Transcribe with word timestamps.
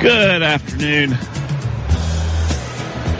Good 0.00 0.44
afternoon. 0.44 1.10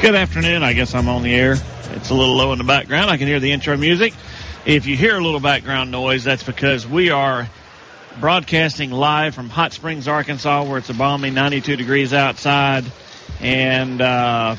Good 0.00 0.14
afternoon. 0.14 0.62
I 0.62 0.74
guess 0.74 0.94
I'm 0.94 1.08
on 1.08 1.24
the 1.24 1.34
air. 1.34 1.56
It's 1.94 2.10
a 2.10 2.14
little 2.14 2.36
low 2.36 2.52
in 2.52 2.58
the 2.58 2.64
background. 2.64 3.10
I 3.10 3.16
can 3.16 3.26
hear 3.26 3.40
the 3.40 3.50
intro 3.50 3.76
music. 3.76 4.14
If 4.64 4.86
you 4.86 4.96
hear 4.96 5.18
a 5.18 5.20
little 5.20 5.40
background 5.40 5.90
noise, 5.90 6.22
that's 6.22 6.44
because 6.44 6.86
we 6.86 7.10
are 7.10 7.48
broadcasting 8.20 8.92
live 8.92 9.34
from 9.34 9.48
Hot 9.48 9.72
Springs, 9.72 10.06
Arkansas, 10.06 10.62
where 10.68 10.78
it's 10.78 10.88
a 10.88 10.94
balmy 10.94 11.30
92 11.30 11.74
degrees 11.74 12.12
outside. 12.12 12.84
And 13.40 14.00
uh, 14.00 14.54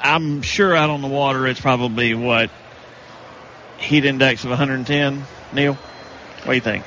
I'm 0.00 0.42
sure 0.42 0.74
out 0.74 0.90
on 0.90 1.02
the 1.02 1.08
water 1.08 1.46
it's 1.46 1.60
probably 1.60 2.14
what? 2.14 2.50
Heat 3.78 4.04
index 4.04 4.42
of 4.42 4.50
110, 4.50 5.22
Neil? 5.52 5.74
What 5.74 6.46
do 6.46 6.52
you 6.54 6.60
think? 6.60 6.84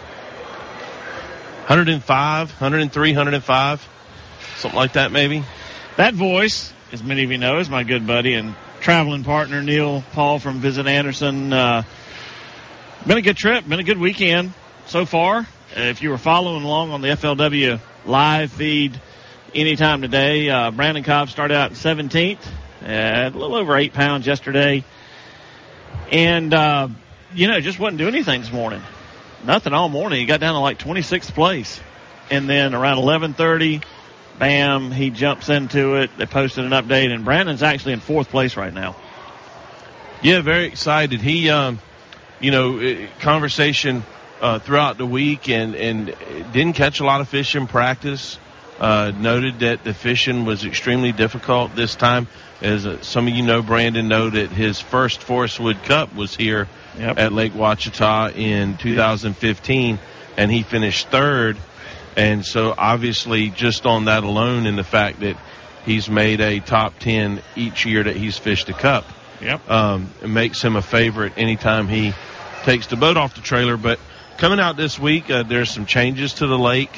105, 1.68 2.50
103, 2.52 3.12
105, 3.12 3.90
something 4.62 4.78
like 4.78 4.94
that, 4.94 5.12
maybe. 5.12 5.44
That 5.98 6.14
voice, 6.14 6.72
as 6.92 7.04
many 7.04 7.24
of 7.24 7.32
you 7.32 7.38
know, 7.38 7.58
is 7.58 7.70
my 7.70 7.84
good 7.84 8.06
buddy 8.06 8.36
and 8.36 8.56
traveling 8.80 9.24
partner 9.24 9.62
Neil 9.62 10.04
Paul 10.14 10.40
from 10.40 10.60
Visit 10.60 10.88
Anderson. 10.88 11.52
Uh, 11.52 11.84
been 13.06 13.18
a 13.18 13.22
good 13.22 13.38
trip, 13.38 13.68
been 13.68 13.80
a 13.80 13.84
good 13.84 13.98
weekend 13.98 14.54
so 14.86 15.06
far. 15.06 15.40
Uh, 15.40 15.46
if 15.76 16.04
you 16.04 16.12
were 16.12 16.18
following 16.18 16.64
along 16.64 16.92
on 16.92 17.02
the 17.02 17.08
FLW 17.10 17.80
live 18.06 18.52
feed 18.52 19.00
anytime 19.56 20.02
today, 20.02 20.50
uh, 20.50 20.70
Brandon 20.70 21.04
Cobb 21.04 21.30
started 21.30 21.56
out 21.56 21.72
in 21.72 21.76
17th, 21.76 22.40
a 22.84 23.30
little 23.30 23.56
over 23.56 23.76
eight 23.78 23.94
pounds 23.94 24.28
yesterday, 24.28 24.84
and 26.12 26.54
uh, 26.54 26.88
you 27.34 27.48
know 27.48 27.60
just 27.60 27.80
wasn't 27.80 27.98
doing 27.98 28.14
anything 28.14 28.42
this 28.42 28.52
morning. 28.52 28.82
Nothing 29.44 29.74
all 29.74 29.90
morning. 29.90 30.20
He 30.20 30.28
got 30.28 30.40
down 30.40 30.54
to 30.54 30.60
like 30.60 30.78
26th 30.78 31.34
place, 31.34 31.80
and 32.30 32.48
then 32.48 32.76
around 32.76 32.98
11:30 32.98 33.84
bam, 34.40 34.92
he 34.92 35.10
jumps 35.10 35.50
into 35.50 35.96
it. 35.96 36.10
They 36.18 36.26
posted 36.26 36.66
an 36.66 36.72
update, 36.72 37.14
and 37.14 37.24
Brandon's 37.26 37.64
actually 37.64 37.94
in 37.94 38.00
fourth 38.00 38.30
place 38.30 38.58
right 38.58 38.74
now. 38.74 38.96
Yeah, 40.22 40.42
very 40.42 40.66
excited. 40.66 41.22
He, 41.22 41.50
um, 41.50 41.80
you 42.40 42.52
know, 42.52 43.08
conversation 43.20 44.04
uh, 44.40 44.60
throughout 44.60 44.98
the 44.98 45.06
week, 45.06 45.50
and 45.50 45.76
and 45.76 46.16
didn't 46.54 46.74
catch 46.74 47.00
a 47.00 47.06
lot 47.06 47.22
of 47.22 47.30
fish 47.30 47.56
in 47.56 47.68
practice. 47.68 48.38
Uh, 48.80 49.12
noted 49.16 49.60
that 49.60 49.84
the 49.84 49.94
fishing 49.94 50.44
was 50.44 50.66
extremely 50.66 51.12
difficult 51.12 51.76
this 51.76 51.96
time. 51.96 52.28
As 52.62 52.86
uh, 52.88 53.00
some 53.04 53.28
of 53.28 53.34
you 53.34 53.44
know, 53.44 53.62
Brandon 53.62 54.08
know 54.08 54.30
that 54.32 54.50
his 54.50 54.80
first 54.80 55.22
Forest 55.22 55.60
Wood 55.60 55.84
Cup 55.84 56.16
was 56.16 56.36
here 56.36 56.68
Yep. 56.98 57.20
at 57.20 57.32
Lake 57.32 57.54
Ouachita 57.54 58.34
in 58.36 58.78
2015, 58.78 60.00
and 60.36 60.52
he 60.52 60.64
finished 60.64 61.08
third. 61.10 61.58
And 62.18 62.46
so, 62.46 62.74
obviously, 62.78 63.50
just 63.50 63.86
on 63.86 64.06
that 64.06 64.24
alone, 64.24 64.66
and 64.66 64.78
the 64.78 64.84
fact 64.84 65.22
that 65.22 65.38
he's 65.86 66.10
made 66.10 66.42
a 66.42 66.60
top 66.60 67.00
10 67.00 67.42
each 67.56 67.86
year 67.86 68.04
that 68.04 68.16
he's 68.16 68.38
fished 68.38 68.70
a 68.70 68.74
cup, 68.74 69.06
Yep. 69.42 69.70
um, 69.70 70.10
it 70.22 70.28
makes 70.28 70.62
him 70.62 70.76
a 70.76 70.82
favorite 70.82 71.34
anytime 71.38 71.88
he 71.88 72.14
takes 72.64 72.88
the 72.88 72.96
boat 72.98 73.18
off 73.18 73.34
the 73.36 73.42
trailer. 73.42 73.78
But 73.78 74.00
coming 74.38 74.60
out 74.60 74.76
this 74.78 75.00
week, 75.00 75.30
uh, 75.32 75.44
there's 75.44 75.72
some 75.72 75.86
changes 75.86 76.34
to 76.36 76.48
the 76.48 76.58
lake 76.60 76.92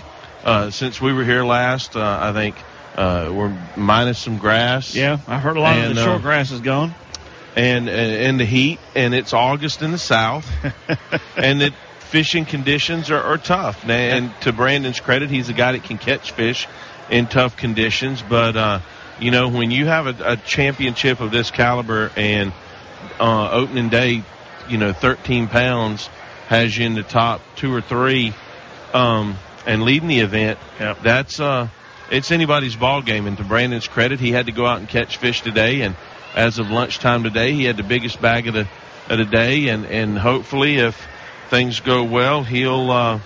uh, 0.44 0.70
since 0.72 1.00
we 1.00 1.14
were 1.14 1.24
here 1.24 1.46
last. 1.46 1.96
Uh, 1.96 2.18
I 2.22 2.34
think 2.34 2.56
uh, 2.98 3.32
we're 3.34 3.56
minus 3.78 4.20
some 4.20 4.40
grass. 4.40 4.94
Yeah, 4.96 5.20
I 5.28 5.40
heard 5.40 5.58
a 5.58 5.62
lot 5.62 5.78
of 5.78 5.84
And, 5.86 5.98
the 5.98 6.02
uh, 6.02 6.06
short 6.06 6.22
grass 6.24 6.52
is 6.52 6.60
gone. 6.60 6.94
and 7.56 7.88
and 7.88 8.40
the 8.40 8.46
heat, 8.46 8.80
and 8.96 9.14
it's 9.14 9.32
August 9.32 9.82
in 9.84 9.92
the 9.92 9.98
south, 9.98 10.52
and 11.38 11.62
the 11.62 11.72
fishing 12.13 12.46
conditions 12.46 13.09
are, 13.09 13.19
are 13.19 13.40
tough. 13.40 13.88
Now, 13.88 13.96
And 13.96 14.31
to 14.41 14.53
Brandon's 14.53 15.00
credit, 15.00 15.31
he's 15.31 15.50
a 15.50 15.53
guy 15.53 15.72
that 15.72 15.84
can 15.84 15.97
catch 15.97 16.31
fish 16.31 16.68
in 17.09 17.25
tough 17.25 17.57
conditions. 17.57 18.22
But 18.22 18.56
uh, 18.56 18.79
you 19.19 19.31
know, 19.31 19.50
when 19.50 19.72
you 19.72 19.88
have 19.88 20.06
a, 20.06 20.34
a 20.34 20.38
championship 20.38 21.22
of 21.22 21.31
this 21.31 21.50
caliber 21.50 22.12
and 22.16 22.53
uh, 23.19 23.50
opening 23.50 23.90
day, 23.90 24.24
you 24.69 24.78
know, 24.78 24.94
13 24.94 25.47
pounds 25.47 26.06
has 26.50 26.78
you 26.78 26.85
in 26.85 26.94
the 26.94 27.01
top 27.01 27.41
two 27.56 27.74
or 27.74 27.81
three, 27.81 28.31
um, 28.94 29.35
and 29.66 29.81
leading 29.81 30.07
the 30.07 30.19
event. 30.19 30.59
Yep. 30.80 31.00
That's 31.01 31.40
uh, 31.40 31.68
it's 32.12 32.31
anybody's 32.31 32.75
ball 32.75 33.01
game. 33.01 33.25
And 33.25 33.38
to 33.38 33.44
Brandon's 33.44 33.88
credit, 33.88 34.19
he 34.19 34.31
had 34.31 34.45
to 34.45 34.51
go 34.51 34.68
out 34.68 34.78
and 34.78 34.88
catch 34.88 35.18
fish 35.18 35.41
today. 35.41 35.81
And 35.81 35.95
as 36.35 36.59
of 36.59 36.69
lunchtime 36.69 37.24
today, 37.24 37.53
he 37.53 37.63
had 37.63 37.75
the 37.75 37.84
biggest 37.84 38.22
bag 38.22 38.47
of 38.47 38.53
the 38.53 38.68
of 39.09 39.18
the 39.18 39.25
day. 39.25 39.69
And 39.69 39.88
and 39.88 40.16
hopefully, 40.16 40.75
if 40.75 41.07
things 41.50 41.80
go 41.80 42.04
well, 42.04 42.44
he'll 42.44 42.92
uh, 42.92 43.20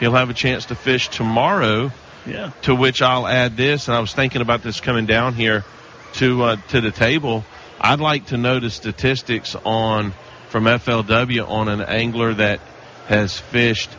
he'll 0.00 0.12
have 0.12 0.30
a 0.30 0.34
chance 0.34 0.66
to 0.66 0.74
fish 0.74 1.08
tomorrow. 1.08 1.90
Yeah. 2.26 2.50
To 2.62 2.74
which 2.74 3.02
I'll 3.02 3.26
add 3.26 3.56
this, 3.56 3.86
and 3.86 3.96
I 3.96 4.00
was 4.00 4.12
thinking 4.12 4.42
about 4.42 4.62
this 4.62 4.80
coming 4.80 5.06
down 5.06 5.34
here 5.34 5.64
to 6.14 6.42
uh, 6.42 6.56
to 6.68 6.80
the 6.80 6.90
table. 6.90 7.44
I'd 7.80 8.00
like 8.00 8.26
to 8.26 8.36
know 8.36 8.58
the 8.58 8.70
statistics 8.70 9.54
on 9.54 10.12
from 10.48 10.64
FLW 10.64 11.48
on 11.48 11.68
an 11.68 11.82
angler 11.82 12.34
that 12.34 12.60
has 13.06 13.38
fished 13.38 13.90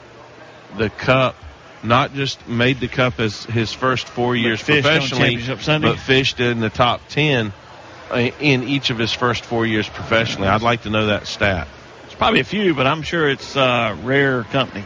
the 0.77 0.89
cup, 0.89 1.35
not 1.83 2.13
just 2.13 2.47
made 2.47 2.79
the 2.79 2.87
cup 2.87 3.19
as 3.19 3.43
his 3.45 3.71
first 3.71 4.07
four 4.07 4.35
years 4.35 4.59
on 4.61 4.81
professionally, 4.81 5.37
but 5.87 5.99
fished 5.99 6.39
in 6.39 6.59
the 6.59 6.69
top 6.69 7.01
ten 7.07 7.53
uh, 8.11 8.15
in 8.39 8.63
each 8.63 8.89
of 8.89 8.97
his 8.97 9.13
first 9.13 9.45
four 9.45 9.65
years 9.65 9.87
professionally. 9.87 10.47
I'd 10.49 10.61
like 10.61 10.81
to 10.83 10.89
know 10.89 11.07
that 11.07 11.27
stat. 11.27 11.67
Probably 12.17 12.39
a 12.39 12.43
few, 12.45 12.73
but 12.73 12.87
I'm 12.87 13.03
sure 13.03 13.29
it's 13.29 13.55
uh, 13.55 13.95
rare 14.03 14.43
company. 14.43 14.85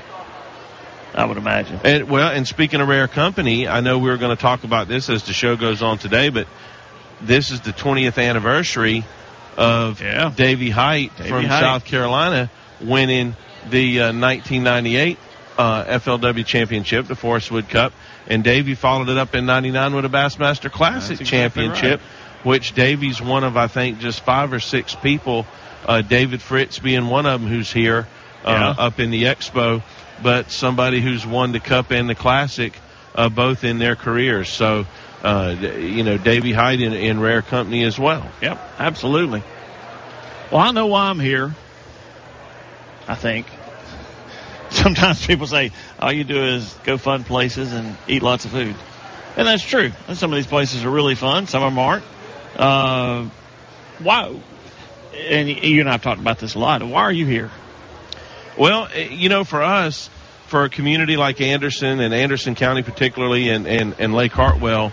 I 1.14 1.26
would 1.26 1.38
imagine. 1.38 1.80
And 1.84 2.10
well, 2.10 2.30
and 2.32 2.48
speaking 2.48 2.80
of 2.82 2.88
rare 2.88 3.08
company, 3.08 3.68
I 3.68 3.82
know 3.82 4.00
we 4.00 4.10
are 4.10 4.18
going 4.18 4.36
to 4.36 4.42
talk 4.42 4.64
about 4.64 4.88
this 4.88 5.10
as 5.10 5.24
the 5.24 5.34
show 5.34 5.56
goes 5.58 5.82
on 5.82 5.98
today, 5.98 6.30
but 6.30 6.48
this 7.22 7.52
is 7.52 7.62
the 7.62 7.72
20th 7.72 8.22
anniversary 8.22 9.06
of 9.58 10.02
Yeah. 10.02 10.32
Davy 10.36 10.70
Hite 10.70 11.16
Davey 11.18 11.30
from 11.30 11.44
Height. 11.46 11.60
South 11.60 11.86
Carolina 11.86 12.50
winning 12.82 13.36
the 13.70 14.00
uh, 14.00 14.14
1998 14.14 15.18
uh, 15.58 15.84
FLW 16.00 16.46
championship, 16.46 17.08
the 17.08 17.16
Forest 17.16 17.52
Wood 17.52 17.70
Cup, 17.70 17.94
and 18.28 18.44
Davy 18.44 18.76
followed 18.76 19.10
it 19.10 19.18
up 19.18 19.36
in 19.36 19.46
'99 19.46 19.96
with 19.96 20.06
a 20.06 20.10
Bassmaster 20.10 20.72
Classic 20.72 21.20
exactly 21.20 21.26
championship, 21.26 22.02
which 22.44 22.74
Davy's 22.74 23.22
one 23.22 23.44
of 23.44 23.58
I 23.58 23.68
think 23.68 24.00
just 24.00 24.22
five 24.24 24.54
or 24.54 24.60
six 24.60 24.96
people. 24.96 25.46
Uh, 25.86 26.02
David 26.02 26.42
Fritts 26.42 26.80
being 26.80 27.08
one 27.08 27.26
of 27.26 27.42
them 27.42 27.50
who's 27.50 27.72
here 27.72 28.08
uh, 28.46 28.52
Yeah. 28.52 28.70
up 28.78 29.00
in 29.00 29.12
the 29.12 29.24
expo, 29.24 29.82
but 30.24 30.52
somebody 30.52 31.02
who's 31.02 31.26
won 31.26 31.52
the 31.52 31.60
Cup 31.60 31.92
and 31.92 32.10
the 32.10 32.16
Classic 32.16 32.74
uh, 33.16 33.30
both 33.30 33.64
in 33.64 33.78
their 33.80 33.96
careers. 33.96 34.50
So, 34.50 34.86
uh, 35.24 35.56
you 35.78 36.04
know, 36.04 36.18
Davy 36.18 36.52
Hite 36.54 36.82
in, 36.82 36.94
in 36.94 37.20
rare 37.20 37.42
company 37.42 37.84
as 37.84 38.00
well. 38.00 38.26
Yep, 38.42 38.60
absolutely. 38.80 39.44
Well, 40.52 40.62
I 40.62 40.72
know 40.72 40.88
why 40.88 41.10
I'm 41.10 41.20
here. 41.20 41.54
I 43.08 43.16
think. 43.16 43.48
Sometimes 44.70 45.26
people 45.26 45.48
say 45.48 45.72
all 46.00 46.12
you 46.14 46.24
do 46.24 46.42
is 46.44 46.74
go 46.84 46.98
fun 46.98 47.24
places 47.24 47.74
and 47.74 47.98
eat 48.08 48.22
lots 48.24 48.46
of 48.46 48.52
food, 48.52 48.76
and 49.36 49.48
that's 49.48 49.64
true. 49.66 49.92
And 50.08 50.18
some 50.18 50.32
of 50.32 50.38
these 50.38 50.48
places 50.48 50.86
are 50.86 50.90
really 50.90 51.16
fun. 51.16 51.48
Some 51.48 51.62
of 51.64 51.72
them 51.74 51.80
aren't. 51.80 52.04
Uh, 52.56 53.30
why? 54.00 54.40
And 55.16 55.50
you 55.50 55.82
and 55.82 55.90
I 55.90 55.94
have 55.94 56.02
talked 56.02 56.22
about 56.22 56.40
this 56.40 56.56
a 56.56 56.60
lot. 56.60 56.82
Why 56.84 57.02
are 57.02 57.12
you 57.12 57.26
here? 57.26 57.52
Well, 58.58 58.88
eh, 58.94 59.10
you 59.10 59.30
know, 59.30 59.44
for 59.44 59.62
us, 59.62 60.10
for 60.48 60.64
a 60.64 60.70
community 60.70 61.18
like 61.18 61.42
Anderson 61.42 62.00
and 62.00 62.14
Anderson 62.14 62.56
County 62.56 62.82
particularly, 62.84 63.50
and 63.50 63.68
and, 63.68 63.96
and 64.00 64.14
Lake 64.14 64.32
Hartwell, 64.32 64.92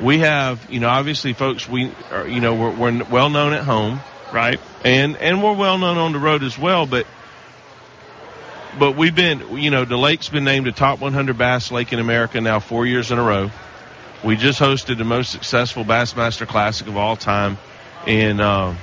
we 0.00 0.18
have 0.20 0.70
you 0.70 0.80
know 0.80 0.88
obviously 0.88 1.32
folks 1.32 1.68
we 1.68 1.90
are 2.10 2.26
you 2.26 2.40
know 2.40 2.54
we're, 2.54 2.70
we're 2.70 3.04
well 3.04 3.30
known 3.30 3.52
at 3.52 3.64
home, 3.64 4.00
Right. 4.32 4.58
and 4.84 5.16
and 5.18 5.42
we're 5.42 5.54
well 5.54 5.78
known 5.78 5.98
on 5.98 6.12
the 6.12 6.18
road 6.18 6.42
as 6.42 6.58
well, 6.58 6.86
but. 6.86 7.06
But 8.78 8.92
we've 8.96 9.14
been, 9.14 9.58
you 9.58 9.70
know, 9.70 9.84
the 9.84 9.98
lake's 9.98 10.30
been 10.30 10.44
named 10.44 10.66
a 10.66 10.72
top 10.72 10.98
100 10.98 11.36
bass 11.36 11.70
lake 11.70 11.92
in 11.92 11.98
America 11.98 12.40
now 12.40 12.58
four 12.58 12.86
years 12.86 13.10
in 13.10 13.18
a 13.18 13.22
row. 13.22 13.50
We 14.24 14.34
just 14.36 14.58
hosted 14.58 14.96
the 14.96 15.04
most 15.04 15.30
successful 15.30 15.84
Bassmaster 15.84 16.48
Classic 16.48 16.86
of 16.86 16.96
all 16.96 17.16
time 17.16 17.58
in 18.06 18.40
uh, 18.40 18.74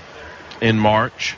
in 0.62 0.78
March. 0.78 1.36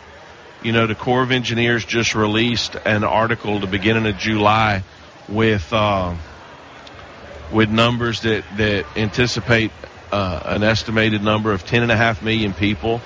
you 0.64 0.72
know, 0.72 0.86
the 0.88 0.96
Corps 0.96 1.24
of 1.24 1.32
Engineers 1.32 1.86
just 1.86 2.14
released 2.16 2.76
an 2.86 3.04
article 3.04 3.60
the 3.60 3.68
beginning 3.68 4.06
of 4.06 4.18
July 4.18 4.84
with 5.28 5.72
uh, 5.74 6.14
with 7.52 7.70
numbers 7.70 8.22
that 8.22 8.44
that 8.58 8.86
anticipate 8.96 9.72
uh, 10.12 10.42
an 10.46 10.64
estimated 10.64 11.24
number 11.24 11.52
of 11.52 11.66
ten 11.66 11.84
and 11.84 11.92
a 11.92 11.98
half 11.98 12.22
million 12.22 12.54
people 12.54 13.02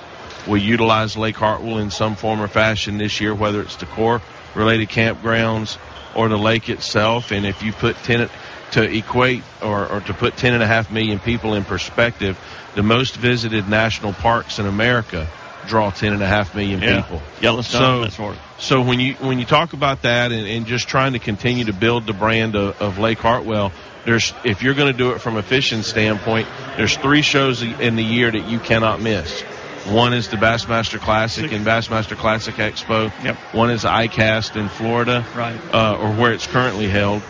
will 0.46 0.58
utilize 0.58 1.16
Lake 1.16 1.36
Hartwell 1.36 1.78
in 1.78 1.90
some 1.90 2.14
form 2.14 2.40
or 2.40 2.48
fashion 2.48 2.98
this 2.98 3.20
year, 3.20 3.34
whether 3.34 3.60
it's 3.62 3.76
the 3.76 3.86
Corps 3.86 4.20
related 4.54 4.88
campgrounds 4.88 5.78
or 6.14 6.28
the 6.28 6.36
lake 6.38 6.68
itself. 6.68 7.32
And 7.32 7.46
if 7.46 7.62
you 7.62 7.72
put 7.72 7.96
ten 7.96 8.28
to 8.72 8.82
equate 8.82 9.42
or, 9.62 9.86
or 9.88 10.00
to 10.02 10.14
put 10.14 10.36
ten 10.36 10.52
and 10.52 10.62
a 10.62 10.66
half 10.66 10.90
million 10.90 11.18
people 11.18 11.54
in 11.54 11.64
perspective, 11.64 12.38
the 12.74 12.82
most 12.82 13.16
visited 13.16 13.68
national 13.68 14.12
parks 14.12 14.58
in 14.58 14.66
America 14.66 15.26
draw 15.66 15.90
ten 15.90 16.12
and 16.12 16.22
a 16.22 16.26
half 16.26 16.54
million 16.54 16.80
Yeah. 16.80 17.02
people. 17.02 17.22
Yellowstone, 17.40 18.10
So-. 18.10 18.34
So 18.58 18.80
when 18.82 19.00
you 19.00 19.14
when 19.14 19.38
you 19.38 19.44
talk 19.44 19.72
about 19.74 20.02
that 20.02 20.32
and, 20.32 20.46
and 20.46 20.66
just 20.66 20.88
trying 20.88 21.12
to 21.12 21.18
continue 21.18 21.64
to 21.66 21.72
build 21.72 22.06
the 22.06 22.12
brand 22.14 22.56
of, 22.56 22.80
of 22.80 22.98
Lake 22.98 23.18
Hartwell, 23.18 23.72
there's 24.04 24.32
if 24.44 24.62
you're 24.62 24.74
going 24.74 24.90
to 24.92 24.96
do 24.96 25.12
it 25.12 25.20
from 25.20 25.36
a 25.36 25.42
fishing 25.42 25.82
standpoint, 25.82 26.48
there's 26.76 26.96
three 26.96 27.22
shows 27.22 27.62
in 27.62 27.96
the 27.96 28.02
year 28.04 28.30
that 28.30 28.48
you 28.48 28.58
cannot 28.58 29.00
miss. 29.00 29.42
One 29.88 30.14
is 30.14 30.28
the 30.28 30.36
Bassmaster 30.36 30.98
Classic 30.98 31.52
and 31.52 31.64
Bassmaster 31.64 32.16
Classic 32.16 32.54
Expo. 32.56 33.12
Yep. 33.22 33.36
One 33.52 33.70
is 33.70 33.84
ICAST 33.84 34.56
in 34.56 34.68
Florida, 34.68 35.24
Right. 35.36 35.60
uh, 35.72 35.96
or 36.00 36.12
where 36.12 36.32
it's 36.32 36.46
currently 36.46 36.88
held. 36.88 37.22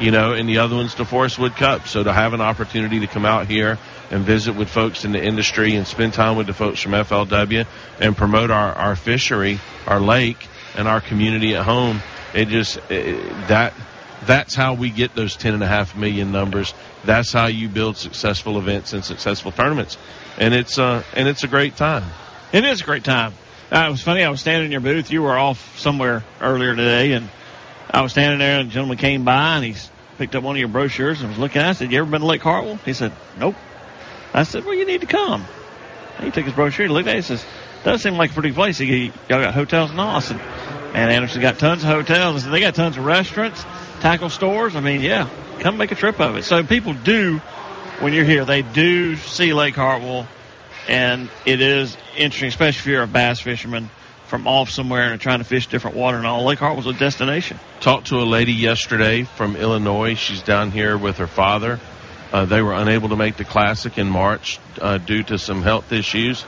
You 0.00 0.10
know, 0.10 0.32
and 0.32 0.48
the 0.48 0.58
other 0.58 0.76
one's 0.76 0.94
the 0.94 1.04
Forest 1.04 1.38
Wood 1.38 1.54
Cup. 1.56 1.86
So 1.86 2.02
to 2.02 2.12
have 2.12 2.32
an 2.32 2.40
opportunity 2.40 3.00
to 3.00 3.06
come 3.06 3.26
out 3.26 3.46
here 3.46 3.78
and 4.10 4.24
visit 4.24 4.56
with 4.56 4.68
folks 4.68 5.04
in 5.04 5.12
the 5.12 5.22
industry 5.22 5.76
and 5.76 5.86
spend 5.86 6.14
time 6.14 6.36
with 6.36 6.46
the 6.46 6.54
folks 6.54 6.80
from 6.80 6.92
FLW 6.92 7.66
and 8.00 8.16
promote 8.16 8.50
our, 8.50 8.72
our 8.72 8.96
fishery, 8.96 9.60
our 9.86 10.00
lake, 10.00 10.48
and 10.74 10.88
our 10.88 11.00
community 11.00 11.54
at 11.54 11.64
home, 11.64 12.00
it 12.34 12.48
just 12.48 12.78
it, 12.90 13.22
that 13.48 13.74
that's 14.24 14.54
how 14.54 14.74
we 14.74 14.90
get 14.90 15.14
those 15.14 15.36
ten 15.36 15.54
and 15.54 15.62
a 15.62 15.66
half 15.66 15.96
million 15.96 16.32
numbers. 16.32 16.74
That's 17.04 17.32
how 17.32 17.46
you 17.46 17.68
build 17.68 17.96
successful 17.96 18.58
events 18.58 18.92
and 18.92 19.04
successful 19.04 19.52
tournaments, 19.52 19.96
and 20.38 20.54
it's 20.54 20.78
uh 20.78 21.02
and 21.14 21.28
it's 21.28 21.44
a 21.44 21.48
great 21.48 21.76
time. 21.76 22.04
It 22.52 22.64
is 22.64 22.80
a 22.80 22.84
great 22.84 23.04
time. 23.04 23.34
Uh, 23.72 23.84
it 23.86 23.90
was 23.90 24.02
funny. 24.02 24.24
I 24.24 24.30
was 24.30 24.40
standing 24.40 24.66
in 24.66 24.72
your 24.72 24.80
booth. 24.80 25.12
You 25.12 25.22
were 25.22 25.38
off 25.38 25.78
somewhere 25.78 26.24
earlier 26.40 26.74
today, 26.74 27.12
and 27.12 27.28
I 27.92 28.02
was 28.02 28.12
standing 28.12 28.38
there, 28.38 28.60
and 28.60 28.70
a 28.70 28.72
gentleman 28.72 28.98
came 28.98 29.24
by, 29.24 29.56
and 29.56 29.64
he 29.64 29.74
picked 30.16 30.34
up 30.36 30.42
one 30.42 30.54
of 30.54 30.60
your 30.60 30.68
brochures 30.68 31.20
and 31.20 31.30
was 31.30 31.38
looking 31.38 31.60
at. 31.60 31.66
it. 31.66 31.70
I 31.70 31.72
said, 31.72 31.92
"You 31.92 31.98
ever 31.98 32.10
been 32.10 32.20
to 32.20 32.26
Lake 32.26 32.42
Hartwell?" 32.42 32.78
He 32.84 32.92
said, 32.92 33.12
"Nope." 33.38 33.56
I 34.32 34.44
said, 34.44 34.64
"Well, 34.64 34.74
you 34.74 34.86
need 34.86 35.00
to 35.00 35.06
come." 35.06 35.44
He 36.22 36.30
took 36.30 36.44
his 36.44 36.54
brochure, 36.54 36.86
he 36.86 36.92
looked 36.92 37.08
at 37.08 37.14
it, 37.14 37.18
he 37.18 37.22
says, 37.22 37.44
"Does 37.84 38.02
seem 38.02 38.14
like 38.14 38.30
a 38.30 38.34
pretty 38.34 38.52
place." 38.52 38.78
He, 38.78 39.10
y'all 39.28 39.42
got 39.42 39.54
hotels 39.54 39.90
and 39.90 40.00
all. 40.00 40.16
I 40.16 40.20
said, 40.20 40.36
"Man, 40.92 41.10
Anderson 41.10 41.40
got 41.40 41.58
tons 41.58 41.82
of 41.82 41.88
hotels. 41.88 42.36
I 42.36 42.38
said, 42.44 42.52
they 42.52 42.60
got 42.60 42.74
tons 42.74 42.96
of 42.96 43.04
restaurants, 43.04 43.64
tackle 44.00 44.30
stores. 44.30 44.76
I 44.76 44.80
mean, 44.80 45.00
yeah, 45.00 45.28
come 45.60 45.76
make 45.76 45.90
a 45.90 45.96
trip 45.96 46.20
of 46.20 46.36
it." 46.36 46.44
So 46.44 46.62
people 46.62 46.92
do, 46.92 47.38
when 48.00 48.12
you're 48.12 48.24
here, 48.24 48.44
they 48.44 48.62
do 48.62 49.16
see 49.16 49.52
Lake 49.52 49.74
Hartwell 49.74 50.26
and 50.88 51.28
it 51.46 51.60
is 51.60 51.96
interesting, 52.16 52.48
especially 52.48 52.80
if 52.80 52.86
you're 52.86 53.02
a 53.02 53.08
bass 53.08 53.40
fisherman 53.40 53.90
from 54.30 54.46
off 54.46 54.70
somewhere 54.70 55.10
and 55.12 55.20
trying 55.20 55.40
to 55.40 55.44
fish 55.44 55.66
different 55.66 55.96
water 55.96 56.16
and 56.16 56.26
all. 56.26 56.44
Lake 56.44 56.60
Hart 56.60 56.76
was 56.76 56.86
a 56.86 56.92
destination. 56.92 57.58
Talked 57.80 58.06
to 58.06 58.20
a 58.20 58.24
lady 58.24 58.52
yesterday 58.52 59.24
from 59.24 59.56
Illinois. 59.56 60.14
She's 60.14 60.40
down 60.40 60.70
here 60.70 60.96
with 60.96 61.18
her 61.18 61.26
father. 61.26 61.80
Uh, 62.32 62.44
they 62.44 62.62
were 62.62 62.72
unable 62.72 63.08
to 63.08 63.16
make 63.16 63.36
the 63.36 63.44
classic 63.44 63.98
in 63.98 64.08
March 64.08 64.60
uh, 64.80 64.98
due 64.98 65.24
to 65.24 65.36
some 65.36 65.62
health 65.62 65.90
issues. 65.92 66.44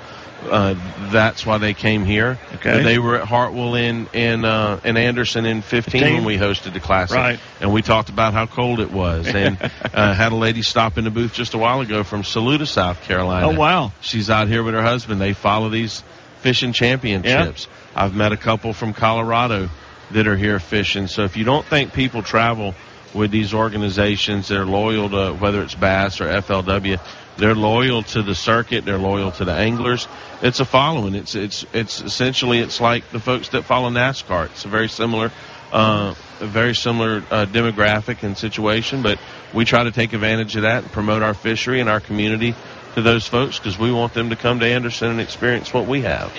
Uh, 0.49 0.75
that's 1.11 1.45
why 1.45 1.59
they 1.59 1.75
came 1.75 2.05
here. 2.05 2.39
Okay. 2.55 2.83
They 2.83 2.99
were 2.99 3.17
at 3.17 3.27
Hartwell 3.27 3.75
in 3.75 4.09
in, 4.13 4.45
uh, 4.45 4.81
in 4.85 4.97
Anderson 4.97 5.45
in 5.45 5.63
15 5.63 6.03
when 6.03 6.25
we 6.25 6.37
hosted 6.37 6.73
the 6.73 6.81
classic, 6.81 7.17
Right. 7.17 7.41
and 7.61 7.73
we 7.73 7.83
talked 7.83 8.09
about 8.09 8.33
how 8.33 8.47
cold 8.47 8.81
it 8.81 8.91
was. 8.91 9.27
And 9.35 9.59
uh, 9.93 10.15
had 10.15 10.33
a 10.33 10.37
lady 10.37 10.63
stop 10.63 10.99
in 10.99 11.05
the 11.05 11.11
booth 11.11 11.33
just 11.35 11.55
a 11.55 11.59
while 11.59 11.81
ago 11.81 12.03
from 12.05 12.23
Saluda, 12.23 12.67
South 12.67 13.03
Carolina. 13.03 13.49
Oh, 13.49 13.59
wow. 13.59 13.93
She's 14.01 14.31
out 14.31 14.47
here 14.49 14.63
with 14.63 14.75
her 14.75 14.83
husband. 14.83 15.21
They 15.21 15.33
follow 15.33 15.69
these 15.69 16.03
fishing 16.43 16.73
championships. 16.73 17.69
I've 17.95 18.15
met 18.15 18.33
a 18.33 18.37
couple 18.37 18.73
from 18.73 18.93
Colorado 18.93 19.69
that 20.11 20.27
are 20.27 20.37
here 20.37 20.59
fishing. 20.59 21.07
So 21.07 21.23
if 21.23 21.37
you 21.37 21.45
don't 21.45 21.65
think 21.65 21.93
people 21.93 22.23
travel 22.23 22.75
with 23.15 23.31
these 23.31 23.55
organizations, 23.55 24.49
they're 24.49 24.67
loyal 24.67 25.09
to 25.11 25.33
whether 25.35 25.63
it's 25.63 25.75
Bass 25.75 26.21
or 26.21 26.27
FLW. 26.27 27.01
They're 27.39 27.55
loyal 27.55 28.03
to 28.03 28.23
the 28.23 28.35
circuit. 28.35 28.85
They're 28.85 28.99
loyal 28.99 29.31
to 29.33 29.45
the 29.45 29.53
anglers. 29.53 30.07
It's 30.43 30.61
a 30.61 30.65
following. 30.65 31.15
It's 31.15 31.35
it's 31.35 31.65
it's 31.73 32.03
essentially 32.03 32.59
it's 32.59 32.81
like 32.81 33.09
the 33.11 33.21
folks 33.21 33.51
that 33.51 33.63
follow 33.65 33.89
NASCAR. 33.89 34.47
It's 34.47 34.67
a 34.67 34.69
very 34.69 34.89
similar, 34.89 35.31
uh, 35.73 36.15
a 36.41 36.47
very 36.47 36.75
similar 36.75 37.25
uh, 37.31 37.47
demographic 37.47 38.23
and 38.23 38.37
situation. 38.37 39.03
But 39.03 39.19
we 39.55 39.65
try 39.65 39.85
to 39.85 39.93
take 39.93 40.13
advantage 40.13 40.57
of 40.57 40.63
that 40.63 40.83
and 40.83 40.93
promote 40.93 41.23
our 41.23 41.33
fishery 41.33 41.81
and 41.81 41.89
our 41.89 42.01
community 42.01 42.55
to 42.95 43.03
those 43.03 43.27
folks 43.27 43.59
because 43.59 43.79
we 43.79 43.91
want 43.91 44.15
them 44.15 44.31
to 44.31 44.37
come 44.37 44.61
to 44.61 44.67
Anderson 44.67 45.11
and 45.11 45.21
experience 45.21 45.73
what 45.73 45.87
we 45.87 46.03
have. 46.03 46.33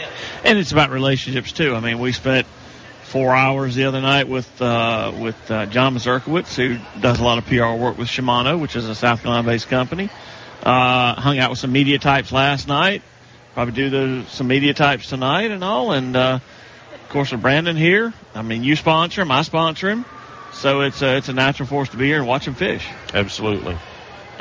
And 0.43 0.57
it's 0.59 0.71
about 0.71 0.91
relationships 0.91 1.51
too. 1.51 1.75
I 1.75 1.79
mean, 1.79 1.99
we 1.99 2.11
spent 2.11 2.47
four 3.03 3.35
hours 3.35 3.75
the 3.75 3.85
other 3.85 4.01
night 4.01 4.27
with 4.27 4.61
uh, 4.61 5.13
with 5.17 5.51
uh, 5.51 5.65
John 5.67 5.95
Mazurkowitz, 5.95 6.55
who 6.55 6.79
does 6.99 7.19
a 7.19 7.23
lot 7.23 7.37
of 7.37 7.45
PR 7.45 7.73
work 7.81 7.97
with 7.97 8.07
Shimano, 8.07 8.59
which 8.59 8.75
is 8.75 8.87
a 8.89 8.95
South 8.95 9.21
Carolina-based 9.21 9.67
company. 9.67 10.09
Uh, 10.63 11.13
hung 11.15 11.39
out 11.39 11.49
with 11.49 11.59
some 11.59 11.71
media 11.71 11.99
types 11.99 12.31
last 12.31 12.67
night. 12.67 13.01
Probably 13.53 13.73
do 13.73 13.89
the, 13.89 14.25
some 14.29 14.47
media 14.47 14.73
types 14.73 15.09
tonight 15.09 15.51
and 15.51 15.63
all. 15.63 15.91
And 15.91 16.15
uh, 16.15 16.39
of 16.93 17.09
course, 17.09 17.31
with 17.31 17.41
Brandon 17.41 17.75
here. 17.75 18.13
I 18.33 18.41
mean, 18.41 18.63
you 18.63 18.75
sponsor 18.75 19.21
him, 19.21 19.31
I 19.31 19.43
sponsor 19.43 19.89
him, 19.89 20.05
so 20.53 20.81
it's 20.81 21.01
a, 21.01 21.17
it's 21.17 21.29
a 21.29 21.33
natural 21.33 21.67
for 21.67 21.83
us 21.83 21.89
to 21.89 21.97
be 21.97 22.05
here 22.05 22.17
and 22.17 22.27
watch 22.27 22.47
him 22.47 22.55
fish. 22.55 22.87
Absolutely. 23.13 23.77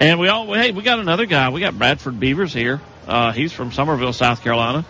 And 0.03 0.19
we 0.19 0.27
all 0.27 0.53
hey, 0.53 0.73
we 0.73 0.83
got 0.83 0.99
another 0.99 1.27
guy. 1.27 1.51
We 1.51 1.61
got 1.61 1.79
Bradford 1.79 2.19
Beavers 2.19 2.53
here. 2.53 2.81
Uh, 3.07 3.31
he's 3.31 3.53
from 3.53 3.71
Summerville, 3.71 4.13
South 4.13 4.43
Carolina. 4.43 4.85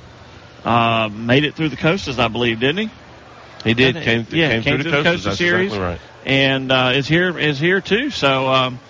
Uh, 0.64 1.10
made 1.12 1.44
it 1.44 1.54
through 1.54 1.68
the 1.68 1.76
Costas, 1.76 2.18
I 2.18 2.28
believe, 2.28 2.60
didn't 2.60 2.88
he? 2.88 2.90
He 3.64 3.74
did. 3.74 3.96
Came, 3.96 4.26
yeah, 4.30 4.60
came, 4.60 4.80
through 4.80 4.90
the 4.90 4.90
Costas. 4.90 5.24
Coastal 5.24 5.32
series, 5.34 5.66
exactly 5.66 5.86
right. 5.86 6.00
and 6.24 6.72
uh, 6.72 6.92
is 6.94 7.06
here 7.06 7.38
is 7.38 7.58
here 7.58 7.82
too. 7.82 8.08
So 8.08 8.48
um, 8.48 8.80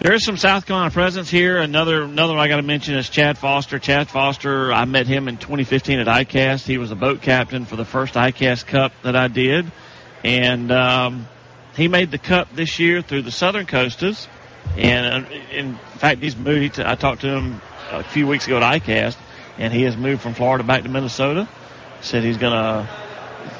there 0.00 0.12
is 0.12 0.24
some 0.24 0.36
South 0.36 0.66
Carolina 0.66 0.90
presence 0.90 1.30
here. 1.30 1.58
Another 1.58 2.02
another 2.02 2.32
one 2.32 2.42
I 2.42 2.48
got 2.48 2.56
to 2.56 2.62
mention 2.62 2.96
is 2.96 3.08
Chad 3.08 3.38
Foster. 3.38 3.78
Chad 3.78 4.08
Foster, 4.08 4.72
I 4.72 4.86
met 4.86 5.06
him 5.06 5.28
in 5.28 5.36
2015 5.36 6.00
at 6.00 6.08
ICAST. 6.08 6.66
He 6.66 6.78
was 6.78 6.90
a 6.90 6.96
boat 6.96 7.22
captain 7.22 7.64
for 7.64 7.76
the 7.76 7.84
first 7.84 8.14
ICAST 8.14 8.66
Cup 8.66 8.90
that 9.04 9.14
I 9.14 9.28
did, 9.28 9.70
and 10.24 10.72
um, 10.72 11.28
he 11.76 11.86
made 11.86 12.10
the 12.10 12.18
Cup 12.18 12.52
this 12.56 12.80
year 12.80 13.02
through 13.02 13.22
the 13.22 13.30
Southern 13.30 13.66
Costas. 13.66 14.26
And 14.76 15.26
uh, 15.26 15.30
in 15.52 15.74
fact, 15.98 16.22
he's 16.22 16.36
moved. 16.36 16.80
I 16.80 16.94
talked 16.94 17.22
to 17.22 17.28
him 17.28 17.60
a 17.90 18.02
few 18.02 18.26
weeks 18.26 18.46
ago 18.46 18.58
at 18.58 18.82
ICAST, 18.82 19.16
and 19.58 19.72
he 19.72 19.82
has 19.82 19.96
moved 19.96 20.22
from 20.22 20.34
Florida 20.34 20.64
back 20.64 20.82
to 20.82 20.88
Minnesota. 20.88 21.48
Said 22.02 22.24
he's 22.24 22.36
going 22.36 22.52
to 22.52 22.88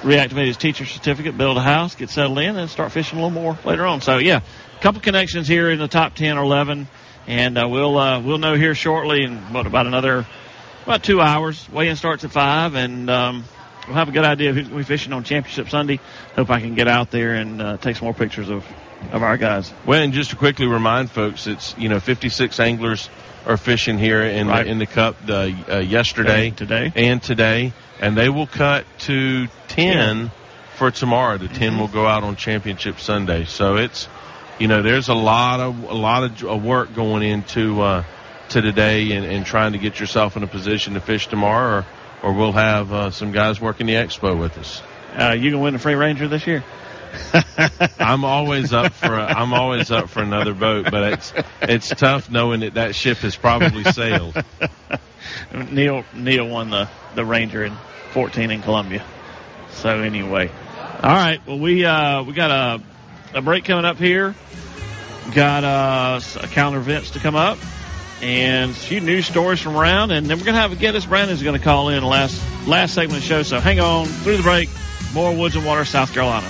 reactivate 0.03 0.47
his 0.47 0.57
teacher 0.57 0.85
certificate, 0.85 1.39
build 1.39 1.57
a 1.57 1.63
house, 1.63 1.95
get 1.95 2.11
settled 2.11 2.39
in, 2.39 2.57
and 2.57 2.69
start 2.69 2.93
fishing 2.93 3.19
a 3.19 3.23
little 3.23 3.43
more 3.43 3.59
later 3.65 3.87
on. 3.87 4.01
So 4.01 4.19
yeah, 4.19 4.41
a 4.77 4.83
couple 4.83 5.01
connections 5.01 5.49
here 5.49 5.71
in 5.71 5.79
the 5.79 5.89
top 5.89 6.15
ten 6.15 6.37
or 6.37 6.45
eleven, 6.45 6.87
and 7.27 7.57
uh, 7.57 7.67
we'll 7.69 7.97
uh, 7.97 8.21
we'll 8.21 8.39
know 8.39 8.55
here 8.55 8.75
shortly 8.75 9.25
in 9.25 9.39
what 9.53 9.67
about 9.67 9.87
another 9.87 10.27
about 10.85 11.03
two 11.03 11.21
hours. 11.21 11.69
Weigh-in 11.71 11.97
starts 11.97 12.25
at 12.25 12.31
five, 12.31 12.75
and 12.75 13.09
um, 13.09 13.45
we'll 13.87 13.97
have 13.97 14.09
a 14.09 14.13
good 14.13 14.25
idea 14.25 14.51
of 14.51 14.57
who's 14.57 14.69
going 14.69 14.83
to 14.83 14.85
be 14.85 14.87
fishing 14.87 15.13
on 15.13 15.25
Championship 15.25 15.71
Sunday. 15.71 15.99
Hope 16.35 16.51
I 16.51 16.61
can 16.61 16.75
get 16.75 16.89
out 16.89 17.11
there 17.11 17.35
and 17.35 17.63
uh, 17.63 17.77
take 17.79 17.97
some 17.97 18.05
more 18.05 18.15
pictures 18.15 18.51
of 18.51 18.65
of 19.13 19.23
our 19.23 19.37
guys. 19.37 19.73
Well, 19.85 20.03
and 20.03 20.13
just 20.13 20.31
to 20.31 20.37
quickly 20.37 20.67
remind 20.67 21.11
folks, 21.11 21.47
it's 21.47 21.75
you 21.79 21.89
know 21.89 22.01
56 22.01 22.59
anglers 22.61 23.09
are 23.47 23.57
fishing 23.57 23.99
here 23.99 24.23
in 24.23 24.49
Right. 24.49 24.65
the, 24.65 24.71
in 24.71 24.79
the 24.79 24.87
cup 24.87 25.17
uh, 25.29 25.49
uh, 25.71 25.79
yesterday, 25.79 26.51
Today. 26.51 26.93
and 26.97 27.23
today, 27.23 27.73
and 28.01 28.17
they 28.17 28.29
will 28.29 28.47
cut 28.49 28.85
to 29.01 29.47
10 29.69 30.31
for 30.77 30.91
tomorrow. 30.91 31.39
The 31.39 31.45
Mm-hmm. 31.47 31.55
10 31.55 31.79
will 31.79 31.89
go 31.89 32.07
out 32.07 32.25
on 32.25 32.35
Championship 32.37 32.99
Sunday. 33.01 33.45
So 33.45 33.77
it's 33.77 34.09
you 34.59 34.69
know 34.69 34.83
there's 34.83 35.09
a 35.09 35.15
lot 35.15 35.61
of 35.61 35.83
a 35.85 35.95
lot 35.95 36.43
of 36.43 36.65
work 36.65 36.95
going 36.95 37.23
into 37.23 37.81
uh, 37.83 38.05
to 38.51 38.63
today 38.63 39.13
and, 39.13 39.25
and 39.27 39.45
trying 39.47 39.73
to 39.73 39.79
get 39.79 40.01
yourself 40.01 40.37
in 40.37 40.43
a 40.43 40.47
position 40.47 40.95
to 40.95 41.01
fish 41.01 41.27
tomorrow, 41.29 41.79
or 41.79 41.87
or 42.23 42.33
we'll 42.33 42.53
have 42.53 42.93
uh, 42.93 43.11
some 43.11 43.31
guys 43.33 43.61
working 43.61 43.87
the 43.87 43.95
expo 43.95 44.39
with 44.39 44.57
us. 44.59 44.83
Uh, 45.15 45.33
you 45.39 45.51
can 45.51 45.61
win 45.61 45.73
the 45.75 45.79
Free 45.79 45.95
Ranger 45.95 46.27
this 46.29 46.47
year. 46.47 46.65
I'm 47.99 48.25
always 48.25 48.73
up 48.73 48.93
for 48.93 49.15
a, 49.17 49.25
I'm 49.25 49.53
always 49.53 49.91
up 49.91 50.09
for 50.11 50.23
another 50.23 50.55
boat, 50.55 50.87
but 50.91 51.13
it's 51.15 51.33
it's 51.63 51.89
tough 51.91 52.31
knowing 52.31 52.61
that 52.61 52.75
that 52.75 52.95
ship 52.95 53.19
has 53.19 53.37
probably 53.37 53.85
sailed. 53.85 54.37
Neil 55.71 56.05
Neil 56.15 56.49
won 56.49 56.71
the 56.71 56.89
the 57.15 57.25
Ranger 57.25 57.65
in 57.65 57.75
14 58.13 58.51
in 58.51 58.63
Columbia. 58.63 59.05
So 59.71 60.01
anyway, 60.01 60.51
all 61.03 61.11
right. 61.15 61.41
Well, 61.47 61.59
we 61.59 61.85
uh, 61.85 62.23
we 62.23 62.33
got 62.33 62.51
a 62.51 62.83
a 63.39 63.43
break 63.43 63.65
coming 63.65 63.85
up 63.85 63.99
here. 63.99 64.35
Got 65.35 65.65
uh, 65.65 66.17
s- 66.17 66.37
calendar 66.53 66.79
events 66.79 67.11
to 67.11 67.19
come 67.19 67.35
up, 67.35 67.59
and 68.23 68.71
a 68.71 68.75
few 68.75 69.01
news 69.01 69.27
stories 69.27 69.61
from 69.61 69.77
around, 69.77 70.13
and 70.13 70.27
then 70.27 70.39
we're 70.39 70.45
gonna 70.45 70.61
have 70.61 70.73
a 70.73 70.77
guest. 70.77 71.09
Brandon's 71.09 71.43
gonna 71.43 71.59
call 71.59 71.89
in 71.89 72.01
the 72.01 72.07
last 72.07 72.41
last 72.67 72.95
segment 72.95 73.17
of 73.19 73.23
the 73.23 73.29
show. 73.29 73.43
So 73.43 73.59
hang 73.61 73.81
on 73.81 74.07
through 74.07 74.37
the 74.37 74.43
break. 74.43 74.69
More 75.13 75.35
Woods 75.35 75.57
and 75.57 75.65
Water, 75.65 75.85
South 75.85 76.13
Carolina. 76.13 76.49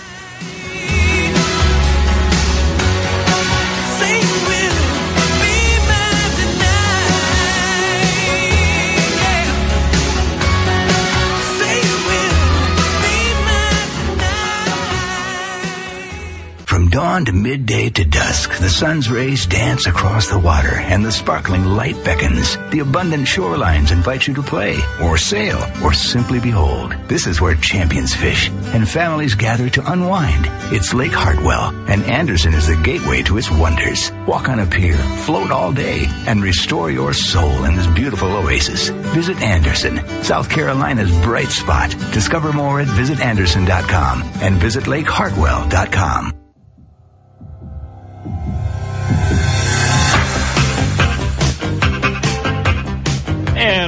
From 17.17 17.43
midday 17.43 17.89
to 17.89 18.05
dusk, 18.05 18.59
the 18.59 18.69
sun's 18.69 19.09
rays 19.09 19.47
dance 19.47 19.87
across 19.87 20.29
the 20.29 20.39
water 20.39 20.75
and 20.75 21.03
the 21.03 21.11
sparkling 21.11 21.65
light 21.65 21.97
beckons. 22.05 22.59
The 22.73 22.81
abundant 22.81 23.27
shorelines 23.27 23.91
invite 23.91 24.27
you 24.27 24.35
to 24.35 24.43
play 24.43 24.79
or 25.03 25.17
sail 25.17 25.57
or 25.83 25.95
simply 25.95 26.41
behold. 26.41 26.95
This 27.09 27.27
is 27.27 27.41
where 27.41 27.55
champions 27.55 28.15
fish 28.15 28.51
and 28.75 28.87
families 28.87 29.35
gather 29.35 29.71
to 29.71 29.93
unwind. 29.93 30.45
It's 30.75 30.93
Lake 30.93 31.15
Hartwell 31.15 31.75
and 31.89 32.05
Anderson 32.05 32.53
is 32.53 32.67
the 32.67 32.77
gateway 32.77 33.23
to 33.23 33.39
its 33.39 33.51
wonders. 33.51 34.13
Walk 34.27 34.51
on 34.51 34.61
a 34.61 34.67
pier, 34.67 34.99
float 35.25 35.51
all 35.51 35.73
day, 35.73 36.05
and 36.27 36.43
restore 36.43 36.91
your 36.91 37.15
soul 37.15 37.65
in 37.65 37.77
this 37.77 37.87
beautiful 37.87 38.31
oasis. 38.31 38.91
Visit 38.91 39.41
Anderson, 39.41 40.07
South 40.23 40.51
Carolina's 40.51 41.11
bright 41.25 41.49
spot. 41.49 41.93
Discover 42.13 42.53
more 42.53 42.83
at 42.83 42.89
visitanderson.com 42.89 44.23
and 44.43 44.57
visit 44.57 44.85
lakehartwell.com. 44.85 46.46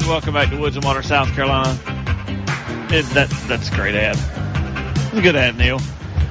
welcome 0.09 0.33
back 0.33 0.49
to 0.49 0.57
Woods 0.57 0.75
and 0.75 0.85
Water, 0.87 1.03
South 1.03 1.31
Carolina. 1.35 1.71
It, 2.91 3.05
that 3.13 3.29
that's 3.47 3.69
a 3.69 3.75
great 3.75 3.95
ad. 3.95 4.17
It's 5.09 5.19
a 5.19 5.21
good 5.21 5.37
ad, 5.37 5.59
Neil. 5.59 5.81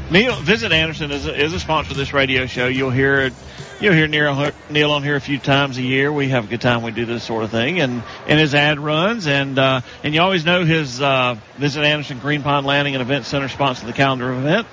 Neil, 0.09 0.33
Visit 0.37 0.71
Anderson 0.71 1.11
is 1.11 1.27
a, 1.27 1.43
is 1.43 1.53
a 1.53 1.59
sponsor 1.59 1.91
of 1.91 1.97
this 1.97 2.11
radio 2.11 2.47
show. 2.47 2.65
You'll 2.65 2.89
hear. 2.89 3.31
You'll 3.79 3.93
hear 3.93 4.07
Neil, 4.07 4.51
Neil 4.71 4.91
on 4.91 5.03
here 5.03 5.15
a 5.15 5.21
few 5.21 5.37
times 5.37 5.77
a 5.77 5.83
year. 5.83 6.11
We 6.11 6.29
have 6.29 6.45
a 6.45 6.47
good 6.47 6.61
time. 6.61 6.81
We 6.81 6.89
do 6.89 7.05
this 7.05 7.23
sort 7.23 7.43
of 7.43 7.51
thing, 7.51 7.79
and 7.79 8.01
and 8.27 8.39
his 8.39 8.55
ad 8.55 8.79
runs, 8.79 9.27
and 9.27 9.59
uh, 9.59 9.81
and 10.03 10.15
you 10.15 10.21
always 10.21 10.43
know 10.43 10.65
his 10.65 10.99
uh, 10.99 11.35
Visit 11.57 11.83
Anderson 11.83 12.17
Green 12.17 12.41
Pond 12.41 12.65
Landing 12.65 12.95
and 12.95 13.03
Event 13.03 13.25
Center 13.25 13.47
sponsor 13.47 13.85
the 13.85 13.93
calendar 13.93 14.31
of 14.31 14.39
event. 14.39 14.65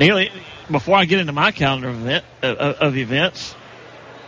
Neil, 0.00 0.26
before 0.68 0.96
I 0.96 1.04
get 1.04 1.20
into 1.20 1.32
my 1.32 1.52
calendar 1.52 1.90
of 1.90 2.00
event 2.00 2.24
uh, 2.42 2.74
of 2.80 2.96
events, 2.96 3.54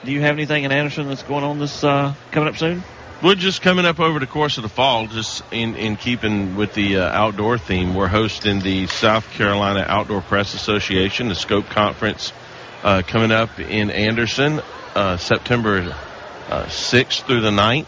do 0.04 0.12
you 0.12 0.20
have 0.20 0.36
anything 0.36 0.62
in 0.62 0.70
Anderson 0.70 1.08
that's 1.08 1.24
going 1.24 1.42
on 1.42 1.58
this 1.58 1.82
uh, 1.82 2.14
coming 2.30 2.48
up 2.48 2.56
soon? 2.56 2.84
We're 3.24 3.36
just 3.36 3.62
coming 3.62 3.86
up 3.86 4.00
over 4.00 4.18
the 4.18 4.26
course 4.26 4.58
of 4.58 4.64
the 4.64 4.68
fall, 4.68 5.06
just 5.06 5.42
in, 5.50 5.76
in 5.76 5.96
keeping 5.96 6.56
with 6.56 6.74
the 6.74 6.98
uh, 6.98 7.08
outdoor 7.08 7.56
theme. 7.56 7.94
We're 7.94 8.06
hosting 8.06 8.60
the 8.60 8.86
South 8.86 9.30
Carolina 9.30 9.82
Outdoor 9.88 10.20
Press 10.20 10.52
Association, 10.52 11.28
the 11.28 11.34
Scope 11.34 11.64
Conference, 11.70 12.34
uh, 12.82 13.00
coming 13.06 13.32
up 13.32 13.58
in 13.58 13.88
Anderson, 13.88 14.60
uh, 14.94 15.16
September 15.16 15.96
6th 16.50 17.22
uh, 17.22 17.26
through 17.26 17.40
the 17.40 17.50
9th. 17.50 17.86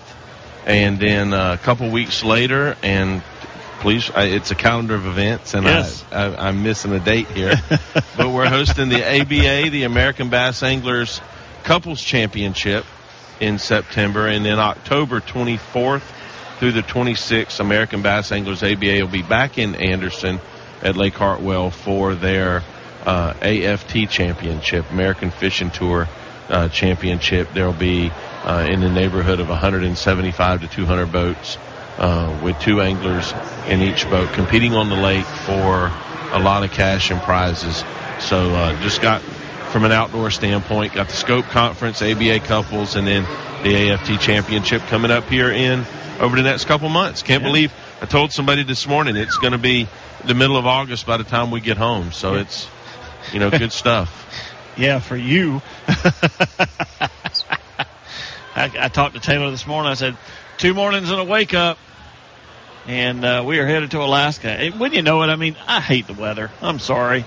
And 0.64 0.98
then 0.98 1.34
uh, 1.34 1.52
a 1.52 1.62
couple 1.62 1.90
weeks 1.90 2.24
later, 2.24 2.74
and 2.82 3.22
please, 3.80 4.10
I, 4.10 4.28
it's 4.28 4.52
a 4.52 4.56
calendar 4.56 4.94
of 4.94 5.04
events, 5.04 5.52
and 5.52 5.66
yes. 5.66 6.02
I, 6.10 6.48
am 6.48 6.62
missing 6.62 6.92
a 6.92 6.98
date 6.98 7.28
here. 7.28 7.60
but 8.16 8.30
we're 8.30 8.48
hosting 8.48 8.88
the 8.88 9.04
ABA, 9.04 9.68
the 9.68 9.82
American 9.82 10.30
Bass 10.30 10.62
Anglers 10.62 11.20
Couples 11.62 12.00
Championship 12.00 12.86
in 13.40 13.58
September, 13.58 14.26
and 14.26 14.44
then 14.44 14.58
October 14.58 15.20
24th 15.20 16.02
through 16.58 16.72
the 16.72 16.82
26th, 16.82 17.60
American 17.60 18.02
Bass 18.02 18.32
Anglers 18.32 18.62
ABA 18.62 19.00
will 19.02 19.08
be 19.08 19.22
back 19.22 19.58
in 19.58 19.74
Anderson 19.74 20.40
at 20.82 20.96
Lake 20.96 21.14
Hartwell 21.14 21.70
for 21.70 22.14
their 22.14 22.62
uh, 23.04 23.34
AFT 23.40 24.08
Championship, 24.10 24.90
American 24.90 25.30
Fishing 25.30 25.70
Tour 25.70 26.08
uh, 26.48 26.68
Championship. 26.68 27.52
There 27.52 27.66
will 27.66 27.72
be 27.72 28.10
uh, 28.44 28.66
in 28.70 28.80
the 28.80 28.88
neighborhood 28.90 29.40
of 29.40 29.48
175 29.48 30.60
to 30.62 30.68
200 30.68 31.12
boats 31.12 31.58
uh, 31.98 32.40
with 32.42 32.58
two 32.60 32.80
anglers 32.80 33.32
in 33.68 33.80
each 33.82 34.08
boat 34.08 34.32
competing 34.32 34.72
on 34.74 34.88
the 34.88 34.96
lake 34.96 35.24
for 35.24 35.90
a 36.32 36.38
lot 36.38 36.64
of 36.64 36.70
cash 36.70 37.10
and 37.10 37.20
prizes. 37.22 37.84
So 38.18 38.50
uh, 38.54 38.80
just 38.82 39.02
got 39.02 39.22
from 39.70 39.84
an 39.84 39.92
outdoor 39.92 40.30
standpoint. 40.30 40.94
Got 40.94 41.08
the 41.08 41.16
Scope 41.16 41.46
Conference, 41.46 42.02
ABA 42.02 42.40
couples, 42.40 42.96
and 42.96 43.06
then 43.06 43.24
the 43.62 43.90
AFT 43.90 44.20
Championship 44.20 44.82
coming 44.82 45.10
up 45.10 45.28
here 45.28 45.50
in 45.50 45.84
over 46.20 46.36
the 46.36 46.42
next 46.42 46.66
couple 46.66 46.88
months. 46.88 47.22
Can't 47.22 47.42
yeah. 47.42 47.48
believe 47.48 47.74
I 48.00 48.06
told 48.06 48.32
somebody 48.32 48.62
this 48.62 48.86
morning 48.86 49.16
it's 49.16 49.36
going 49.36 49.52
to 49.52 49.58
be 49.58 49.88
the 50.24 50.34
middle 50.34 50.56
of 50.56 50.66
August 50.66 51.06
by 51.06 51.16
the 51.16 51.24
time 51.24 51.50
we 51.50 51.60
get 51.60 51.76
home. 51.76 52.12
So 52.12 52.34
yeah. 52.34 52.40
it's 52.42 52.68
you 53.32 53.40
know 53.40 53.50
good 53.50 53.72
stuff. 53.72 54.24
Yeah, 54.78 54.98
for 54.98 55.16
you. 55.16 55.62
I, 55.88 57.10
I, 58.54 58.88
talked 58.88 59.14
to 59.14 59.20
Taylor 59.20 59.50
this 59.50 59.66
morning. 59.66 59.90
I 59.90 59.94
said 59.94 60.18
two 60.58 60.74
mornings 60.74 61.10
and 61.10 61.18
a 61.18 61.24
wake 61.24 61.54
up. 61.54 61.78
And 62.86 63.24
uh, 63.24 63.42
we 63.46 63.58
are 63.58 63.66
headed 63.66 63.92
to 63.92 64.02
Alaska. 64.02 64.50
And 64.50 64.78
when 64.78 64.92
you 64.92 65.00
know 65.00 65.22
it, 65.22 65.28
I 65.28 65.36
mean, 65.36 65.56
I 65.66 65.80
hate 65.80 66.06
the 66.06 66.12
weather. 66.12 66.50
I'm 66.60 66.78
sorry 66.78 67.24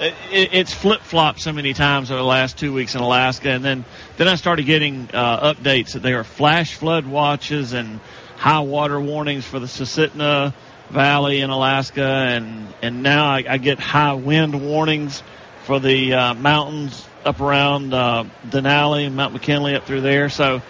it, 0.00 0.14
it's 0.52 0.72
flip 0.72 1.00
flopped 1.00 1.40
so 1.40 1.52
many 1.52 1.72
times 1.72 2.10
over 2.10 2.18
the 2.18 2.26
last 2.26 2.58
two 2.58 2.72
weeks 2.72 2.94
in 2.94 3.00
Alaska, 3.00 3.50
and 3.50 3.64
then 3.64 3.84
then 4.16 4.28
I 4.28 4.36
started 4.36 4.66
getting 4.66 5.08
uh, 5.12 5.54
updates 5.54 5.92
that 5.92 6.02
there 6.02 6.20
are 6.20 6.24
flash 6.24 6.74
flood 6.74 7.06
watches 7.06 7.72
and 7.72 8.00
high 8.36 8.60
water 8.60 9.00
warnings 9.00 9.44
for 9.44 9.58
the 9.58 9.66
Susitna 9.66 10.54
Valley 10.90 11.40
in 11.40 11.50
Alaska, 11.50 12.06
and 12.06 12.72
and 12.82 13.02
now 13.02 13.26
I, 13.26 13.44
I 13.48 13.58
get 13.58 13.78
high 13.78 14.14
wind 14.14 14.60
warnings 14.64 15.22
for 15.64 15.80
the 15.80 16.14
uh, 16.14 16.34
mountains 16.34 17.06
up 17.24 17.40
around 17.40 17.92
uh, 17.92 18.24
Denali 18.46 19.06
and 19.06 19.16
Mount 19.16 19.34
McKinley 19.34 19.74
up 19.74 19.84
through 19.84 20.00
there. 20.00 20.30
So 20.30 20.62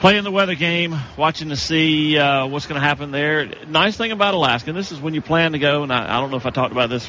playing 0.00 0.24
the 0.24 0.32
weather 0.32 0.56
game, 0.56 0.96
watching 1.16 1.50
to 1.50 1.56
see 1.56 2.18
uh, 2.18 2.46
what's 2.46 2.66
going 2.66 2.80
to 2.80 2.86
happen 2.86 3.12
there. 3.12 3.48
Nice 3.68 3.96
thing 3.96 4.10
about 4.10 4.34
Alaska, 4.34 4.70
and 4.70 4.78
this 4.78 4.90
is 4.90 5.00
when 5.00 5.14
you 5.14 5.22
plan 5.22 5.52
to 5.52 5.58
go, 5.60 5.84
and 5.84 5.92
I, 5.92 6.16
I 6.16 6.20
don't 6.20 6.30
know 6.30 6.36
if 6.36 6.44
I 6.44 6.50
talked 6.50 6.72
about 6.72 6.90
this 6.90 7.08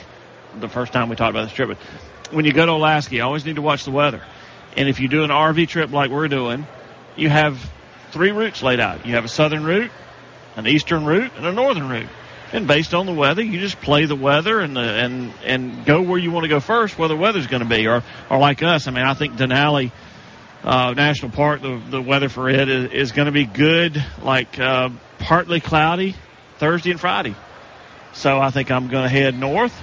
the 0.59 0.69
first 0.69 0.93
time 0.93 1.09
we 1.09 1.15
talked 1.15 1.31
about 1.31 1.43
this 1.43 1.53
trip, 1.53 1.69
but 1.69 1.77
when 2.33 2.45
you 2.45 2.53
go 2.53 2.65
to 2.65 2.71
Alaska, 2.71 3.15
you 3.15 3.23
always 3.23 3.45
need 3.45 3.55
to 3.55 3.61
watch 3.61 3.85
the 3.85 3.91
weather. 3.91 4.21
And 4.75 4.89
if 4.89 4.99
you 4.99 5.07
do 5.07 5.23
an 5.23 5.29
RV 5.29 5.67
trip 5.67 5.91
like 5.91 6.09
we're 6.09 6.27
doing, 6.27 6.65
you 7.15 7.29
have 7.29 7.71
three 8.11 8.31
routes 8.31 8.63
laid 8.63 8.79
out. 8.79 9.05
You 9.05 9.15
have 9.15 9.25
a 9.25 9.29
southern 9.29 9.63
route, 9.63 9.91
an 10.55 10.67
eastern 10.67 11.05
route, 11.05 11.31
and 11.37 11.45
a 11.45 11.51
northern 11.51 11.89
route. 11.89 12.09
And 12.51 12.67
based 12.67 12.93
on 12.93 13.05
the 13.05 13.13
weather, 13.13 13.41
you 13.41 13.59
just 13.59 13.81
play 13.81 14.05
the 14.05 14.15
weather 14.15 14.59
and 14.59 14.75
the, 14.75 14.81
and 14.81 15.33
and 15.43 15.85
go 15.85 16.01
where 16.01 16.19
you 16.19 16.31
want 16.31 16.43
to 16.43 16.49
go 16.49 16.59
first, 16.59 16.97
where 16.99 17.07
the 17.07 17.15
weather's 17.15 17.47
going 17.47 17.63
to 17.63 17.69
be. 17.69 17.87
Or 17.87 18.03
or 18.29 18.37
like 18.37 18.61
us, 18.61 18.87
I 18.87 18.91
mean, 18.91 19.03
I 19.03 19.15
think 19.15 19.33
Denali 19.33 19.91
uh, 20.63 20.93
National 20.95 21.31
Park, 21.31 21.61
the 21.61 21.81
the 21.89 22.01
weather 22.01 22.29
for 22.29 22.49
it 22.49 22.69
is, 22.69 22.91
is 22.91 23.11
going 23.11 23.25
to 23.25 23.31
be 23.31 23.45
good, 23.45 24.03
like 24.21 24.59
uh, 24.59 24.89
partly 25.17 25.61
cloudy 25.61 26.15
Thursday 26.59 26.91
and 26.91 26.99
Friday. 26.99 27.35
So 28.13 28.39
I 28.39 28.51
think 28.51 28.69
I'm 28.69 28.87
going 28.87 29.03
to 29.03 29.09
head 29.09 29.37
north 29.37 29.73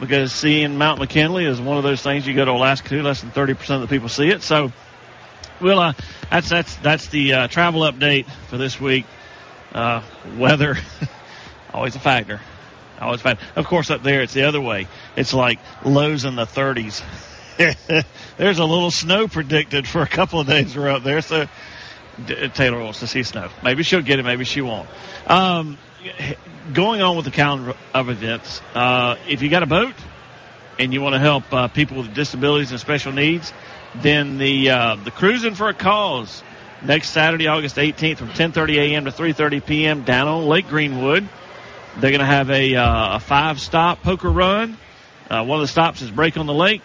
because 0.00 0.32
seeing 0.32 0.78
Mount 0.78 0.98
McKinley 0.98 1.44
is 1.44 1.60
one 1.60 1.76
of 1.76 1.82
those 1.82 2.02
things 2.02 2.26
you 2.26 2.34
go 2.34 2.44
to 2.44 2.50
Alaska 2.52 2.88
to. 2.88 3.02
Less 3.02 3.20
than 3.20 3.30
30% 3.30 3.76
of 3.76 3.80
the 3.82 3.86
people 3.86 4.08
see 4.08 4.28
it. 4.28 4.42
So, 4.42 4.72
well, 5.60 5.78
uh, 5.78 5.92
that's 6.30 6.48
that's 6.48 6.76
that's 6.76 7.08
the 7.08 7.34
uh, 7.34 7.48
travel 7.48 7.82
update 7.82 8.26
for 8.48 8.56
this 8.56 8.80
week. 8.80 9.04
Uh, 9.72 10.02
weather, 10.36 10.76
always 11.74 11.94
a 11.94 12.00
factor. 12.00 12.40
Always 13.00 13.20
a 13.20 13.24
factor. 13.24 13.46
Of 13.56 13.66
course, 13.66 13.90
up 13.90 14.02
there 14.02 14.22
it's 14.22 14.34
the 14.34 14.44
other 14.44 14.60
way. 14.60 14.88
It's 15.16 15.32
like 15.32 15.58
lows 15.84 16.24
in 16.24 16.34
the 16.36 16.46
30s. 16.46 17.02
There's 18.36 18.58
a 18.58 18.64
little 18.64 18.90
snow 18.90 19.28
predicted 19.28 19.86
for 19.86 20.02
a 20.02 20.06
couple 20.06 20.40
of 20.40 20.46
days 20.46 20.76
we're 20.76 20.90
up 20.90 21.02
there. 21.02 21.22
So 21.22 21.46
Taylor 22.26 22.82
wants 22.82 23.00
to 23.00 23.06
see 23.06 23.22
snow. 23.22 23.50
Maybe 23.62 23.82
she'll 23.82 24.02
get 24.02 24.18
it. 24.18 24.24
Maybe 24.24 24.44
she 24.44 24.60
won't. 24.60 24.88
Um, 25.26 25.78
going 26.72 27.02
on 27.02 27.16
with 27.16 27.24
the 27.24 27.30
calendar 27.30 27.74
of 27.94 28.08
events, 28.08 28.60
uh, 28.74 29.16
if 29.28 29.42
you 29.42 29.48
got 29.48 29.62
a 29.62 29.66
boat 29.66 29.94
and 30.78 30.92
you 30.92 31.00
want 31.00 31.14
to 31.14 31.18
help 31.18 31.52
uh, 31.52 31.68
people 31.68 31.98
with 31.98 32.14
disabilities 32.14 32.70
and 32.70 32.80
special 32.80 33.12
needs, 33.12 33.52
then 33.96 34.38
the 34.38 34.70
uh, 34.70 34.96
the 34.96 35.10
cruising 35.10 35.54
for 35.54 35.68
a 35.68 35.74
cause 35.74 36.42
next 36.82 37.10
Saturday, 37.10 37.48
August 37.48 37.76
18th, 37.76 38.18
from 38.18 38.28
10:30 38.28 38.76
a.m. 38.78 39.04
to 39.04 39.10
3:30 39.10 39.66
p.m. 39.66 40.02
down 40.04 40.28
on 40.28 40.46
Lake 40.46 40.68
Greenwood. 40.68 41.28
They're 41.98 42.10
going 42.10 42.20
to 42.20 42.26
have 42.26 42.50
a, 42.50 42.76
uh, 42.76 43.16
a 43.16 43.20
five-stop 43.20 44.02
poker 44.02 44.30
run. 44.30 44.78
Uh, 45.28 45.44
one 45.44 45.60
of 45.60 45.62
the 45.62 45.68
stops 45.68 46.02
is 46.02 46.10
Break 46.10 46.36
on 46.36 46.46
the 46.46 46.54
Lake, 46.54 46.82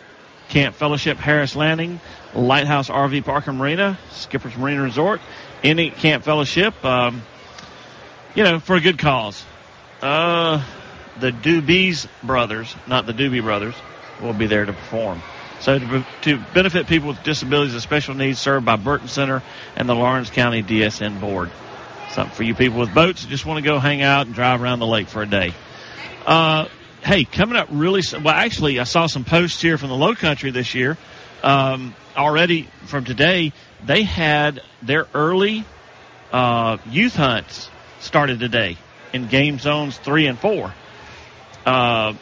Camp 0.50 0.75
Fellowship 0.75 1.17
Harris 1.17 1.55
Landing, 1.55 2.00
Lighthouse 2.34 2.89
RV 2.89 3.24
Park 3.24 3.48
and 3.48 3.57
Marina, 3.57 4.00
Skipper's 4.12 4.57
Marina 4.57 4.81
Resort, 4.81 5.22
any 5.63 5.91
Camp 5.91 6.24
Fellowship. 6.24 6.84
Um, 6.84 7.22
you 8.36 8.44
know, 8.44 8.60
for 8.60 8.75
a 8.75 8.82
good 8.82 9.00
cause. 9.00 9.44
Uh, 10.01 10.63
the 11.20 11.32
Doobies 11.32 12.08
brothers, 12.22 12.75
not 12.86 13.06
the 13.06 13.13
Doobie 13.13 13.42
brothers, 13.42 13.75
will 14.22 14.34
be 14.34 14.46
there 14.46 14.65
to 14.65 14.74
perform. 14.74 15.22
So 15.62 15.80
to, 15.80 16.06
to 16.24 16.38
benefit 16.54 16.88
people 16.88 17.08
with 17.08 17.24
disabilities 17.24 17.74
and 17.74 17.82
special 17.82 18.13
needs 18.13 18.39
served 18.39 18.65
by 18.65 18.75
Burton 18.75 19.08
Center 19.08 19.42
and 19.75 19.88
the 19.88 19.96
Laurens 19.96 20.30
County 20.30 20.62
DSN 20.62 21.22
Board. 21.22 21.50
Something 22.12 22.36
for 22.36 22.44
you 22.44 22.54
people 22.54 22.80
with 22.80 22.94
boats 22.94 23.24
who 23.24 23.30
just 23.30 23.46
want 23.46 23.63
to 23.63 23.68
go 23.68 23.80
hang 23.80 24.01
out 24.01 24.25
and 24.25 24.36
drive 24.36 24.62
around 24.62 24.80
the 24.80 24.86
lake 24.86 25.08
for 25.08 25.22
a 25.22 25.25
day. 25.25 25.54
Uh, 26.25 26.68
hey, 27.04 27.24
coming 27.24 27.56
up 27.56 27.70
really, 27.72 28.01
well, 28.13 28.34
actually, 28.34 28.80
I 28.80 28.84
saw 28.84 29.08
some 29.08 29.24
posts 29.24 29.62
here 29.62 29.77
from 29.77 29.89
the 29.89 29.96
low 29.96 30.13
country 30.13 30.51
this 30.51 30.75
year. 30.75 30.98
Um, 31.42 31.96
already 32.15 32.68
from 32.86 33.06
today, 33.06 33.54
they 33.84 34.04
had 34.04 34.62
their 34.82 35.08
early 35.13 35.65
uh, 36.32 36.77
youth 36.89 37.15
hunts 37.15 37.70
started 38.05 38.39
today 38.39 38.77
in 39.13 39.27
game 39.27 39.59
zones 39.59 39.97
three 39.97 40.27
and 40.27 40.39
four. 40.39 40.74
Uh, 41.65 42.13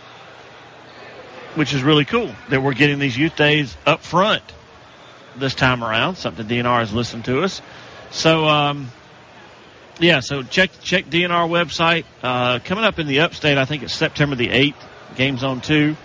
which 1.55 1.73
is 1.73 1.83
really 1.83 2.05
cool 2.05 2.33
that 2.49 2.61
we're 2.61 2.73
getting 2.73 2.99
these 2.99 3.17
youth 3.17 3.35
days 3.35 3.75
up 3.85 4.01
front 4.01 4.41
this 5.35 5.53
time 5.53 5.83
around. 5.83 6.15
Something 6.15 6.47
DNR 6.47 6.79
has 6.79 6.93
listened 6.93 7.25
to 7.25 7.41
us. 7.41 7.61
So, 8.11 8.45
um, 8.45 8.87
yeah, 9.99 10.19
so 10.21 10.43
check 10.43 10.71
check 10.81 11.05
DNR 11.05 11.47
website. 11.49 12.05
Uh, 12.21 12.59
coming 12.59 12.83
up 12.83 12.99
in 12.99 13.07
the 13.07 13.21
upstate, 13.21 13.57
I 13.57 13.65
think 13.65 13.83
it's 13.83 13.93
September 13.93 14.35
the 14.35 14.49
8th, 14.49 15.15
Game 15.15 15.37
Zone 15.37 15.61
2 15.61 15.95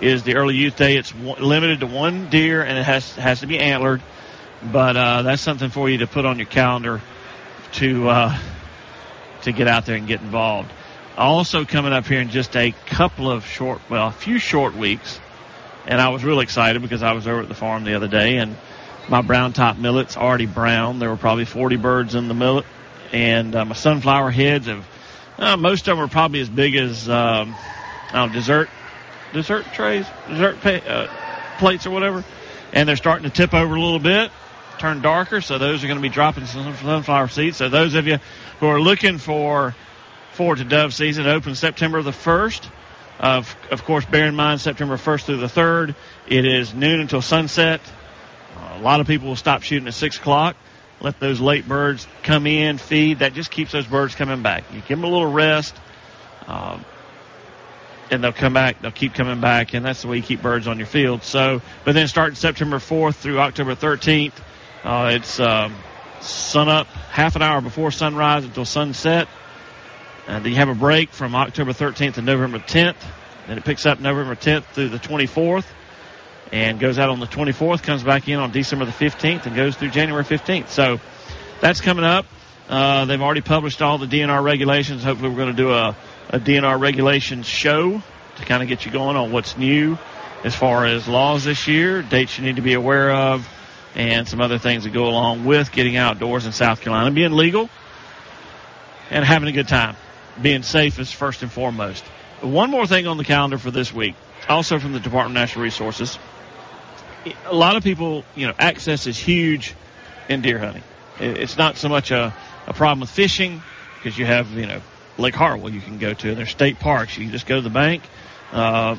is 0.00 0.22
the 0.22 0.36
early 0.36 0.56
youth 0.56 0.76
day. 0.76 0.96
It's 0.96 1.12
w- 1.12 1.36
limited 1.36 1.80
to 1.80 1.86
one 1.86 2.30
deer 2.30 2.62
and 2.62 2.78
it 2.78 2.84
has 2.84 3.14
has 3.16 3.40
to 3.40 3.46
be 3.46 3.58
antlered. 3.58 4.02
But 4.62 4.96
uh, 4.96 5.22
that's 5.22 5.42
something 5.42 5.68
for 5.68 5.90
you 5.90 5.98
to 5.98 6.06
put 6.06 6.24
on 6.24 6.38
your 6.38 6.46
calendar 6.46 7.02
to 7.72 8.08
uh, 8.08 8.38
to 9.44 9.52
get 9.52 9.68
out 9.68 9.86
there 9.86 9.96
and 9.96 10.06
get 10.06 10.20
involved. 10.20 10.70
Also 11.16 11.64
coming 11.64 11.92
up 11.92 12.06
here 12.06 12.20
in 12.20 12.30
just 12.30 12.56
a 12.56 12.72
couple 12.86 13.30
of 13.30 13.46
short, 13.46 13.80
well, 13.88 14.08
a 14.08 14.12
few 14.12 14.38
short 14.38 14.74
weeks, 14.74 15.20
and 15.86 16.00
I 16.00 16.08
was 16.08 16.24
really 16.24 16.42
excited 16.42 16.82
because 16.82 17.02
I 17.02 17.12
was 17.12 17.26
over 17.26 17.42
at 17.42 17.48
the 17.48 17.54
farm 17.54 17.84
the 17.84 17.94
other 17.94 18.08
day 18.08 18.38
and 18.38 18.56
my 19.08 19.22
brown 19.22 19.52
top 19.52 19.76
millet's 19.76 20.16
already 20.16 20.46
brown. 20.46 20.98
There 20.98 21.10
were 21.10 21.16
probably 21.16 21.44
40 21.44 21.76
birds 21.76 22.14
in 22.14 22.28
the 22.28 22.34
millet, 22.34 22.64
and 23.12 23.54
uh, 23.54 23.64
my 23.64 23.74
sunflower 23.74 24.30
heads 24.30 24.66
have 24.66 24.86
uh, 25.36 25.56
most 25.56 25.88
of 25.88 25.96
them 25.96 26.04
are 26.04 26.08
probably 26.08 26.40
as 26.40 26.48
big 26.48 26.76
as 26.76 27.08
um, 27.08 27.54
know, 28.14 28.28
dessert 28.28 28.70
dessert 29.32 29.66
trays, 29.72 30.06
dessert 30.28 30.60
pa- 30.60 30.88
uh, 30.88 31.08
plates 31.58 31.86
or 31.86 31.90
whatever, 31.90 32.24
and 32.72 32.88
they're 32.88 32.96
starting 32.96 33.28
to 33.28 33.34
tip 33.34 33.52
over 33.52 33.74
a 33.74 33.80
little 33.80 33.98
bit, 33.98 34.30
turn 34.78 35.02
darker. 35.02 35.40
So 35.40 35.58
those 35.58 35.82
are 35.82 35.88
going 35.88 35.98
to 35.98 36.02
be 36.02 36.08
dropping 36.08 36.46
some 36.46 36.74
sunflower 36.76 37.28
seeds. 37.28 37.56
So 37.56 37.68
those 37.68 37.94
of 37.94 38.06
you 38.06 38.18
who 38.64 38.70
are 38.70 38.80
looking 38.80 39.18
for 39.18 39.74
forward 40.32 40.56
to 40.56 40.64
dove 40.64 40.94
season, 40.94 41.26
it 41.26 41.30
opens 41.30 41.58
September 41.58 42.00
the 42.00 42.12
first. 42.12 42.66
Of, 43.20 43.54
of 43.70 43.84
course, 43.84 44.06
bear 44.06 44.26
in 44.26 44.34
mind 44.34 44.60
September 44.62 44.96
1st 44.96 45.24
through 45.24 45.36
the 45.36 45.48
3rd. 45.48 45.94
It 46.26 46.46
is 46.46 46.72
noon 46.72 47.00
until 47.00 47.20
sunset. 47.20 47.82
A 48.72 48.80
lot 48.80 49.00
of 49.00 49.06
people 49.06 49.28
will 49.28 49.36
stop 49.36 49.62
shooting 49.62 49.86
at 49.86 49.92
6 49.92 50.16
o'clock. 50.16 50.56
Let 51.00 51.20
those 51.20 51.40
late 51.40 51.68
birds 51.68 52.08
come 52.22 52.46
in, 52.46 52.78
feed. 52.78 53.18
That 53.18 53.34
just 53.34 53.50
keeps 53.50 53.70
those 53.70 53.86
birds 53.86 54.14
coming 54.14 54.42
back. 54.42 54.64
You 54.72 54.80
give 54.80 54.98
them 54.98 55.04
a 55.04 55.08
little 55.08 55.30
rest, 55.30 55.76
um, 56.46 56.86
and 58.10 58.24
they'll 58.24 58.32
come 58.32 58.54
back. 58.54 58.80
They'll 58.80 58.92
keep 58.92 59.12
coming 59.12 59.40
back, 59.42 59.74
and 59.74 59.84
that's 59.84 60.00
the 60.00 60.08
way 60.08 60.16
you 60.16 60.22
keep 60.22 60.40
birds 60.40 60.66
on 60.66 60.78
your 60.78 60.86
field. 60.86 61.22
So, 61.22 61.60
but 61.84 61.92
then 61.92 62.08
starting 62.08 62.34
September 62.34 62.78
4th 62.78 63.16
through 63.16 63.40
October 63.40 63.74
13th, 63.74 64.32
uh, 64.84 65.10
it's 65.12 65.38
um, 65.38 65.74
sun 66.24 66.68
up 66.68 66.86
half 66.86 67.36
an 67.36 67.42
hour 67.42 67.60
before 67.60 67.90
sunrise 67.90 68.44
until 68.44 68.64
sunset. 68.64 69.28
And 70.26 70.44
then 70.44 70.52
you 70.52 70.58
have 70.58 70.68
a 70.68 70.74
break 70.74 71.10
from 71.10 71.34
October 71.34 71.72
13th 71.72 72.14
to 72.14 72.22
November 72.22 72.58
10th. 72.58 72.96
Then 73.46 73.58
it 73.58 73.64
picks 73.64 73.84
up 73.84 74.00
November 74.00 74.34
10th 74.34 74.64
through 74.64 74.88
the 74.88 74.98
24th 74.98 75.66
and 76.50 76.78
goes 76.78 76.98
out 76.98 77.10
on 77.10 77.20
the 77.20 77.26
24th, 77.26 77.82
comes 77.82 78.02
back 78.02 78.28
in 78.28 78.38
on 78.38 78.50
December 78.50 78.84
the 78.84 78.92
15th, 78.92 79.46
and 79.46 79.56
goes 79.56 79.76
through 79.76 79.90
January 79.90 80.24
15th. 80.24 80.68
So 80.68 81.00
that's 81.60 81.80
coming 81.80 82.04
up. 82.04 82.26
Uh, 82.68 83.04
they've 83.04 83.20
already 83.20 83.42
published 83.42 83.82
all 83.82 83.98
the 83.98 84.06
DNR 84.06 84.42
regulations. 84.42 85.04
Hopefully, 85.04 85.28
we're 85.28 85.36
going 85.36 85.54
to 85.54 85.62
do 85.62 85.72
a, 85.72 85.96
a 86.30 86.40
DNR 86.40 86.80
regulations 86.80 87.46
show 87.46 88.02
to 88.36 88.44
kind 88.44 88.62
of 88.62 88.68
get 88.68 88.86
you 88.86 88.92
going 88.92 89.16
on 89.16 89.32
what's 89.32 89.58
new 89.58 89.98
as 90.44 90.54
far 90.54 90.84
as 90.84 91.08
laws 91.08 91.44
this 91.44 91.66
year, 91.66 92.02
dates 92.02 92.38
you 92.38 92.44
need 92.44 92.56
to 92.56 92.62
be 92.62 92.74
aware 92.74 93.10
of, 93.10 93.48
and 93.94 94.28
some 94.28 94.40
other 94.40 94.58
things 94.58 94.84
that 94.84 94.92
go 94.92 95.04
along 95.04 95.44
with 95.44 95.70
getting 95.72 95.96
outdoors 95.96 96.46
in 96.46 96.52
South 96.52 96.80
Carolina, 96.80 97.10
being 97.10 97.32
legal 97.32 97.68
and 99.10 99.24
having 99.24 99.48
a 99.48 99.52
good 99.52 99.68
time. 99.68 99.96
Being 100.40 100.62
safe 100.62 100.98
is 100.98 101.12
first 101.12 101.42
and 101.42 101.52
foremost. 101.52 102.02
One 102.40 102.70
more 102.70 102.86
thing 102.86 103.06
on 103.06 103.16
the 103.16 103.24
calendar 103.24 103.56
for 103.56 103.70
this 103.70 103.92
week, 103.92 104.16
also 104.48 104.78
from 104.78 104.92
the 104.92 105.00
Department 105.00 105.36
of 105.36 105.42
Natural 105.42 105.62
Resources. 105.62 106.18
A 107.46 107.54
lot 107.54 107.76
of 107.76 107.84
people, 107.84 108.24
you 108.34 108.46
know, 108.46 108.54
access 108.58 109.06
is 109.06 109.16
huge 109.16 109.74
in 110.28 110.42
deer 110.42 110.58
hunting. 110.58 110.82
It's 111.20 111.56
not 111.56 111.76
so 111.76 111.88
much 111.88 112.10
a, 112.10 112.34
a 112.66 112.74
problem 112.74 113.00
with 113.00 113.10
fishing 113.10 113.62
because 113.96 114.18
you 114.18 114.26
have, 114.26 114.50
you 114.50 114.66
know, 114.66 114.80
Lake 115.16 115.34
Hartwell 115.34 115.72
you 115.72 115.80
can 115.80 115.98
go 115.98 116.12
to. 116.12 116.34
There's 116.34 116.50
state 116.50 116.80
parks. 116.80 117.16
You 117.16 117.24
can 117.24 117.32
just 117.32 117.46
go 117.46 117.54
to 117.56 117.60
the 117.60 117.70
bank, 117.70 118.02
uh, 118.52 118.96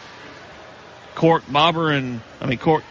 cork, 1.16 1.44
bobber, 1.52 1.92
and 1.92 2.22
I 2.40 2.46
mean 2.48 2.58
cork, 2.58 2.84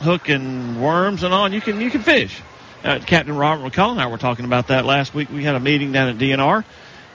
hook, 0.00 0.28
and 0.28 0.80
worms 0.80 1.22
and 1.22 1.32
on. 1.32 1.52
You 1.52 1.60
can 1.60 1.80
you 1.80 1.90
can 1.90 2.02
fish. 2.02 2.40
Uh, 2.84 3.00
Captain 3.04 3.36
Robert 3.36 3.72
McCullough 3.72 3.92
and 3.92 4.00
I 4.00 4.06
were 4.06 4.18
talking 4.18 4.44
about 4.44 4.68
that 4.68 4.84
last 4.84 5.14
week. 5.14 5.28
We 5.30 5.42
had 5.42 5.54
a 5.54 5.60
meeting 5.60 5.92
down 5.92 6.08
at 6.08 6.18
DNR, 6.18 6.64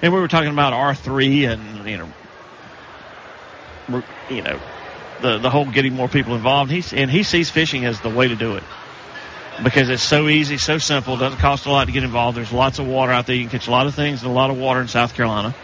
and 0.02 0.14
we 0.14 0.20
were 0.20 0.28
talking 0.28 0.50
about 0.50 0.74
R 0.74 0.96
three 0.96 1.46
and 1.46 1.88
you 1.88 1.98
know, 1.98 2.10
you 4.30 4.42
know, 4.42 4.60
the 5.22 5.38
the 5.38 5.50
whole 5.50 5.66
getting 5.66 5.94
more 5.94 6.08
people 6.08 6.36
involved. 6.36 6.72
He's 6.72 6.94
and 6.94 7.10
he 7.10 7.24
sees 7.24 7.50
fishing 7.50 7.86
as 7.86 8.00
the 8.02 8.10
way 8.10 8.28
to 8.28 8.36
do 8.36 8.56
it 8.56 8.64
because 9.64 9.90
it's 9.90 10.04
so 10.04 10.28
easy, 10.28 10.58
so 10.58 10.78
simple, 10.78 11.18
doesn't 11.18 11.40
cost 11.40 11.66
a 11.66 11.72
lot 11.72 11.86
to 11.86 11.92
get 11.92 12.04
involved. 12.04 12.38
There's 12.38 12.52
lots 12.52 12.80
of 12.80 12.88
water 12.88 13.12
out 13.12 13.28
there. 13.28 13.36
You 13.36 13.44
can 13.44 13.60
catch 13.60 13.68
a 13.68 13.72
lot 13.72 13.88
of 13.88 13.96
things 13.96 14.24
and 14.24 14.32
a 14.32 14.34
lot 14.34 14.50
of 14.50 14.58
water 14.58 14.82
in 14.82 14.88
South 14.88 15.14
Carolina. 15.14 15.56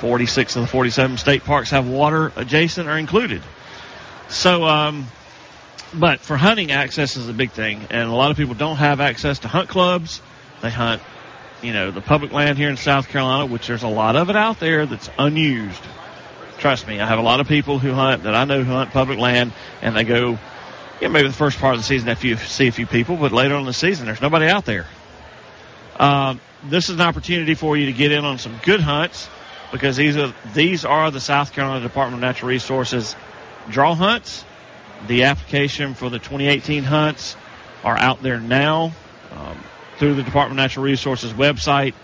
46 0.00 0.56
of 0.56 0.62
the 0.62 0.68
47 0.68 1.16
state 1.16 1.44
parks 1.44 1.70
have 1.70 1.88
water 1.88 2.32
adjacent 2.36 2.88
or 2.88 2.96
included. 2.96 3.42
So, 4.28 4.64
um, 4.64 5.06
but 5.94 6.20
for 6.20 6.36
hunting, 6.36 6.72
access 6.72 7.16
is 7.16 7.28
a 7.28 7.32
big 7.32 7.50
thing, 7.50 7.86
and 7.90 8.08
a 8.08 8.14
lot 8.14 8.30
of 8.30 8.36
people 8.36 8.54
don't 8.54 8.76
have 8.76 9.00
access 9.00 9.40
to 9.40 9.48
hunt 9.48 9.68
clubs. 9.68 10.20
They 10.62 10.70
hunt, 10.70 11.02
you 11.62 11.72
know, 11.72 11.90
the 11.90 12.00
public 12.00 12.32
land 12.32 12.58
here 12.58 12.68
in 12.68 12.76
South 12.76 13.08
Carolina, 13.08 13.46
which 13.46 13.66
there's 13.66 13.82
a 13.82 13.88
lot 13.88 14.16
of 14.16 14.30
it 14.30 14.36
out 14.36 14.60
there 14.60 14.86
that's 14.86 15.10
unused. 15.18 15.82
Trust 16.58 16.86
me, 16.86 17.00
I 17.00 17.06
have 17.06 17.18
a 17.18 17.22
lot 17.22 17.40
of 17.40 17.48
people 17.48 17.78
who 17.78 17.92
hunt 17.92 18.22
that 18.22 18.34
I 18.34 18.44
know 18.44 18.62
who 18.62 18.72
hunt 18.72 18.90
public 18.90 19.18
land, 19.18 19.52
and 19.82 19.96
they 19.96 20.04
go, 20.04 20.38
yeah, 21.00 21.08
maybe 21.08 21.28
the 21.28 21.34
first 21.34 21.58
part 21.58 21.74
of 21.74 21.80
the 21.80 21.84
season 21.84 22.08
if 22.08 22.24
you 22.24 22.36
see 22.36 22.68
a 22.68 22.72
few 22.72 22.86
people, 22.86 23.16
but 23.16 23.32
later 23.32 23.54
on 23.54 23.60
in 23.60 23.66
the 23.66 23.74
season, 23.74 24.06
there's 24.06 24.22
nobody 24.22 24.46
out 24.46 24.64
there. 24.64 24.86
Um, 25.98 26.40
this 26.64 26.88
is 26.88 26.96
an 26.96 27.02
opportunity 27.02 27.54
for 27.54 27.76
you 27.76 27.86
to 27.86 27.92
get 27.92 28.12
in 28.12 28.24
on 28.24 28.38
some 28.38 28.58
good 28.64 28.80
hunts 28.80 29.28
because 29.72 29.96
these 29.96 30.16
are 30.16 30.32
these 30.54 30.84
are 30.84 31.10
the 31.10 31.20
South 31.20 31.52
Carolina 31.52 31.82
Department 31.82 32.22
of 32.22 32.26
Natural 32.26 32.48
Resources 32.48 33.14
draw 33.68 33.94
hunts. 33.94 34.44
The 35.06 35.24
application 35.24 35.94
for 35.94 36.10
the 36.10 36.18
2018 36.18 36.82
hunts 36.82 37.36
are 37.84 37.96
out 37.96 38.22
there 38.22 38.40
now 38.40 38.92
um, 39.30 39.58
through 39.98 40.14
the 40.14 40.22
Department 40.22 40.58
of 40.58 40.64
Natural 40.64 40.84
Resources 40.84 41.32
website. 41.32 41.94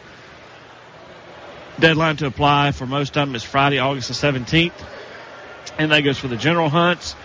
Deadline 1.80 2.16
to 2.18 2.26
apply 2.26 2.72
for 2.72 2.86
most 2.86 3.16
of 3.16 3.26
them 3.26 3.34
is 3.34 3.42
Friday, 3.42 3.78
August 3.78 4.08
the 4.08 4.14
17th, 4.14 4.72
and 5.78 5.90
that 5.90 6.00
goes 6.00 6.18
for 6.18 6.28
the 6.28 6.36
general 6.36 6.68
hunts. 6.68 7.16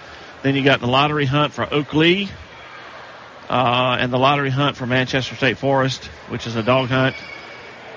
Then 0.41 0.55
you 0.55 0.63
got 0.63 0.79
the 0.79 0.87
lottery 0.87 1.25
hunt 1.25 1.53
for 1.53 1.71
Oakley 1.71 2.29
uh, 3.49 3.97
and 3.99 4.11
the 4.11 4.17
lottery 4.17 4.49
hunt 4.49 4.77
for 4.77 4.85
Manchester 4.85 5.35
State 5.35 5.57
Forest, 5.57 6.05
which 6.29 6.47
is 6.47 6.55
a 6.55 6.63
dog 6.63 6.89
hunt. 6.89 7.15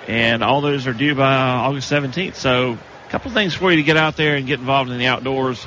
And 0.08 0.42
all 0.42 0.60
those 0.60 0.86
are 0.86 0.92
due 0.92 1.14
by 1.14 1.34
August 1.34 1.90
17th. 1.90 2.34
So, 2.34 2.78
a 3.06 3.10
couple 3.10 3.30
things 3.30 3.54
for 3.54 3.70
you 3.70 3.76
to 3.76 3.82
get 3.82 3.96
out 3.96 4.16
there 4.16 4.36
and 4.36 4.46
get 4.46 4.60
involved 4.60 4.90
in 4.90 4.98
the 4.98 5.06
outdoors, 5.06 5.66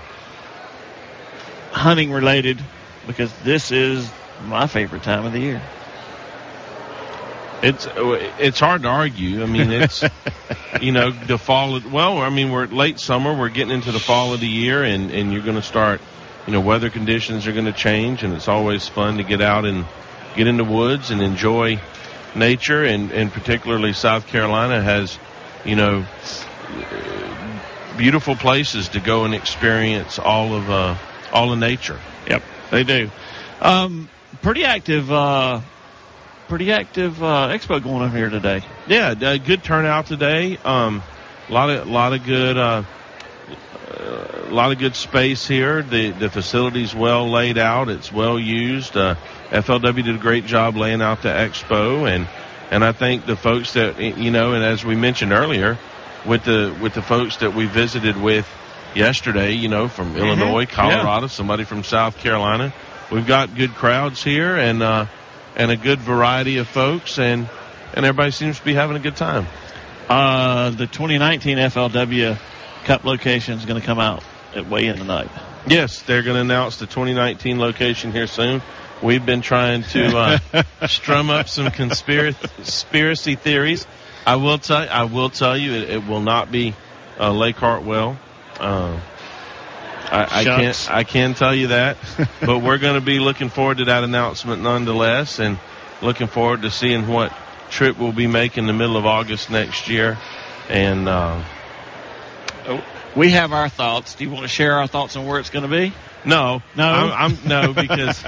hunting 1.74 2.12
related, 2.12 2.62
because 3.08 3.34
this 3.44 3.72
is 3.72 4.10
my 4.46 4.68
favorite 4.68 5.04
time 5.04 5.26
of 5.26 5.34
the 5.34 5.40
year. 5.40 5.62
It's 7.62 7.88
it's 8.40 8.60
hard 8.60 8.84
to 8.84 8.90
argue. 8.90 9.42
I 9.42 9.46
mean, 9.46 9.72
it's 9.72 10.04
you 10.82 10.92
know 10.92 11.12
the 11.12 11.38
fall. 11.38 11.78
Of, 11.78 11.92
well, 11.92 12.18
I 12.18 12.30
mean 12.30 12.52
we're 12.52 12.68
late 12.68 13.00
summer. 13.00 13.34
We're 13.34 13.50
getting 13.50 13.74
into 13.74 13.92
the 13.92 14.00
fall 14.00 14.34
of 14.34 14.42
the 14.42 14.48
year, 14.48 14.84
and 14.84 15.12
and 15.12 15.32
you're 15.32 15.42
going 15.42 15.56
to 15.56 15.62
start. 15.62 16.02
You 16.46 16.52
know, 16.52 16.60
weather 16.60 16.90
conditions 16.90 17.48
are 17.48 17.54
going 17.54 17.66
to 17.66 17.74
change, 17.74 18.22
and 18.24 18.34
it's 18.34 18.50
always 18.50 18.86
fun 18.90 19.16
to 19.16 19.24
get 19.24 19.42
out 19.42 19.64
and 19.64 19.86
get 20.36 20.48
in 20.48 20.58
the 20.58 20.66
woods 20.66 21.10
and 21.10 21.22
enjoy 21.22 21.80
nature. 22.36 22.84
And 22.84 23.12
and 23.12 23.32
particularly 23.32 23.94
South 23.94 24.28
Carolina 24.28 24.82
has, 24.82 25.18
you 25.64 25.78
know, 25.78 26.06
beautiful 27.96 28.36
places 28.36 28.90
to 28.90 29.00
go 29.00 29.24
and 29.24 29.34
experience 29.34 30.20
all 30.20 30.54
of 30.54 30.70
uh, 30.70 30.96
all 31.34 31.52
in 31.52 31.60
nature. 31.60 32.00
Yep, 32.28 32.44
they 32.72 32.84
do. 32.84 33.10
Um, 33.60 34.08
pretty 34.42 34.64
active, 34.64 35.12
uh, 35.12 35.62
pretty 36.48 36.72
active 36.72 37.22
uh, 37.22 37.50
expo 37.50 37.84
going 37.84 38.04
on 38.04 38.12
here 38.12 38.30
today. 38.30 38.64
Yeah, 38.88 39.16
uh, 39.20 39.38
good 39.38 39.64
turnout 39.64 40.06
today. 40.06 40.58
Um, 40.64 41.04
a 41.50 41.54
lot 41.54 41.70
of 41.70 41.88
lot 41.88 42.14
of 42.14 42.24
good 42.24 42.58
uh, 42.58 42.84
uh, 43.90 44.28
a 44.46 44.54
lot 44.54 44.72
of 44.72 44.80
good 44.80 44.96
space 44.96 45.48
here. 45.48 45.82
The 45.82 46.12
the 46.12 46.30
facility's 46.30 46.96
well 46.96 47.30
laid 47.30 47.58
out. 47.58 47.90
It's 47.90 48.12
well 48.12 48.40
used. 48.40 48.96
Uh, 48.96 49.16
FLW 49.50 50.04
did 50.04 50.16
a 50.16 50.20
great 50.20 50.46
job 50.46 50.78
laying 50.78 51.02
out 51.02 51.22
the 51.22 51.30
expo, 51.30 52.10
and 52.10 52.28
and 52.72 52.84
I 52.84 52.92
think 52.92 53.26
the 53.26 53.36
folks 53.36 53.74
that 53.74 54.00
you 54.00 54.32
know, 54.32 54.54
and 54.54 54.64
as 54.64 54.86
we 54.86 54.96
mentioned 54.96 55.32
earlier, 55.32 55.78
with 56.26 56.44
the 56.44 56.76
with 56.82 56.94
the 56.94 57.02
folks 57.02 57.38
that 57.38 57.54
we 57.54 57.66
visited 57.66 58.18
with 58.18 58.48
yesterday, 58.96 59.54
you 59.54 59.68
know, 59.68 59.88
from 59.88 60.10
mm-hmm. 60.10 60.18
Illinois, 60.18 60.66
Colorado, 60.66 61.26
yeah. 61.26 61.28
somebody 61.28 61.64
from 61.64 61.84
South 61.84 62.18
Carolina, 62.18 62.74
we've 63.12 63.28
got 63.28 63.56
good 63.56 63.74
crowds 63.76 64.24
here, 64.24 64.56
and 64.56 64.82
uh, 64.82 65.06
and 65.56 65.72
a 65.72 65.78
good 65.78 66.00
variety 66.00 66.58
of 66.58 66.68
folks, 66.68 67.20
and 67.20 67.50
and 67.94 68.06
everybody 68.06 68.32
seems 68.32 68.60
to 68.60 68.66
be 68.66 68.74
having 68.74 68.96
a 68.96 69.00
good 69.00 69.16
time. 69.16 69.48
Uh, 70.10 70.72
the 70.72 70.88
2019 70.88 71.58
FLW 71.58 72.38
Cup 72.86 73.06
location 73.06 73.58
is 73.58 73.66
going 73.66 73.80
to 73.80 73.86
come 73.86 74.00
out 74.00 74.24
at 74.54 74.68
weigh 74.68 74.88
in 74.88 74.98
tonight. 74.98 75.30
Yes, 75.68 76.02
they're 76.02 76.24
going 76.24 76.36
to 76.36 76.42
announce 76.42 76.78
the 76.78 76.86
2019 76.86 77.58
location 77.58 78.12
here 78.12 78.28
soon. 78.28 78.62
We've 79.02 79.26
been 79.26 79.42
trying 79.42 79.84
to 79.84 80.40
uh, 80.54 80.64
strum 80.88 81.30
up 81.30 81.48
some 81.48 81.72
conspiracy 81.72 83.36
theories. 83.36 83.88
I 84.26 84.38
will 84.38 84.58
tell. 84.58 84.88
I 84.90 85.04
will 85.04 85.30
tell 85.30 85.58
you, 85.58 85.74
it, 85.74 85.90
it 85.90 86.08
will 86.08 86.22
not 86.22 86.52
be 86.52 86.74
uh, 87.20 87.32
Lake 87.32 87.58
Hartwell. 87.58 88.18
Uh, 88.60 89.00
I, 90.12 90.42
I 90.42 90.44
can't. 90.44 90.92
I 90.92 91.04
can 91.04 91.34
tell 91.34 91.56
you 91.56 91.68
that, 91.68 91.98
but 92.42 92.60
we're 92.60 92.78
going 92.78 92.96
to 92.96 93.02
be 93.02 93.20
looking 93.20 93.50
forward 93.50 93.80
to 93.80 93.86
that 93.86 94.04
announcement 94.04 94.62
nonetheless, 94.62 95.40
and 95.40 95.58
looking 96.02 96.28
forward 96.28 96.62
to 96.64 96.72
seeing 96.72 97.08
what 97.08 97.34
trip 97.70 97.98
we'll 97.98 98.12
be 98.12 98.28
making 98.28 98.64
in 98.64 98.68
the 98.68 98.74
middle 98.74 98.98
of 98.98 99.06
August 99.06 99.50
next 99.50 99.90
year. 99.90 100.18
And 100.70 101.10
uh, 101.10 101.44
oh, 102.68 102.84
we 103.16 103.32
have 103.32 103.54
our 103.54 103.70
thoughts. 103.70 104.16
Do 104.16 104.24
you 104.24 104.30
want 104.30 104.44
to 104.44 104.50
share 104.50 104.74
our 104.74 104.88
thoughts 104.88 105.16
on 105.16 105.26
where 105.26 105.40
it's 105.40 105.50
going 105.50 105.64
to 105.64 105.76
be? 105.76 105.94
No, 106.26 106.62
no, 106.76 106.86
I'm, 106.86 107.32
I'm 107.32 107.48
no 107.48 107.74
because 107.74 108.24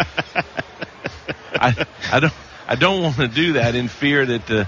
I 1.55 1.85
I 2.11 2.19
don't 2.19 2.33
I 2.67 2.75
don't 2.75 3.03
want 3.03 3.15
to 3.17 3.27
do 3.27 3.53
that 3.53 3.75
in 3.75 3.88
fear 3.88 4.25
that 4.25 4.47
the 4.47 4.67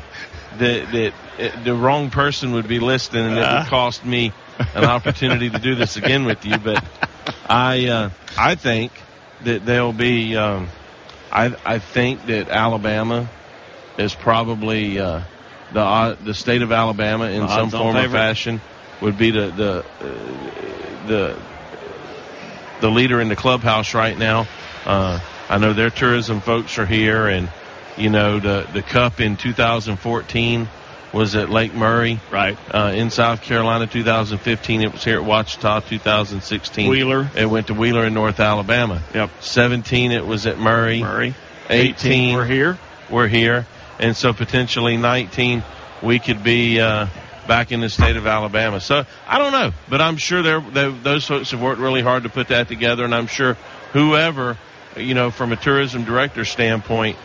that 0.60 0.92
that 1.38 1.64
the 1.66 1.74
wrong 1.74 2.10
person 2.10 2.54
would 2.54 2.68
be 2.68 2.80
listening 2.80 3.26
and 3.26 3.34
it 3.34 3.40
would 3.40 3.46
uh. 3.46 3.66
cost 3.66 4.06
me 4.06 4.32
an 4.76 4.86
opportunity 4.86 5.50
to 5.50 5.60
do 5.60 5.76
this 5.76 5.98
again 5.98 6.26
with 6.26 6.46
you. 6.46 6.58
But 6.58 6.84
I 7.50 7.88
uh, 7.88 8.10
I 8.38 8.56
think 8.56 8.92
that 9.44 9.66
there'll 9.66 9.94
be 9.94 10.36
um, 10.36 10.68
I 11.32 11.56
I 11.66 11.80
think 11.80 12.26
that 12.28 12.50
Alabama 12.50 13.30
is 13.98 14.14
probably 14.14 15.00
uh, 15.00 15.22
the 15.74 15.82
uh, 15.82 16.16
the 16.24 16.34
state 16.34 16.62
of 16.62 16.72
Alabama 16.72 17.26
in 17.26 17.42
the 17.42 17.48
some 17.48 17.70
form 17.70 17.96
or 17.96 18.10
fashion 18.10 18.62
would 19.02 19.18
be 19.18 19.32
the 19.32 19.48
the 19.52 19.86
uh, 20.02 21.08
the 21.08 21.40
the 22.82 22.90
leader 22.90 23.20
in 23.22 23.30
the 23.30 23.36
clubhouse 23.36 23.94
right 23.94 24.18
now. 24.18 24.48
Uh, 24.86 25.20
I 25.50 25.58
know 25.58 25.74
their 25.74 25.90
tourism 25.90 26.42
folks 26.42 26.78
are 26.78 26.86
here, 26.86 27.28
and 27.28 27.50
you 27.98 28.10
know 28.10 28.40
the 28.40 28.68
the 28.74 28.82
cup 28.82 29.20
in 29.20 29.38
2014 29.38 30.68
was 31.14 31.36
at 31.36 31.50
Lake 31.50 31.74
Murray, 31.74 32.20
right 32.32 32.58
uh, 32.74 32.92
in 32.94 33.10
South 33.10 33.42
Carolina. 33.42 33.88
2015, 33.88 34.82
it 34.82 34.92
was 34.92 35.04
here 35.04 35.20
at 35.20 35.26
Ouachita. 35.26 35.88
2016, 35.88 36.90
Wheeler. 36.90 37.30
It 37.36 37.46
went 37.46 37.68
to 37.68 37.74
Wheeler 37.74 38.06
in 38.06 38.14
North 38.14 38.40
Alabama. 38.40 39.02
Yep. 39.14 39.30
17, 39.42 40.12
it 40.12 40.26
was 40.26 40.46
at 40.46 40.60
Murray. 40.60 41.02
Murray. 41.02 41.34
18, 41.70 42.12
18 42.12 42.36
we're 42.36 42.46
here. 42.46 42.78
We're 43.10 43.28
here, 43.28 43.66
and 44.00 44.16
so 44.16 44.34
potentially 44.34 44.98
19, 44.98 45.64
we 46.02 46.20
could 46.20 46.44
be. 46.44 46.80
Uh, 46.80 47.08
back 47.48 47.72
in 47.72 47.80
the 47.80 47.90
state 47.90 48.18
of 48.18 48.28
Alabama. 48.28 48.82
So 48.82 49.06
I 49.26 49.38
don't 49.38 49.54
know, 49.54 49.72
but 49.90 50.02
I'm 50.02 50.18
sure 50.18 50.44
they're, 50.44 50.92
those 50.92 51.26
folks 51.26 51.52
have 51.52 51.62
worked 51.62 51.80
really 51.80 52.02
hard 52.02 52.24
to 52.24 52.30
put 52.30 52.50
that 52.50 52.68
together, 52.68 53.06
and 53.06 53.16
I'm 53.16 53.28
sure 53.28 53.54
whoever, 53.94 54.58
you 54.98 55.14
know, 55.14 55.32
from 55.32 55.54
a 55.54 55.56
tourism 55.56 56.04
director 56.04 56.46
standpoint, 56.46 57.18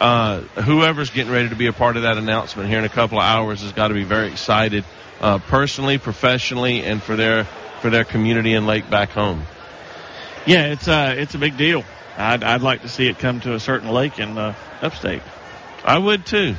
uh, 0.00 0.40
whoever's 0.40 1.10
getting 1.10 1.32
ready 1.32 1.48
to 1.48 1.56
be 1.56 1.66
a 1.66 1.72
part 1.72 1.96
of 1.96 2.02
that 2.02 2.16
announcement 2.16 2.68
here 2.68 2.78
in 2.78 2.84
a 2.84 2.88
couple 2.88 3.18
of 3.18 3.24
hours 3.24 3.62
has 3.62 3.72
got 3.72 3.88
to 3.88 3.94
be 3.94 4.04
very 4.04 4.28
excited, 4.28 4.84
uh, 5.20 5.38
personally, 5.38 5.98
professionally, 5.98 6.84
and 6.84 7.02
for 7.02 7.16
their 7.16 7.44
for 7.80 7.90
their 7.90 8.04
community 8.04 8.54
and 8.54 8.66
lake 8.66 8.88
back 8.88 9.10
home. 9.10 9.42
Yeah, 10.46 10.66
it's 10.66 10.88
uh, 10.88 11.14
it's 11.16 11.34
a 11.34 11.38
big 11.38 11.56
deal. 11.56 11.84
I'd, 12.16 12.42
I'd 12.42 12.62
like 12.62 12.82
to 12.82 12.88
see 12.88 13.06
it 13.06 13.18
come 13.18 13.40
to 13.40 13.54
a 13.54 13.60
certain 13.60 13.90
lake 13.90 14.18
in 14.18 14.36
uh, 14.38 14.54
upstate. 14.82 15.22
I 15.84 15.98
would 15.98 16.26
too. 16.26 16.56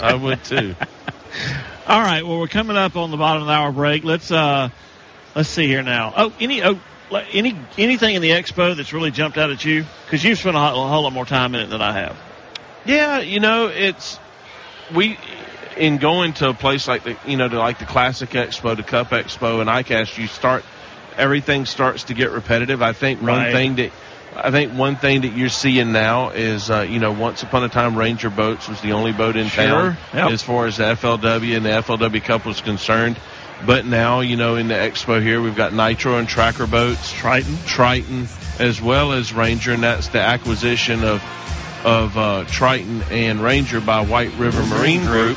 I 0.00 0.14
would 0.14 0.42
too. 0.44 0.74
All 1.86 2.00
right. 2.00 2.26
Well, 2.26 2.38
we're 2.38 2.48
coming 2.48 2.76
up 2.76 2.96
on 2.96 3.10
the 3.10 3.16
bottom 3.16 3.42
of 3.42 3.48
the 3.48 3.52
hour 3.52 3.72
break. 3.72 4.04
Let's 4.04 4.30
uh, 4.30 4.70
let's 5.34 5.48
see 5.48 5.66
here 5.66 5.82
now. 5.82 6.12
Oh, 6.16 6.32
any 6.40 6.62
oh, 6.62 6.80
any 7.32 7.56
anything 7.78 8.14
in 8.14 8.22
the 8.22 8.30
expo 8.30 8.76
that's 8.76 8.92
really 8.92 9.10
jumped 9.10 9.38
out 9.38 9.50
at 9.50 9.64
you? 9.64 9.84
Because 10.04 10.22
you've 10.22 10.38
spent 10.38 10.56
a 10.56 10.60
whole, 10.60 10.84
a 10.84 10.88
whole 10.88 11.02
lot 11.02 11.12
more 11.12 11.26
time 11.26 11.54
in 11.54 11.62
it 11.62 11.66
than 11.66 11.82
I 11.82 11.92
have. 11.92 12.16
Yeah, 12.84 13.20
you 13.20 13.40
know, 13.40 13.66
it's 13.68 14.18
we 14.94 15.18
in 15.76 15.98
going 15.98 16.32
to 16.34 16.50
a 16.50 16.54
place 16.54 16.88
like 16.88 17.04
the 17.04 17.16
you 17.26 17.36
know 17.36 17.48
to 17.48 17.58
like 17.58 17.78
the 17.78 17.86
Classic 17.86 18.28
Expo, 18.30 18.76
the 18.76 18.82
Cup 18.82 19.10
Expo, 19.10 19.60
and 19.60 19.68
ICAST, 19.68 20.18
you 20.18 20.26
start 20.26 20.64
everything 21.16 21.66
starts 21.66 22.04
to 22.04 22.14
get 22.14 22.30
repetitive. 22.30 22.82
I 22.82 22.92
think 22.92 23.22
right. 23.22 23.44
one 23.44 23.52
thing 23.52 23.76
that 23.76 23.92
I 24.36 24.50
think 24.50 24.72
one 24.72 24.96
thing 24.96 25.22
that 25.22 25.36
you're 25.36 25.48
seeing 25.48 25.92
now 25.92 26.30
is, 26.30 26.70
uh, 26.70 26.82
you 26.82 27.00
know, 27.00 27.12
once 27.12 27.42
upon 27.42 27.64
a 27.64 27.68
time, 27.68 27.96
Ranger 27.96 28.30
Boats 28.30 28.68
was 28.68 28.80
the 28.80 28.92
only 28.92 29.12
boat 29.12 29.36
in 29.36 29.48
sure. 29.48 29.64
town 29.64 29.96
yep. 30.14 30.30
as 30.30 30.42
far 30.42 30.66
as 30.66 30.76
the 30.76 30.84
FLW 30.84 31.56
and 31.56 31.64
the 31.64 31.70
FLW 31.70 32.22
Cup 32.22 32.46
was 32.46 32.60
concerned. 32.60 33.16
But 33.66 33.84
now, 33.84 34.20
you 34.20 34.36
know, 34.36 34.56
in 34.56 34.68
the 34.68 34.74
expo 34.74 35.20
here, 35.20 35.42
we've 35.42 35.56
got 35.56 35.74
Nitro 35.74 36.16
and 36.16 36.26
Tracker 36.26 36.66
boats, 36.66 37.12
Triton, 37.12 37.58
Triton, 37.66 38.26
as 38.58 38.80
well 38.80 39.12
as 39.12 39.34
Ranger, 39.34 39.72
and 39.72 39.82
that's 39.82 40.08
the 40.08 40.20
acquisition 40.20 41.04
of 41.04 41.22
of 41.84 42.16
uh, 42.16 42.44
Triton 42.46 43.02
and 43.10 43.40
Ranger 43.40 43.80
by 43.80 44.04
White 44.04 44.32
River 44.38 44.64
Marine 44.66 45.04
Group, 45.04 45.36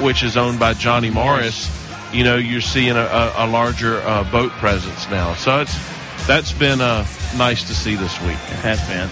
which 0.00 0.22
is 0.22 0.36
owned 0.36 0.58
by 0.58 0.74
Johnny 0.74 1.10
Morris. 1.10 1.70
You 2.12 2.24
know, 2.24 2.36
you're 2.36 2.60
seeing 2.60 2.96
a, 2.96 3.00
a, 3.00 3.32
a 3.38 3.46
larger 3.46 4.00
uh, 4.00 4.30
boat 4.30 4.50
presence 4.52 5.08
now, 5.10 5.34
so 5.34 5.60
it's 5.60 5.76
that's 6.26 6.52
been 6.52 6.80
uh, 6.80 7.06
nice 7.36 7.64
to 7.68 7.74
see 7.74 7.94
this 7.94 8.20
week. 8.22 8.30
It 8.30 8.60
has 8.64 8.80
been. 8.88 9.08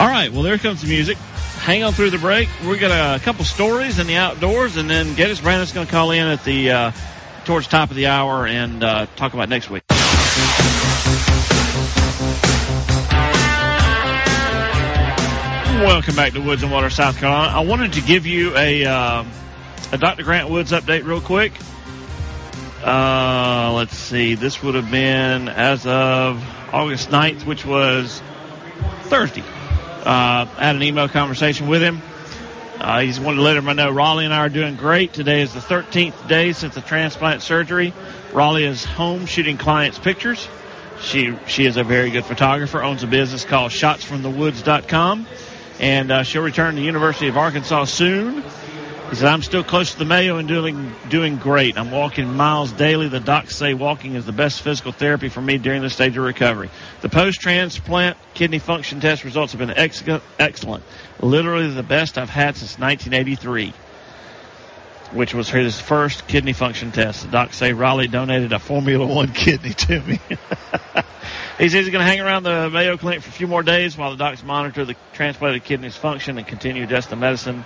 All 0.00 0.10
right, 0.10 0.30
well, 0.32 0.42
there 0.42 0.58
comes 0.58 0.82
the 0.82 0.88
music. 0.88 1.16
Hang 1.16 1.82
on 1.82 1.92
through 1.92 2.10
the 2.10 2.18
break. 2.18 2.48
We've 2.66 2.80
got 2.80 3.16
a 3.16 3.22
couple 3.22 3.44
stories 3.44 3.98
in 3.98 4.06
the 4.06 4.16
outdoors, 4.16 4.76
and 4.76 4.90
then 4.90 5.14
Geddes 5.14 5.40
Brandon's 5.40 5.72
going 5.72 5.86
to 5.86 5.92
call 5.92 6.10
in 6.10 6.26
at 6.26 6.44
the 6.44 6.70
uh, 6.70 6.92
towards 7.44 7.68
top 7.68 7.90
of 7.90 7.96
the 7.96 8.08
hour 8.08 8.46
and 8.46 8.82
uh, 8.82 9.06
talk 9.16 9.34
about 9.34 9.48
next 9.48 9.70
week. 9.70 9.82
Welcome 15.84 16.16
back 16.16 16.32
to 16.32 16.40
Woods 16.40 16.62
and 16.62 16.72
Water, 16.72 16.88
South 16.88 17.18
Carolina. 17.18 17.52
I 17.52 17.60
wanted 17.60 17.92
to 17.92 18.00
give 18.00 18.24
you 18.24 18.56
a 18.56 18.86
uh, 18.86 19.22
a 19.92 19.98
Dr. 19.98 20.22
Grant 20.22 20.48
Woods 20.48 20.72
update 20.72 21.04
real 21.04 21.20
quick. 21.20 21.52
Uh, 22.82 23.70
let's 23.74 23.94
see. 23.94 24.34
This 24.34 24.62
would 24.62 24.76
have 24.76 24.90
been 24.90 25.50
as 25.50 25.86
of 25.86 26.42
August 26.72 27.10
9th, 27.10 27.44
which 27.44 27.66
was 27.66 28.22
Thursday. 29.02 29.42
Uh, 29.42 30.48
I 30.56 30.64
had 30.64 30.74
an 30.74 30.82
email 30.82 31.06
conversation 31.06 31.68
with 31.68 31.82
him. 31.82 32.00
Uh, 32.80 33.00
he's 33.00 33.20
wanted 33.20 33.36
to 33.36 33.42
let 33.42 33.58
everyone 33.58 33.76
know 33.76 33.90
Raleigh 33.90 34.24
and 34.24 34.32
I 34.32 34.38
are 34.38 34.48
doing 34.48 34.76
great. 34.76 35.12
Today 35.12 35.42
is 35.42 35.52
the 35.52 35.60
13th 35.60 36.26
day 36.26 36.54
since 36.54 36.74
the 36.74 36.80
transplant 36.80 37.42
surgery. 37.42 37.92
Raleigh 38.32 38.64
is 38.64 38.82
home 38.86 39.26
shooting 39.26 39.58
clients' 39.58 39.98
pictures. 39.98 40.48
She 41.02 41.36
she 41.46 41.66
is 41.66 41.76
a 41.76 41.84
very 41.84 42.10
good 42.10 42.24
photographer. 42.24 42.82
Owns 42.82 43.02
a 43.02 43.06
business 43.06 43.44
called 43.44 43.70
ShotsFromTheWoods.com 43.70 45.26
and 45.78 46.10
uh, 46.10 46.22
she'll 46.22 46.42
return 46.42 46.74
to 46.74 46.80
the 46.80 46.86
University 46.86 47.28
of 47.28 47.36
Arkansas 47.36 47.84
soon. 47.84 48.42
He 49.10 49.16
said, 49.16 49.28
I'm 49.28 49.42
still 49.42 49.62
close 49.62 49.92
to 49.92 49.98
the 49.98 50.04
Mayo 50.04 50.38
and 50.38 50.48
doing 50.48 50.92
doing 51.08 51.36
great. 51.36 51.78
I'm 51.78 51.90
walking 51.90 52.34
miles 52.34 52.72
daily. 52.72 53.08
The 53.08 53.20
docs 53.20 53.54
say 53.54 53.74
walking 53.74 54.14
is 54.14 54.24
the 54.24 54.32
best 54.32 54.62
physical 54.62 54.92
therapy 54.92 55.28
for 55.28 55.40
me 55.40 55.58
during 55.58 55.82
this 55.82 55.92
stage 55.92 56.16
of 56.16 56.24
recovery. 56.24 56.70
The 57.02 57.10
post-transplant 57.10 58.16
kidney 58.32 58.58
function 58.58 59.00
test 59.00 59.22
results 59.24 59.52
have 59.52 59.58
been 59.58 59.70
ex- 59.70 60.02
excellent. 60.38 60.84
Literally 61.20 61.68
the 61.68 61.82
best 61.82 62.16
I've 62.18 62.30
had 62.30 62.56
since 62.56 62.78
1983, 62.78 63.74
which 65.12 65.34
was 65.34 65.50
his 65.50 65.78
first 65.78 66.26
kidney 66.26 66.54
function 66.54 66.90
test. 66.90 67.22
The 67.22 67.28
docs 67.28 67.58
say 67.58 67.72
Raleigh 67.72 68.08
donated 68.08 68.52
a 68.52 68.58
Formula 68.58 69.06
One 69.06 69.32
kidney 69.32 69.74
to 69.74 70.00
me. 70.00 70.18
He 71.58 71.68
says 71.68 71.84
he's 71.84 71.90
going 71.90 72.04
to 72.04 72.10
hang 72.10 72.20
around 72.20 72.42
the 72.42 72.68
Mayo 72.68 72.96
Clinic 72.96 73.22
for 73.22 73.28
a 73.28 73.32
few 73.32 73.46
more 73.46 73.62
days 73.62 73.96
while 73.96 74.10
the 74.10 74.16
docs 74.16 74.42
monitor 74.42 74.84
the 74.84 74.96
transplanted 75.12 75.62
kidney's 75.62 75.96
function 75.96 76.36
and 76.36 76.44
continue 76.44 76.82
to 76.82 76.88
adjust 76.88 77.10
the 77.10 77.16
medicine 77.16 77.64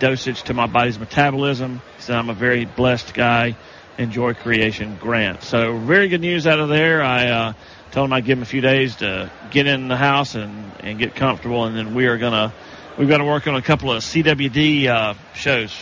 dosage 0.00 0.42
to 0.44 0.54
my 0.54 0.66
body's 0.66 0.98
metabolism. 0.98 1.80
He 1.96 2.02
said 2.02 2.16
I'm 2.16 2.28
a 2.28 2.34
very 2.34 2.64
blessed 2.64 3.14
guy. 3.14 3.56
Enjoy 3.98 4.34
creation, 4.34 4.96
Grant. 5.00 5.44
So 5.44 5.78
very 5.78 6.08
good 6.08 6.22
news 6.22 6.48
out 6.48 6.58
of 6.58 6.68
there. 6.68 7.04
I 7.04 7.28
uh, 7.28 7.52
told 7.92 8.06
him 8.06 8.14
I'd 8.14 8.24
give 8.24 8.38
him 8.38 8.42
a 8.42 8.46
few 8.46 8.60
days 8.60 8.96
to 8.96 9.30
get 9.52 9.68
in 9.68 9.86
the 9.86 9.96
house 9.96 10.34
and, 10.34 10.72
and 10.80 10.98
get 10.98 11.14
comfortable, 11.14 11.66
and 11.66 11.76
then 11.76 11.94
we 11.94 12.06
are 12.06 12.18
gonna 12.18 12.52
we've 12.98 13.08
got 13.08 13.18
to 13.18 13.24
work 13.24 13.46
on 13.46 13.54
a 13.54 13.62
couple 13.62 13.92
of 13.92 14.02
CWD 14.02 14.88
uh, 14.88 15.14
shows, 15.34 15.72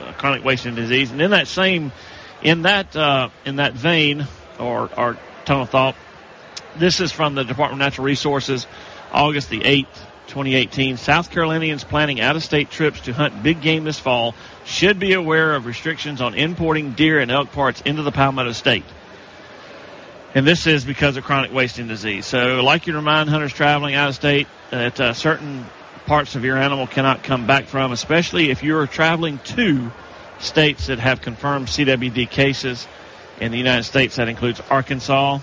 uh, 0.00 0.12
chronic 0.14 0.44
wasting 0.44 0.74
disease, 0.74 1.12
and 1.12 1.22
in 1.22 1.30
that 1.30 1.46
same 1.46 1.92
in 2.42 2.62
that 2.62 2.96
uh, 2.96 3.28
in 3.44 3.56
that 3.56 3.74
vein 3.74 4.26
or 4.58 4.90
or 4.96 5.16
of 5.48 5.70
thought. 5.70 5.94
This 6.76 7.00
is 7.00 7.12
from 7.12 7.34
the 7.34 7.44
Department 7.44 7.82
of 7.82 7.86
Natural 7.86 8.04
Resources, 8.06 8.66
August 9.12 9.50
the 9.50 9.60
8th, 9.60 9.86
2018. 10.28 10.96
South 10.96 11.30
Carolinians 11.30 11.82
planning 11.82 12.20
out 12.20 12.36
of 12.36 12.44
state 12.44 12.70
trips 12.70 13.00
to 13.02 13.12
hunt 13.12 13.42
big 13.42 13.60
game 13.60 13.84
this 13.84 13.98
fall 13.98 14.34
should 14.64 14.98
be 14.98 15.14
aware 15.14 15.54
of 15.54 15.66
restrictions 15.66 16.20
on 16.20 16.34
importing 16.34 16.92
deer 16.92 17.18
and 17.18 17.30
elk 17.30 17.50
parts 17.52 17.80
into 17.82 18.02
the 18.02 18.12
Palmetto 18.12 18.52
State. 18.52 18.84
And 20.32 20.46
this 20.46 20.68
is 20.68 20.84
because 20.84 21.16
of 21.16 21.24
chronic 21.24 21.52
wasting 21.52 21.88
disease. 21.88 22.24
So, 22.24 22.62
like 22.62 22.86
you 22.86 22.94
remind 22.94 23.28
hunters 23.28 23.52
traveling 23.52 23.96
out 23.96 24.10
of 24.10 24.14
state 24.14 24.46
that 24.70 25.00
uh, 25.00 25.12
certain 25.12 25.66
parts 26.06 26.36
of 26.36 26.44
your 26.44 26.56
animal 26.56 26.86
cannot 26.86 27.24
come 27.24 27.48
back 27.48 27.64
from, 27.64 27.90
especially 27.90 28.50
if 28.50 28.62
you're 28.62 28.86
traveling 28.86 29.40
to 29.44 29.90
states 30.38 30.86
that 30.86 31.00
have 31.00 31.20
confirmed 31.20 31.66
CWD 31.66 32.30
cases. 32.30 32.86
In 33.40 33.50
the 33.52 33.58
United 33.58 33.84
States, 33.84 34.16
that 34.16 34.28
includes 34.28 34.60
Arkansas, 34.70 35.40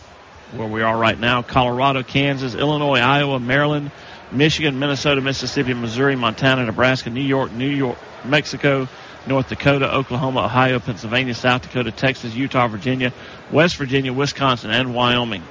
where 0.53 0.67
we 0.67 0.81
are 0.81 0.97
right 0.97 1.19
now, 1.19 1.41
Colorado, 1.41 2.03
Kansas, 2.03 2.55
Illinois, 2.55 2.99
Iowa, 2.99 3.39
Maryland, 3.39 3.91
Michigan, 4.31 4.79
Minnesota, 4.79 5.21
Mississippi, 5.21 5.73
Missouri, 5.73 6.15
Montana, 6.15 6.65
Nebraska, 6.65 7.09
New 7.09 7.21
York, 7.21 7.51
New 7.51 7.69
York, 7.69 7.97
Mexico, 8.25 8.87
North 9.25 9.49
Dakota, 9.49 9.93
Oklahoma, 9.93 10.45
Ohio, 10.45 10.79
Pennsylvania, 10.79 11.33
South 11.33 11.63
Dakota, 11.63 11.91
Texas, 11.91 12.33
Utah, 12.33 12.67
Virginia, 12.67 13.13
West 13.51 13.75
Virginia, 13.75 14.13
Wisconsin, 14.13 14.71
and 14.71 14.93
Wyoming. 14.93 15.43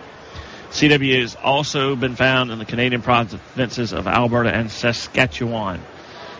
CW 0.71 1.21
has 1.21 1.37
also 1.37 1.95
been 1.97 2.17
found 2.17 2.51
in 2.51 2.59
the 2.59 2.65
Canadian 2.65 3.03
provinces 3.03 3.93
of 3.93 4.07
Alberta 4.07 4.55
and 4.55 4.71
Saskatchewan. 4.71 5.81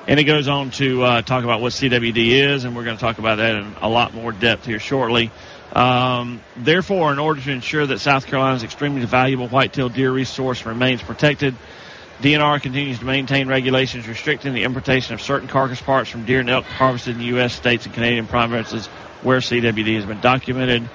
And 0.09 0.21
it 0.21 0.25
goes 0.25 0.47
on 0.47 0.71
to 0.73 1.03
uh, 1.03 1.23
talk 1.23 1.45
about 1.45 1.61
what 1.61 1.73
CWD 1.73 2.29
is, 2.29 2.65
and 2.65 2.77
we're 2.77 2.85
going 2.85 2.97
to 2.97 3.01
talk 3.01 3.19
about 3.19 3.37
that 3.37 3.57
in 3.57 3.75
a 3.81 3.89
lot 3.89 4.15
more 4.15 4.33
depth 4.33 4.65
here 4.65 4.79
shortly. 4.79 5.31
Um, 5.77 6.41
therefore, 6.57 7.13
in 7.13 7.19
order 7.19 7.39
to 7.43 7.51
ensure 7.51 7.87
that 7.87 7.99
South 7.99 8.27
Carolina's 8.27 8.65
extremely 8.65 9.05
valuable 9.05 9.47
whitetail 9.47 9.91
deer 9.91 10.11
resource 10.11 10.65
remains 10.65 11.03
protected, 11.03 11.55
DNR 12.23 12.63
continues 12.63 13.01
to 13.01 13.05
maintain 13.05 13.47
regulations 13.47 14.09
restricting 14.09 14.55
the 14.55 14.63
importation 14.63 15.13
of 15.13 15.21
certain 15.21 15.49
carcass 15.49 15.83
parts 15.83 16.09
from 16.09 16.25
deer 16.25 16.41
and 16.41 16.49
elk 16.49 16.65
harvested 16.65 17.17
in 17.17 17.19
the 17.19 17.27
U.S. 17.27 17.55
states 17.55 17.85
and 17.85 17.95
Canadian 17.95 18.27
provinces 18.27 18.87
where 19.21 19.41
CWD 19.41 19.97
has 19.97 20.07
been 20.07 20.23
documented. 20.23 20.89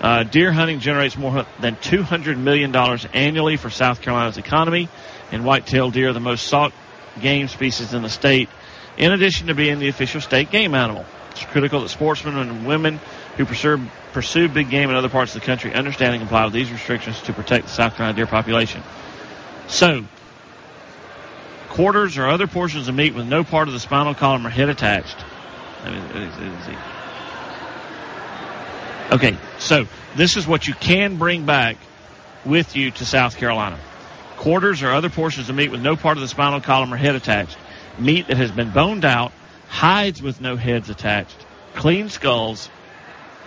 Uh, 0.00 0.22
deer 0.22 0.50
hunting 0.50 0.80
generates 0.80 1.18
more 1.18 1.44
than 1.60 1.76
$200 1.76 2.38
million 2.38 2.74
annually 3.12 3.58
for 3.58 3.68
South 3.68 4.00
Carolina's 4.00 4.38
economy, 4.38 4.88
and 5.30 5.44
whitetail 5.44 5.90
deer 5.90 6.08
are 6.08 6.12
the 6.14 6.20
most 6.20 6.46
sought 6.46 6.72
game 7.20 7.48
species 7.48 7.92
in 7.92 8.00
the 8.00 8.08
state, 8.08 8.48
in 8.96 9.12
addition 9.12 9.48
to 9.48 9.54
being 9.54 9.78
the 9.78 9.88
official 9.88 10.22
state 10.22 10.50
game 10.50 10.74
animal. 10.74 11.04
It's 11.32 11.44
critical 11.44 11.80
that 11.80 11.90
sportsmen 11.90 12.36
and 12.36 12.66
women 12.66 12.98
who 13.36 13.46
pursue, 13.46 13.80
pursue 14.12 14.48
big 14.48 14.70
game 14.70 14.90
in 14.90 14.96
other 14.96 15.08
parts 15.08 15.34
of 15.34 15.40
the 15.40 15.46
country 15.46 15.72
understand 15.72 16.14
and 16.14 16.20
comply 16.20 16.44
with 16.44 16.52
these 16.52 16.70
restrictions 16.70 17.20
to 17.22 17.32
protect 17.32 17.66
the 17.66 17.72
South 17.72 17.96
Carolina 17.96 18.16
deer 18.16 18.26
population. 18.26 18.82
So, 19.68 20.04
quarters 21.70 22.18
or 22.18 22.26
other 22.26 22.46
portions 22.46 22.88
of 22.88 22.94
meat 22.94 23.14
with 23.14 23.26
no 23.26 23.44
part 23.44 23.68
of 23.68 23.74
the 23.74 23.80
spinal 23.80 24.14
column 24.14 24.46
or 24.46 24.50
head 24.50 24.68
attached. 24.68 25.16
Okay, 29.10 29.36
so 29.58 29.86
this 30.16 30.36
is 30.36 30.46
what 30.46 30.66
you 30.66 30.74
can 30.74 31.16
bring 31.16 31.44
back 31.44 31.76
with 32.44 32.76
you 32.76 32.90
to 32.90 33.04
South 33.04 33.36
Carolina. 33.36 33.78
Quarters 34.36 34.82
or 34.82 34.90
other 34.90 35.10
portions 35.10 35.48
of 35.48 35.56
meat 35.56 35.70
with 35.70 35.82
no 35.82 35.96
part 35.96 36.16
of 36.16 36.20
the 36.20 36.28
spinal 36.28 36.60
column 36.60 36.92
or 36.92 36.96
head 36.96 37.14
attached. 37.14 37.56
Meat 37.98 38.26
that 38.28 38.36
has 38.36 38.50
been 38.50 38.70
boned 38.70 39.04
out, 39.04 39.32
hides 39.68 40.22
with 40.22 40.40
no 40.40 40.56
heads 40.56 40.90
attached, 40.90 41.36
clean 41.74 42.08
skulls, 42.08 42.70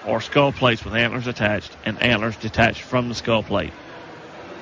or 0.05 0.21
skull 0.21 0.51
plates 0.51 0.83
with 0.85 0.93
antlers 0.93 1.27
attached 1.27 1.75
and 1.85 2.01
antlers 2.01 2.35
detached 2.37 2.81
from 2.81 3.09
the 3.09 3.15
skull 3.15 3.43
plate. 3.43 3.73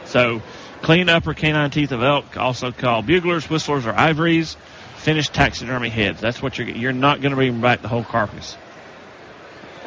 So, 0.06 0.42
clean 0.82 1.10
upper 1.10 1.34
canine 1.34 1.72
teeth 1.72 1.92
of 1.92 2.04
elk, 2.04 2.38
also 2.38 2.72
called 2.72 3.08
buglers, 3.08 3.50
whistlers, 3.50 3.86
or 3.86 3.94
ivories, 3.94 4.58
finished 4.98 5.34
taxidermy 5.34 5.90
heads. 5.90 6.22
That's 6.22 6.42
what 6.42 6.58
you're. 6.58 6.70
You're 6.70 6.94
not 6.94 7.22
going 7.22 7.32
to 7.32 7.36
bring 7.36 7.62
back 7.62 7.82
the 7.82 7.88
whole 7.88 8.04
carcass 8.04 8.58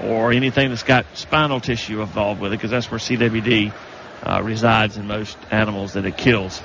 or 0.02 0.32
anything 0.32 0.68
that's 0.68 0.82
got 0.82 1.06
spinal 1.14 1.60
tissue 1.60 2.02
involved 2.02 2.40
with 2.40 2.52
it, 2.52 2.56
because 2.56 2.70
that's 2.70 2.90
where 2.90 3.00
CWD 3.00 3.72
uh, 4.22 4.42
resides 4.42 4.96
in 4.96 5.06
most 5.06 5.38
animals 5.50 5.94
that 5.94 6.04
it 6.04 6.16
kills. 6.16 6.62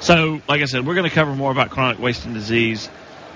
So, 0.00 0.40
like 0.48 0.62
I 0.62 0.66
said, 0.66 0.86
we're 0.86 0.94
going 0.94 1.08
to 1.08 1.14
cover 1.14 1.34
more 1.34 1.50
about 1.50 1.70
chronic 1.70 1.98
wasting 1.98 2.34
disease. 2.34 2.88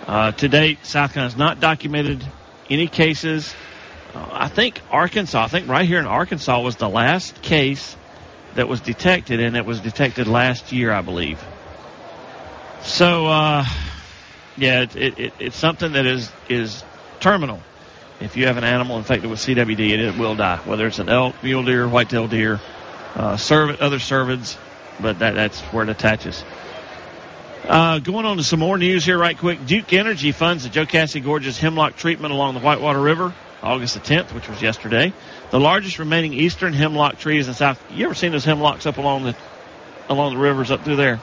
Uh, 0.07 0.33
to 0.33 0.49
date, 0.49 0.85
South 0.85 1.13
Carolina 1.13 1.31
has 1.31 1.39
not 1.39 1.61
documented 1.61 2.25
any 2.71 2.87
cases. 2.87 3.55
I 4.15 4.49
think 4.49 4.81
Arkansas, 4.91 5.45
I 5.45 5.49
think 5.49 5.69
right 5.69 5.87
here 5.87 5.99
in 5.99 6.07
Arkansas 6.07 6.61
was 6.61 6.77
the 6.77 6.89
last 6.89 7.41
case 7.43 7.97
that 8.55 8.69
was 8.69 8.81
detected, 8.81 9.41
and 9.41 9.57
it 9.57 9.65
was 9.65 9.81
detected 9.81 10.27
last 10.27 10.73
year, 10.73 10.93
I 10.93 11.01
believe. 11.01 11.43
So, 12.83 13.27
uh, 13.27 13.65
yeah, 14.57 14.83
it, 14.83 14.97
it, 14.97 15.19
it, 15.19 15.33
it's 15.39 15.57
something 15.57 15.93
that 15.93 16.05
is 16.05 16.31
is 16.49 16.85
terminal. 17.21 17.61
If 18.21 18.37
you 18.37 18.47
have 18.47 18.57
an 18.57 18.65
animal 18.65 18.99
infected 18.99 19.31
with 19.31 19.41
CWD, 19.41 19.99
it, 19.99 20.19
will 20.19 20.37
die, 20.37 20.59
whether 20.59 20.87
it's 20.87 20.99
an 20.99 21.09
elk, 21.09 21.43
mule 21.43 21.65
deer, 21.65 21.89
white-tailed 21.89 22.31
deer, 22.31 22.61
uh, 23.17 23.35
cervid, 23.35 23.81
other 23.81 23.99
cervids, 23.99 24.57
but 25.01 25.19
that, 25.19 25.35
that's 25.35 25.61
where 25.61 25.83
it 25.83 25.89
attaches. 25.89 26.45
Uh, 27.65 27.99
going 27.99 28.27
on 28.27 28.37
to 28.37 28.45
some 28.45 28.61
more 28.61 28.79
news 28.79 29.05
here, 29.05 29.19
right 29.19 29.37
quick. 29.37 29.65
Duke 29.67 29.93
Energy 29.93 30.33
funds 30.33 30.65
the 30.65 30.69
Jocassee 30.69 31.23
Gorges 31.23 31.59
hemlock 31.59 31.97
treatment 31.97 32.33
along 32.33 32.55
the 32.55 32.61
Whitewater 32.61 33.01
River, 33.01 33.35
August 33.63 33.95
the 33.95 34.01
10th, 34.01 34.33
which 34.35 34.49
was 34.49 34.61
yesterday. 34.61 35.13
The 35.51 35.61
largest 35.61 35.99
remaining 35.99 36.33
eastern 36.33 36.73
hemlock 36.73 37.19
trees 37.19 37.49
in 37.49 37.55
South. 37.55 37.83
You 37.91 38.07
ever 38.07 38.15
seen 38.15 38.33
those 38.33 38.45
hemlocks 38.45 38.87
up 38.87 38.99
along 38.99 39.25
the 39.25 39.37
along 40.09 40.35
the 40.35 40.41
rivers 40.41 40.71
up 40.71 40.85
through 40.85 40.97
there? 40.97 41.21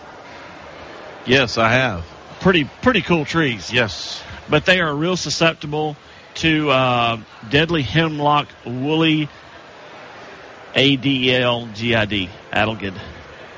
Yes, 1.25 1.57
I 1.57 1.69
have. 1.69 2.05
Pretty 2.39 2.69
pretty 2.81 3.01
cool 3.01 3.25
trees. 3.25 3.71
Yes, 3.71 4.23
but 4.49 4.65
they 4.65 4.79
are 4.79 4.95
real 4.95 5.17
susceptible 5.17 5.97
to 6.35 6.69
uh, 6.69 7.17
deadly 7.49 7.81
hemlock 7.81 8.47
woolly 8.65 9.27
ADLGID. 10.73 12.29
Adelgid. 12.53 12.93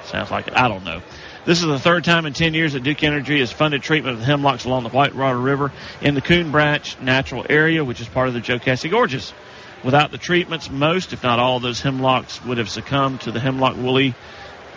Sounds 0.05 0.31
like 0.31 0.47
it. 0.47 0.57
I 0.57 0.67
don't 0.67 0.83
know. 0.83 1.01
This 1.43 1.59
is 1.59 1.65
the 1.65 1.79
third 1.79 2.03
time 2.03 2.27
in 2.27 2.33
10 2.33 2.53
years 2.53 2.73
that 2.73 2.83
Duke 2.83 3.03
Energy 3.03 3.39
has 3.39 3.51
funded 3.51 3.81
treatment 3.81 4.13
of 4.13 4.19
the 4.19 4.25
hemlocks 4.27 4.65
along 4.65 4.83
the 4.83 4.89
Whitewater 4.89 5.39
River 5.39 5.71
in 5.99 6.13
the 6.13 6.21
Coon 6.21 6.51
Branch 6.51 6.99
Natural 6.99 7.43
Area, 7.49 7.83
which 7.83 7.99
is 7.99 8.07
part 8.07 8.27
of 8.27 8.35
the 8.35 8.39
Joe 8.39 8.59
Jocassee 8.59 8.91
Gorges. 8.91 9.33
Without 9.83 10.11
the 10.11 10.19
treatments, 10.19 10.69
most, 10.69 11.13
if 11.13 11.23
not 11.23 11.39
all, 11.39 11.57
of 11.57 11.63
those 11.63 11.81
hemlocks 11.81 12.45
would 12.45 12.59
have 12.59 12.69
succumbed 12.69 13.21
to 13.21 13.31
the 13.31 13.39
hemlock 13.39 13.75
woolly 13.75 14.13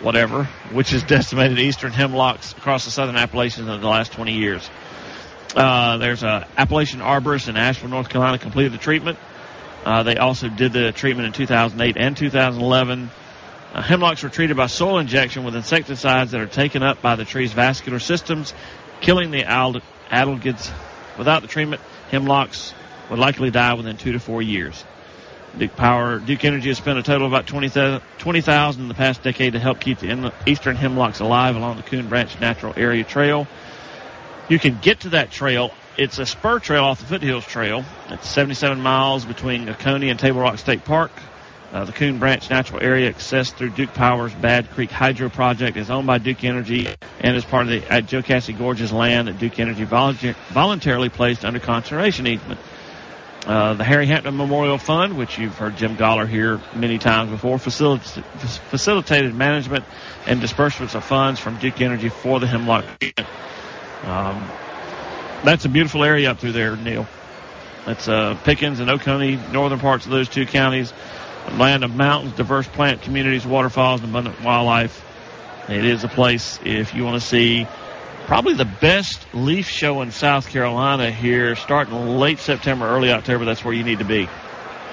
whatever, 0.01 0.45
which 0.71 0.89
has 0.89 1.03
decimated 1.03 1.59
eastern 1.59 1.91
hemlocks 1.91 2.53
across 2.53 2.85
the 2.85 2.91
southern 2.91 3.15
Appalachians 3.15 3.69
in 3.69 3.79
the 3.79 3.87
last 3.87 4.13
20 4.13 4.33
years. 4.33 4.67
Uh, 5.55 5.97
there's 5.97 6.23
a 6.23 6.47
Appalachian 6.57 6.99
arborist 6.99 7.47
in 7.47 7.57
Asheville, 7.57 7.91
North 7.91 8.09
Carolina, 8.09 8.39
completed 8.39 8.73
the 8.73 8.79
treatment. 8.79 9.19
Uh, 9.85 10.01
they 10.01 10.17
also 10.17 10.49
did 10.49 10.73
the 10.73 10.91
treatment 10.91 11.27
in 11.27 11.31
2008 11.31 11.95
and 11.95 12.17
2011. 12.17 13.11
Uh, 13.75 13.81
hemlocks 13.81 14.23
were 14.23 14.29
treated 14.29 14.55
by 14.55 14.67
soil 14.67 14.99
injection 14.99 15.43
with 15.43 15.53
insecticides 15.53 16.31
that 16.31 16.39
are 16.39 16.47
taken 16.47 16.81
up 16.81 17.01
by 17.01 17.17
the 17.17 17.25
tree's 17.25 17.51
vascular 17.51 17.99
systems, 17.99 18.53
killing 19.01 19.31
the 19.31 19.43
adelgids. 19.43 20.71
Without 21.17 21.41
the 21.41 21.49
treatment, 21.49 21.81
hemlocks 22.09 22.73
would 23.09 23.19
likely 23.19 23.51
die 23.51 23.73
within 23.73 23.97
two 23.97 24.13
to 24.13 24.19
four 24.19 24.41
years. 24.41 24.81
Duke 25.57 25.75
Power, 25.75 26.19
Duke 26.19 26.45
Energy 26.45 26.69
has 26.69 26.77
spent 26.77 26.99
a 26.99 27.03
total 27.03 27.27
of 27.27 27.33
about 27.33 27.47
20,000 27.47 28.01
20, 28.17 28.81
in 28.81 28.87
the 28.87 28.93
past 28.93 29.23
decade 29.23 29.53
to 29.53 29.59
help 29.59 29.81
keep 29.81 29.99
the 29.99 30.31
eastern 30.45 30.77
hemlocks 30.77 31.19
alive 31.19 31.57
along 31.57 31.75
the 31.75 31.83
Coon 31.83 32.07
Branch 32.07 32.39
Natural 32.39 32.73
Area 32.77 33.03
Trail. 33.03 33.45
You 34.47 34.57
can 34.57 34.79
get 34.81 35.01
to 35.01 35.09
that 35.09 35.31
trail. 35.31 35.71
It's 35.97 36.17
a 36.17 36.25
spur 36.25 36.59
trail 36.59 36.85
off 36.85 36.99
the 36.99 37.07
Foothills 37.07 37.45
Trail. 37.45 37.83
It's 38.09 38.29
77 38.29 38.79
miles 38.79 39.25
between 39.25 39.67
Oconee 39.67 40.09
and 40.09 40.19
Table 40.19 40.39
Rock 40.39 40.59
State 40.59 40.85
Park. 40.85 41.11
Uh, 41.75 41.83
the 41.83 41.91
Coon 41.91 42.19
Branch 42.19 42.49
Natural 42.49 42.81
Area 42.81 43.11
accessed 43.11 43.55
through 43.55 43.71
Duke 43.71 43.93
Power's 43.93 44.33
Bad 44.33 44.69
Creek 44.69 44.89
Hydro 44.89 45.27
Project 45.27 45.75
is 45.75 45.89
owned 45.89 46.07
by 46.07 46.19
Duke 46.19 46.45
Energy 46.45 46.87
and 47.19 47.35
is 47.35 47.43
part 47.43 47.63
of 47.63 47.69
the 47.69 47.91
at 47.91 48.05
Jocassee 48.05 48.57
Gorges 48.57 48.93
land 48.93 49.27
that 49.27 49.39
Duke 49.39 49.59
Energy 49.59 49.83
volunteer, 49.83 50.37
voluntarily 50.51 51.09
placed 51.09 51.43
under 51.43 51.59
conservation 51.59 52.27
easement. 52.27 52.61
Uh, 53.45 53.73
the 53.73 53.83
Harry 53.83 54.05
Hampton 54.05 54.37
Memorial 54.37 54.77
Fund, 54.77 55.17
which 55.17 55.37
you've 55.37 55.57
heard 55.57 55.75
Jim 55.75 55.97
Goller 55.97 56.29
here 56.29 56.61
many 56.73 56.97
times 56.97 57.29
before, 57.29 57.59
facilitated, 57.59 58.23
facilitated 58.69 59.35
management 59.35 59.83
and 60.27 60.39
disbursements 60.39 60.95
of 60.95 61.03
funds 61.03 61.41
from 61.41 61.59
Duke 61.59 61.81
Energy 61.81 62.07
for 62.07 62.39
the 62.39 62.47
Hemlock 62.47 62.85
um, 64.05 64.47
that's 65.43 65.65
a 65.65 65.69
beautiful 65.69 66.05
area 66.05 66.31
up 66.31 66.39
through 66.39 66.53
there, 66.53 66.77
Neil. 66.77 67.05
That's 67.85 68.07
uh, 68.07 68.37
Pickens 68.45 68.79
and 68.79 68.89
Oconee, 68.89 69.37
northern 69.51 69.79
parts 69.79 70.05
of 70.05 70.11
those 70.11 70.29
two 70.29 70.45
counties. 70.45 70.93
Land 71.53 71.83
of 71.83 71.95
mountains, 71.95 72.35
diverse 72.35 72.67
plant 72.67 73.01
communities, 73.01 73.45
waterfalls, 73.45 74.01
and 74.01 74.09
abundant 74.09 74.41
wildlife. 74.43 75.03
It 75.69 75.85
is 75.85 76.03
a 76.03 76.07
place 76.07 76.59
if 76.63 76.93
you 76.93 77.03
want 77.03 77.21
to 77.21 77.27
see 77.27 77.67
probably 78.25 78.53
the 78.53 78.65
best 78.65 79.25
leaf 79.33 79.67
show 79.67 80.01
in 80.01 80.11
South 80.11 80.49
Carolina 80.49 81.11
here, 81.11 81.55
starting 81.55 81.93
late 82.17 82.39
September, 82.39 82.87
early 82.87 83.11
October. 83.11 83.45
That's 83.45 83.63
where 83.63 83.73
you 83.73 83.83
need 83.83 83.99
to 83.99 84.05
be. 84.05 84.27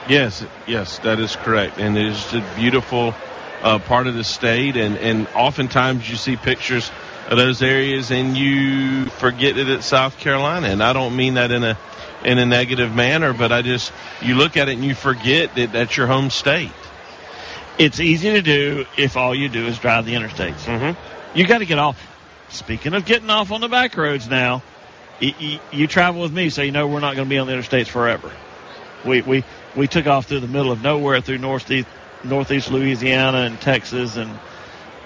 Yes, 0.09 0.45
yes, 0.67 0.99
that 1.01 1.21
is 1.21 1.37
correct, 1.37 1.79
and 1.79 1.97
it 1.97 2.07
is 2.07 2.35
a 2.35 2.41
beautiful 2.57 3.15
uh, 3.62 3.79
part 3.79 4.07
of 4.07 4.15
the 4.15 4.25
state, 4.25 4.77
and 4.77 4.97
and 4.97 5.29
oftentimes 5.29 6.09
you 6.09 6.17
see 6.17 6.37
pictures 6.37 6.91
of 7.29 7.38
those 7.38 7.62
areas, 7.62 8.11
and 8.11 8.37
you 8.37 9.05
forget 9.07 9.55
that 9.55 9.69
it's 9.69 9.87
South 9.87 10.19
Carolina, 10.19 10.69
and 10.69 10.83
I 10.83 10.93
don't 10.93 11.15
mean 11.17 11.35
that 11.35 11.53
in 11.53 11.62
a 11.62 11.79
in 12.24 12.38
a 12.38 12.46
negative 12.46 12.94
manner, 12.94 13.32
but 13.32 13.52
I 13.52 13.62
just 13.62 13.92
you 14.20 14.35
look 14.35 14.56
at 14.56 14.68
it 14.68 14.72
and 14.72 14.85
you 14.85 14.94
forget 14.94 15.54
that 15.56 15.72
that's 15.72 15.96
your 15.96 16.06
home 16.06 16.30
state. 16.30 16.70
It's 17.78 18.00
easy 18.00 18.30
to 18.32 18.42
do 18.42 18.87
if 18.96 19.16
all 19.16 19.35
you 19.35 19.48
do 19.48 19.66
is 19.66 19.78
drive 19.78 20.04
the 20.04 20.14
interstates. 20.14 20.64
Mm-hmm. 20.64 21.38
You 21.38 21.46
got 21.46 21.58
to 21.58 21.66
get 21.66 21.78
off. 21.78 22.08
Speaking 22.50 22.92
of 22.92 23.06
getting 23.06 23.30
off 23.30 23.50
on 23.50 23.62
the 23.62 23.68
back 23.68 23.96
roads 23.96 24.28
now, 24.28 24.62
you, 25.20 25.32
you, 25.38 25.58
you 25.72 25.87
travel 25.87 26.20
with 26.20 26.32
me, 26.32 26.50
so 26.50 26.61
you 26.61 26.70
know 26.70 26.87
we're 26.87 27.00
not 27.00 27.16
going 27.16 27.26
to 27.26 27.30
be 27.30 27.38
on 27.38 27.46
the 27.46 27.54
interstates 27.54 27.88
forever. 27.88 28.30
We 29.04 29.22
we 29.22 29.44
we 29.74 29.88
took 29.88 30.06
off 30.06 30.26
through 30.26 30.40
the 30.40 30.48
middle 30.48 30.70
of 30.70 30.82
nowhere 30.82 31.20
through 31.20 31.38
northeast 31.38 31.88
northeast 32.24 32.70
Louisiana 32.70 33.38
and 33.38 33.61
Texas 33.61 34.16
and 34.16 34.38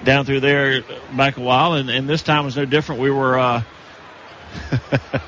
down 0.04 0.24
through 0.26 0.40
there 0.40 0.82
back 1.16 1.36
a 1.36 1.40
while, 1.40 1.74
and, 1.74 1.88
and 1.88 2.08
this 2.08 2.22
time 2.22 2.44
was 2.44 2.56
no 2.56 2.64
different. 2.64 3.00
We 3.00 3.10
were. 3.10 3.38
Uh, 3.38 3.62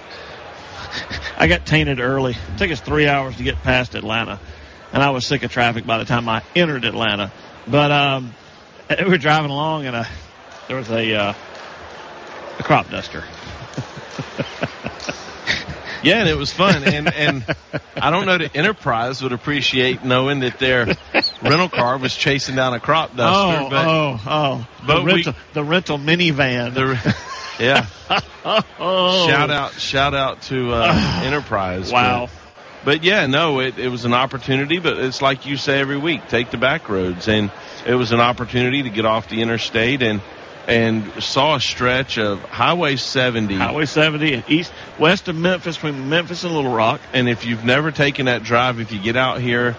I 1.40 1.46
got 1.46 1.64
tainted 1.64 2.00
early. 2.00 2.32
It 2.32 2.58
took 2.58 2.68
us 2.72 2.80
three 2.80 3.06
hours 3.06 3.36
to 3.36 3.44
get 3.44 3.62
past 3.62 3.94
Atlanta, 3.94 4.40
and 4.92 5.00
I 5.00 5.10
was 5.10 5.24
sick 5.24 5.44
of 5.44 5.52
traffic 5.52 5.86
by 5.86 5.98
the 5.98 6.04
time 6.04 6.28
I 6.28 6.42
entered 6.56 6.84
Atlanta. 6.84 7.30
But 7.68 7.92
um, 7.92 8.34
we 8.98 9.04
were 9.04 9.18
driving 9.18 9.52
along, 9.52 9.86
and 9.86 9.94
uh, 9.94 10.04
there 10.66 10.76
was 10.76 10.90
a 10.90 11.14
uh, 11.14 11.34
a 12.58 12.62
crop 12.64 12.90
duster. 12.90 13.24
Yeah, 16.02 16.20
and 16.20 16.28
it 16.28 16.36
was 16.36 16.52
fun. 16.52 16.84
And 16.84 17.12
and 17.12 17.56
I 17.96 18.10
don't 18.10 18.26
know 18.26 18.38
that 18.38 18.56
Enterprise 18.56 19.22
would 19.22 19.32
appreciate 19.32 20.04
knowing 20.04 20.40
that 20.40 20.58
their 20.58 20.96
rental 21.42 21.68
car 21.68 21.98
was 21.98 22.14
chasing 22.14 22.56
down 22.56 22.74
a 22.74 22.80
crop 22.80 23.16
duster. 23.16 23.64
oh, 23.64 23.70
but 23.70 23.86
oh, 23.86 24.20
oh! 24.26 24.68
but 24.86 24.98
the 24.98 25.02
we- 25.02 25.12
rental, 25.14 25.34
the 25.54 25.64
rental 25.64 25.98
minivan. 25.98 26.74
the 26.74 27.16
yeah, 27.58 27.86
oh, 28.78 29.26
shout 29.26 29.50
out 29.50 29.72
shout 29.74 30.14
out 30.14 30.42
to 30.42 30.72
uh, 30.72 31.20
Enterprise. 31.24 31.90
Wow. 31.92 32.26
But, 32.26 32.32
but 32.84 33.04
yeah, 33.04 33.26
no, 33.26 33.60
it, 33.60 33.78
it 33.78 33.88
was 33.88 34.04
an 34.04 34.14
opportunity. 34.14 34.78
But 34.78 34.98
it's 34.98 35.20
like 35.20 35.46
you 35.46 35.56
say 35.56 35.80
every 35.80 35.98
week, 35.98 36.28
take 36.28 36.50
the 36.50 36.58
back 36.58 36.88
roads, 36.88 37.28
and 37.28 37.50
it 37.86 37.94
was 37.94 38.12
an 38.12 38.20
opportunity 38.20 38.84
to 38.84 38.90
get 38.90 39.04
off 39.04 39.28
the 39.28 39.42
interstate 39.42 40.02
and 40.02 40.20
and 40.68 41.10
saw 41.22 41.56
a 41.56 41.60
stretch 41.60 42.18
of 42.18 42.40
Highway 42.42 42.96
70. 42.96 43.56
Highway 43.56 43.86
70 43.86 44.44
east 44.48 44.70
west 44.98 45.26
of 45.28 45.34
Memphis, 45.34 45.76
between 45.76 46.10
Memphis 46.10 46.44
and 46.44 46.54
Little 46.54 46.72
Rock. 46.72 47.00
And 47.14 47.26
if 47.26 47.46
you've 47.46 47.64
never 47.64 47.90
taken 47.90 48.26
that 48.26 48.42
drive, 48.42 48.78
if 48.78 48.92
you 48.92 49.00
get 49.00 49.16
out 49.16 49.40
here, 49.40 49.76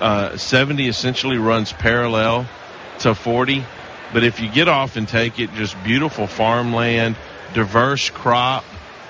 uh, 0.00 0.36
70 0.36 0.86
essentially 0.86 1.36
runs 1.36 1.72
parallel 1.72 2.48
to 3.00 3.14
40. 3.14 3.64
But 4.12 4.22
if 4.22 4.40
you 4.40 4.48
get 4.48 4.68
off 4.68 4.96
and 4.96 5.08
take 5.08 5.40
it, 5.40 5.52
just 5.54 5.76
beautiful 5.82 6.28
farmland, 6.28 7.16
diverse 7.52 8.08
crop 8.08 8.64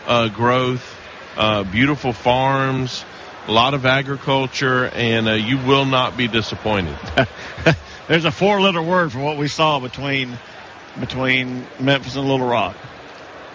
uh, 0.07 0.29
growth, 0.29 0.97
uh, 1.37 1.65
beautiful 1.65 2.15
farms, 2.15 3.05
a 3.47 3.53
lot 3.53 3.75
of 3.75 3.85
agriculture, 3.85 4.87
and 4.87 5.29
uh, 5.29 5.33
you 5.33 5.59
will 5.59 5.85
not 5.85 6.17
be 6.17 6.29
disappointed. 6.29 6.97
There's 8.09 8.25
a 8.25 8.33
four-letter 8.33 8.83
word 8.83 9.13
for 9.13 9.21
what 9.21 9.37
we 9.37 9.49
saw 9.49 9.81
between 9.81 10.39
between 10.98 11.66
Memphis 11.79 12.16
and 12.16 12.26
Little 12.26 12.46
Rock. 12.46 12.76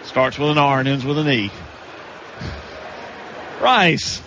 Starts 0.03 0.37
with 0.37 0.49
an 0.51 0.57
R 0.57 0.79
and 0.79 0.87
ends 0.87 1.03
with 1.03 1.17
an 1.17 1.27
E. 1.27 1.51
Rice. 3.61 4.21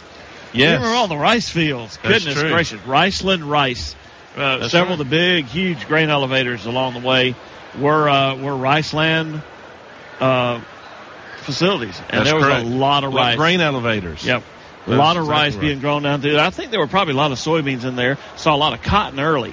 Yes. 0.52 0.76
remember 0.80 0.96
all 0.96 1.08
the 1.08 1.16
rice 1.16 1.48
fields? 1.50 1.98
That's 2.02 2.24
Goodness 2.24 2.40
true. 2.40 2.50
gracious, 2.50 2.80
Riceland 2.80 3.48
Rice. 3.48 3.94
Uh, 4.36 4.58
That's 4.58 4.72
several 4.72 4.96
right. 4.96 5.00
of 5.00 5.10
the 5.10 5.16
big, 5.16 5.44
huge 5.46 5.86
grain 5.86 6.10
elevators 6.10 6.64
along 6.66 6.94
the 6.94 7.00
way 7.06 7.34
were 7.78 8.08
uh, 8.08 8.34
were 8.36 8.52
Riceland 8.52 9.42
uh, 10.20 10.60
facilities, 11.38 12.00
and 12.08 12.20
That's 12.20 12.24
there 12.30 12.36
was 12.36 12.44
correct. 12.44 12.64
a 12.66 12.68
lot 12.68 13.04
of 13.04 13.12
Like 13.12 13.24
rice. 13.30 13.36
grain 13.36 13.60
elevators. 13.60 14.24
Yep. 14.24 14.42
A 14.86 14.90
lot 14.92 15.16
of 15.18 15.24
exactly 15.24 15.30
rice 15.30 15.54
right. 15.54 15.60
being 15.60 15.80
grown 15.80 16.02
down 16.02 16.22
through 16.22 16.32
there. 16.32 16.40
I 16.44 16.48
think 16.50 16.70
there 16.70 16.80
were 16.80 16.86
probably 16.86 17.12
a 17.12 17.16
lot 17.18 17.30
of 17.30 17.38
soybeans 17.38 17.84
in 17.84 17.94
there. 17.94 18.16
Saw 18.36 18.54
a 18.54 18.56
lot 18.56 18.72
of 18.72 18.80
cotton 18.80 19.20
early. 19.20 19.52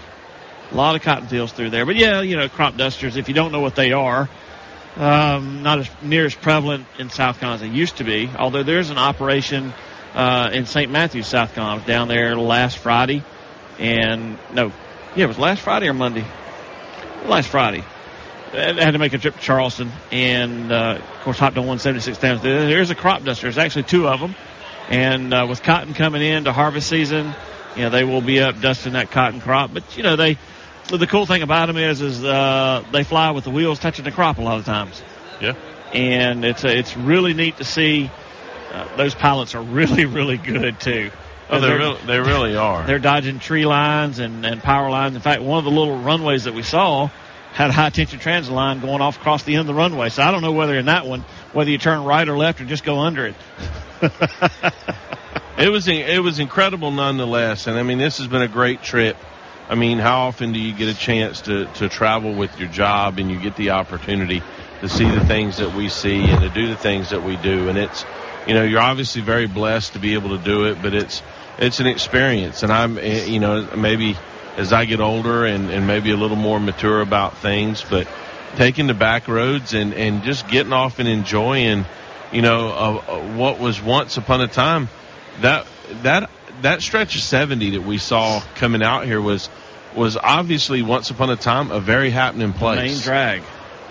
A 0.71 0.75
lot 0.75 0.95
of 0.95 1.01
cotton 1.01 1.27
fields 1.27 1.51
through 1.51 1.69
there. 1.69 1.85
But 1.85 1.95
yeah, 1.95 2.21
you 2.21 2.37
know, 2.37 2.49
crop 2.49 2.75
dusters, 2.75 3.17
if 3.17 3.27
you 3.27 3.33
don't 3.33 3.51
know 3.51 3.61
what 3.61 3.75
they 3.75 3.91
are, 3.91 4.29
um, 4.97 5.63
not 5.63 5.79
as 5.79 5.89
near 6.01 6.25
as 6.25 6.35
prevalent 6.35 6.87
in 6.97 7.09
South 7.09 7.39
Carolina 7.39 7.63
as 7.63 7.69
they 7.69 7.75
used 7.75 7.97
to 7.97 8.03
be. 8.03 8.29
Although 8.37 8.63
there's 8.63 8.89
an 8.89 8.97
operation 8.97 9.73
uh, 10.13 10.49
in 10.53 10.65
St. 10.65 10.91
Matthews, 10.91 11.27
South 11.27 11.55
was 11.55 11.83
down 11.83 12.07
there 12.07 12.35
last 12.35 12.77
Friday. 12.77 13.23
And 13.77 14.37
no, 14.53 14.71
yeah, 15.15 15.25
it 15.25 15.27
was 15.27 15.37
last 15.37 15.61
Friday 15.61 15.87
or 15.87 15.93
Monday? 15.93 16.25
Last 17.25 17.49
Friday. 17.49 17.83
I 18.53 18.73
had 18.73 18.91
to 18.91 18.99
make 18.99 19.13
a 19.13 19.17
trip 19.17 19.35
to 19.35 19.41
Charleston, 19.41 19.91
and 20.11 20.71
uh, 20.71 20.99
of 20.99 21.23
course 21.23 21.37
hopped 21.37 21.57
on 21.57 21.63
176 21.63 22.17
down 22.19 22.41
there. 22.41 22.67
There's 22.67 22.89
a 22.89 22.95
crop 22.95 23.23
duster. 23.23 23.43
There's 23.43 23.57
actually 23.57 23.83
two 23.83 24.07
of 24.07 24.21
them, 24.21 24.35
and 24.87 25.33
uh, 25.33 25.45
with 25.49 25.61
cotton 25.61 25.93
coming 25.93 26.21
in 26.21 26.45
to 26.45 26.53
harvest 26.53 26.87
season, 26.87 27.33
you 27.75 27.83
know 27.83 27.89
they 27.89 28.05
will 28.05 28.21
be 28.21 28.39
up 28.39 28.61
dusting 28.61 28.93
that 28.93 29.11
cotton 29.11 29.41
crop. 29.41 29.73
But 29.73 29.97
you 29.97 30.03
know 30.03 30.15
they, 30.15 30.37
the 30.87 31.07
cool 31.07 31.25
thing 31.25 31.41
about 31.41 31.67
them 31.67 31.77
is 31.77 32.01
is 32.01 32.23
uh, 32.23 32.83
they 32.91 33.03
fly 33.03 33.31
with 33.31 33.43
the 33.43 33.49
wheels 33.51 33.79
touching 33.79 34.05
the 34.05 34.11
crop 34.11 34.37
a 34.37 34.41
lot 34.41 34.59
of 34.59 34.65
times, 34.65 35.01
Yeah. 35.41 35.53
and 35.93 36.43
it's 36.45 36.63
it's 36.63 36.95
really 36.95 37.33
neat 37.33 37.57
to 37.57 37.63
see. 37.63 38.09
Uh, 38.71 38.87
those 38.97 39.15
pilots 39.15 39.55
are 39.55 39.61
really 39.61 40.05
really 40.17 40.37
good 40.37 40.79
too. 40.79 41.11
Oh, 41.49 41.59
they 41.59 41.71
really, 41.71 41.97
they 42.07 42.19
really 42.19 42.55
are. 42.55 42.85
they're 42.87 42.97
dodging 42.99 43.37
tree 43.39 43.65
lines 43.65 44.17
and, 44.19 44.45
and 44.45 44.61
power 44.63 44.89
lines. 44.89 45.15
In 45.15 45.21
fact, 45.21 45.41
one 45.43 45.59
of 45.59 45.63
the 45.65 45.69
little 45.71 45.97
runways 46.01 46.45
that 46.45 46.53
we 46.55 46.63
saw 46.63 47.09
had 47.53 47.69
a 47.69 47.73
high 47.73 47.89
tension 47.91 48.19
transit 48.19 48.51
line 48.53 48.79
going 48.79 48.99
off 48.99 49.17
across 49.17 49.43
the 49.43 49.53
end 49.53 49.61
of 49.61 49.67
the 49.67 49.73
runway. 49.75 50.09
So 50.09 50.23
I 50.23 50.31
don't 50.31 50.41
know 50.41 50.51
whether 50.53 50.75
in 50.77 50.87
that 50.87 51.05
one, 51.05 51.21
whether 51.53 51.69
you 51.69 51.77
turn 51.77 52.03
right 52.03 52.27
or 52.27 52.35
left 52.37 52.59
or 52.61 52.65
just 52.65 52.83
go 52.83 52.99
under 52.99 53.27
it. 53.27 53.35
It 55.57 55.69
was 55.69 55.87
it 55.87 56.21
was 56.21 56.39
incredible 56.39 56.91
nonetheless, 56.91 57.67
and 57.67 57.77
I 57.79 57.83
mean 57.83 57.97
this 57.97 58.17
has 58.17 58.27
been 58.27 58.41
a 58.41 58.47
great 58.47 58.83
trip. 58.83 59.15
I 59.67 59.75
mean, 59.75 59.97
how 59.97 60.27
often 60.27 60.53
do 60.53 60.59
you 60.59 60.73
get 60.73 60.89
a 60.89 60.97
chance 60.97 61.41
to 61.41 61.65
to 61.65 61.89
travel 61.89 62.33
with 62.33 62.59
your 62.59 62.69
job 62.69 63.17
and 63.17 63.31
you 63.31 63.39
get 63.39 63.55
the 63.55 63.71
opportunity 63.71 64.43
to 64.81 64.89
see 64.89 65.09
the 65.09 65.25
things 65.25 65.57
that 65.57 65.73
we 65.73 65.89
see 65.89 66.23
and 66.23 66.41
to 66.41 66.49
do 66.49 66.67
the 66.67 66.75
things 66.75 67.09
that 67.09 67.23
we 67.23 67.35
do? 67.37 67.69
And 67.69 67.77
it's 67.77 68.05
you 68.47 68.53
know 68.53 68.63
you're 68.63 68.81
obviously 68.81 69.21
very 69.21 69.47
blessed 69.47 69.93
to 69.93 69.99
be 69.99 70.13
able 70.13 70.37
to 70.37 70.43
do 70.43 70.65
it, 70.65 70.81
but 70.81 70.93
it's 70.93 71.23
it's 71.57 71.79
an 71.79 71.87
experience, 71.87 72.63
and 72.63 72.71
I'm 72.71 72.97
eh, 72.97 73.25
you 73.25 73.39
know 73.39 73.67
maybe 73.75 74.15
as 74.57 74.71
I 74.71 74.85
get 74.85 74.99
older 74.99 75.45
and 75.45 75.71
and 75.71 75.87
maybe 75.87 76.11
a 76.11 76.17
little 76.17 76.37
more 76.37 76.59
mature 76.59 77.01
about 77.01 77.37
things, 77.37 77.83
but 77.89 78.07
taking 78.55 78.87
the 78.87 78.93
back 78.93 79.27
roads 79.27 79.73
and 79.73 79.93
and 79.93 80.23
just 80.23 80.47
getting 80.47 80.73
off 80.73 80.99
and 80.99 81.07
enjoying 81.07 81.85
you 82.31 82.41
know 82.41 82.69
uh, 82.69 83.19
what 83.35 83.59
was 83.59 83.81
once 83.81 84.17
upon 84.17 84.41
a 84.41 84.47
time 84.47 84.89
that 85.41 85.65
that 86.03 86.29
that 86.61 86.81
stretch 86.81 87.15
of 87.15 87.21
70 87.21 87.71
that 87.71 87.81
we 87.81 87.97
saw 87.97 88.41
coming 88.55 88.83
out 88.83 89.05
here 89.05 89.21
was 89.21 89.49
was 89.95 90.17
obviously 90.17 90.81
once 90.81 91.09
upon 91.09 91.29
a 91.29 91.35
time 91.35 91.71
a 91.71 91.79
very 91.79 92.09
happening 92.09 92.51
place. 92.53 92.77
Main 92.77 92.87
place 92.87 93.03
drag. 93.03 93.43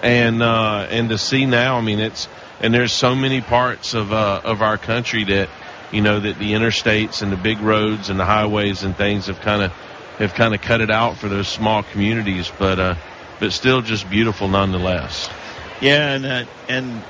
and 0.02 0.42
uh 0.42 0.86
and 0.90 1.08
to 1.08 1.18
see 1.18 1.46
now 1.46 1.76
i 1.78 1.80
mean 1.80 1.98
it's 2.00 2.28
and 2.60 2.72
there's 2.74 2.92
so 2.92 3.14
many 3.14 3.40
parts 3.40 3.94
of 3.94 4.12
uh 4.12 4.40
of 4.44 4.60
our 4.62 4.76
country 4.78 5.24
that 5.24 5.48
you 5.92 6.00
know 6.02 6.20
that 6.20 6.38
the 6.38 6.52
interstates 6.52 7.22
and 7.22 7.30
the 7.32 7.36
big 7.36 7.60
roads 7.60 8.10
and 8.10 8.18
the 8.18 8.24
highways 8.24 8.82
and 8.82 8.96
things 8.96 9.26
have 9.26 9.40
kind 9.40 9.62
of 9.62 9.70
have 10.18 10.34
kind 10.34 10.54
of 10.54 10.60
cut 10.60 10.80
it 10.80 10.90
out 10.90 11.16
for 11.16 11.28
those 11.28 11.48
small 11.48 11.82
communities 11.82 12.50
but 12.58 12.78
uh 12.78 12.94
but 13.40 13.52
still 13.52 13.80
just 13.82 14.08
beautiful 14.10 14.48
nonetheless 14.48 15.28
Yeah, 15.80 16.14
and 16.14 16.24
uh, 16.26 16.44
and 16.68 17.02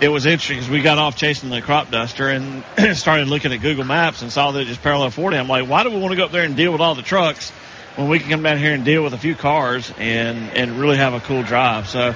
it 0.00 0.08
was 0.08 0.26
interesting 0.26 0.56
because 0.56 0.70
we 0.70 0.82
got 0.82 0.98
off 0.98 1.16
chasing 1.16 1.50
the 1.50 1.62
crop 1.62 1.90
duster 1.90 2.28
and 2.28 2.64
started 2.96 3.28
looking 3.28 3.52
at 3.52 3.60
Google 3.60 3.84
Maps 3.84 4.22
and 4.22 4.32
saw 4.32 4.50
that 4.52 4.60
it 4.60 4.66
just 4.66 4.82
parallel 4.82 5.10
40. 5.10 5.36
I'm 5.36 5.48
like, 5.48 5.68
why 5.68 5.82
do 5.82 5.90
we 5.90 5.98
want 5.98 6.12
to 6.12 6.16
go 6.16 6.24
up 6.24 6.32
there 6.32 6.44
and 6.44 6.56
deal 6.56 6.72
with 6.72 6.80
all 6.80 6.94
the 6.94 7.02
trucks 7.02 7.50
when 7.96 8.08
we 8.08 8.18
can 8.18 8.28
come 8.28 8.42
down 8.42 8.58
here 8.58 8.72
and 8.72 8.84
deal 8.84 9.02
with 9.02 9.14
a 9.14 9.18
few 9.18 9.34
cars 9.34 9.92
and 9.98 10.50
and 10.50 10.78
really 10.78 10.96
have 10.96 11.14
a 11.14 11.20
cool 11.20 11.42
drive? 11.42 11.88
So 11.88 12.14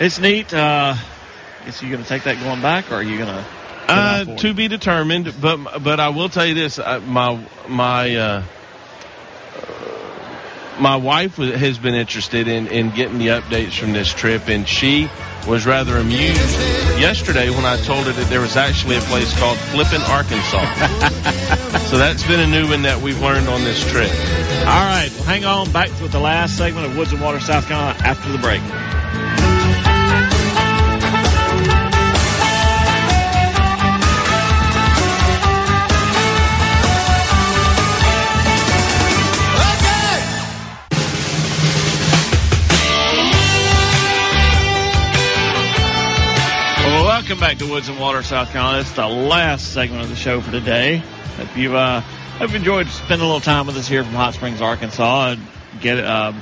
it's 0.00 0.18
neat. 0.18 0.52
Uh, 0.52 0.94
guess 1.68 1.82
you 1.82 1.90
going 1.90 2.02
to 2.02 2.08
take 2.08 2.22
that 2.22 2.40
going 2.40 2.62
back, 2.62 2.90
or 2.90 2.96
are 2.96 3.02
you 3.02 3.18
going 3.18 3.28
to? 3.28 3.44
Uh, 3.90 4.24
to 4.36 4.54
be 4.54 4.68
determined, 4.68 5.34
but 5.40 5.82
but 5.82 6.00
I 6.00 6.10
will 6.10 6.28
tell 6.28 6.46
you 6.46 6.54
this: 6.54 6.78
uh, 6.78 7.00
my 7.00 7.42
my 7.68 8.16
uh, 8.16 8.42
my 10.80 10.96
wife 10.96 11.36
has 11.36 11.78
been 11.78 11.94
interested 11.94 12.48
in 12.48 12.66
in 12.68 12.90
getting 12.90 13.18
the 13.18 13.28
updates 13.28 13.78
from 13.78 13.92
this 13.92 14.12
trip, 14.12 14.48
and 14.48 14.68
she 14.68 15.10
was 15.46 15.66
rather 15.66 15.96
amused 15.96 16.58
yesterday 17.00 17.50
when 17.50 17.64
I 17.64 17.76
told 17.78 18.06
her 18.06 18.12
that 18.12 18.28
there 18.28 18.40
was 18.40 18.56
actually 18.56 18.96
a 18.96 19.00
place 19.02 19.36
called 19.38 19.58
Flippin, 19.58 20.02
Arkansas. 20.02 20.64
so 21.88 21.98
that's 21.98 22.26
been 22.26 22.40
a 22.40 22.46
new 22.46 22.68
one 22.68 22.82
that 22.82 23.00
we've 23.00 23.20
learned 23.20 23.48
on 23.48 23.64
this 23.64 23.80
trip. 23.90 24.10
All 24.10 24.84
right, 24.84 25.10
well, 25.14 25.24
hang 25.24 25.44
on 25.44 25.72
back 25.72 25.88
with 26.00 26.12
the 26.12 26.20
last 26.20 26.56
segment 26.56 26.86
of 26.86 26.96
Woods 26.96 27.12
and 27.12 27.20
Water, 27.20 27.40
South 27.40 27.66
Carolina 27.66 27.98
after 28.02 28.30
the 28.30 28.38
break. 28.38 28.60
Welcome 47.38 47.56
back 47.56 47.64
to 47.64 47.72
Woods 47.72 47.88
and 47.88 48.00
Water, 48.00 48.24
South 48.24 48.50
Carolina. 48.50 48.80
It's 48.80 48.90
the 48.90 49.06
last 49.06 49.72
segment 49.72 50.02
of 50.02 50.08
the 50.08 50.16
show 50.16 50.40
for 50.40 50.50
today. 50.50 51.04
If 51.38 51.56
you've 51.56 51.72
uh, 51.72 52.00
hope 52.00 52.50
you 52.50 52.56
enjoyed 52.56 52.88
spending 52.88 53.20
a 53.20 53.26
little 53.26 53.38
time 53.38 53.68
with 53.68 53.76
us 53.76 53.86
here 53.86 54.02
from 54.02 54.14
Hot 54.14 54.34
Springs, 54.34 54.60
Arkansas. 54.60 55.36
Get 55.80 56.00
uh, 56.00 56.32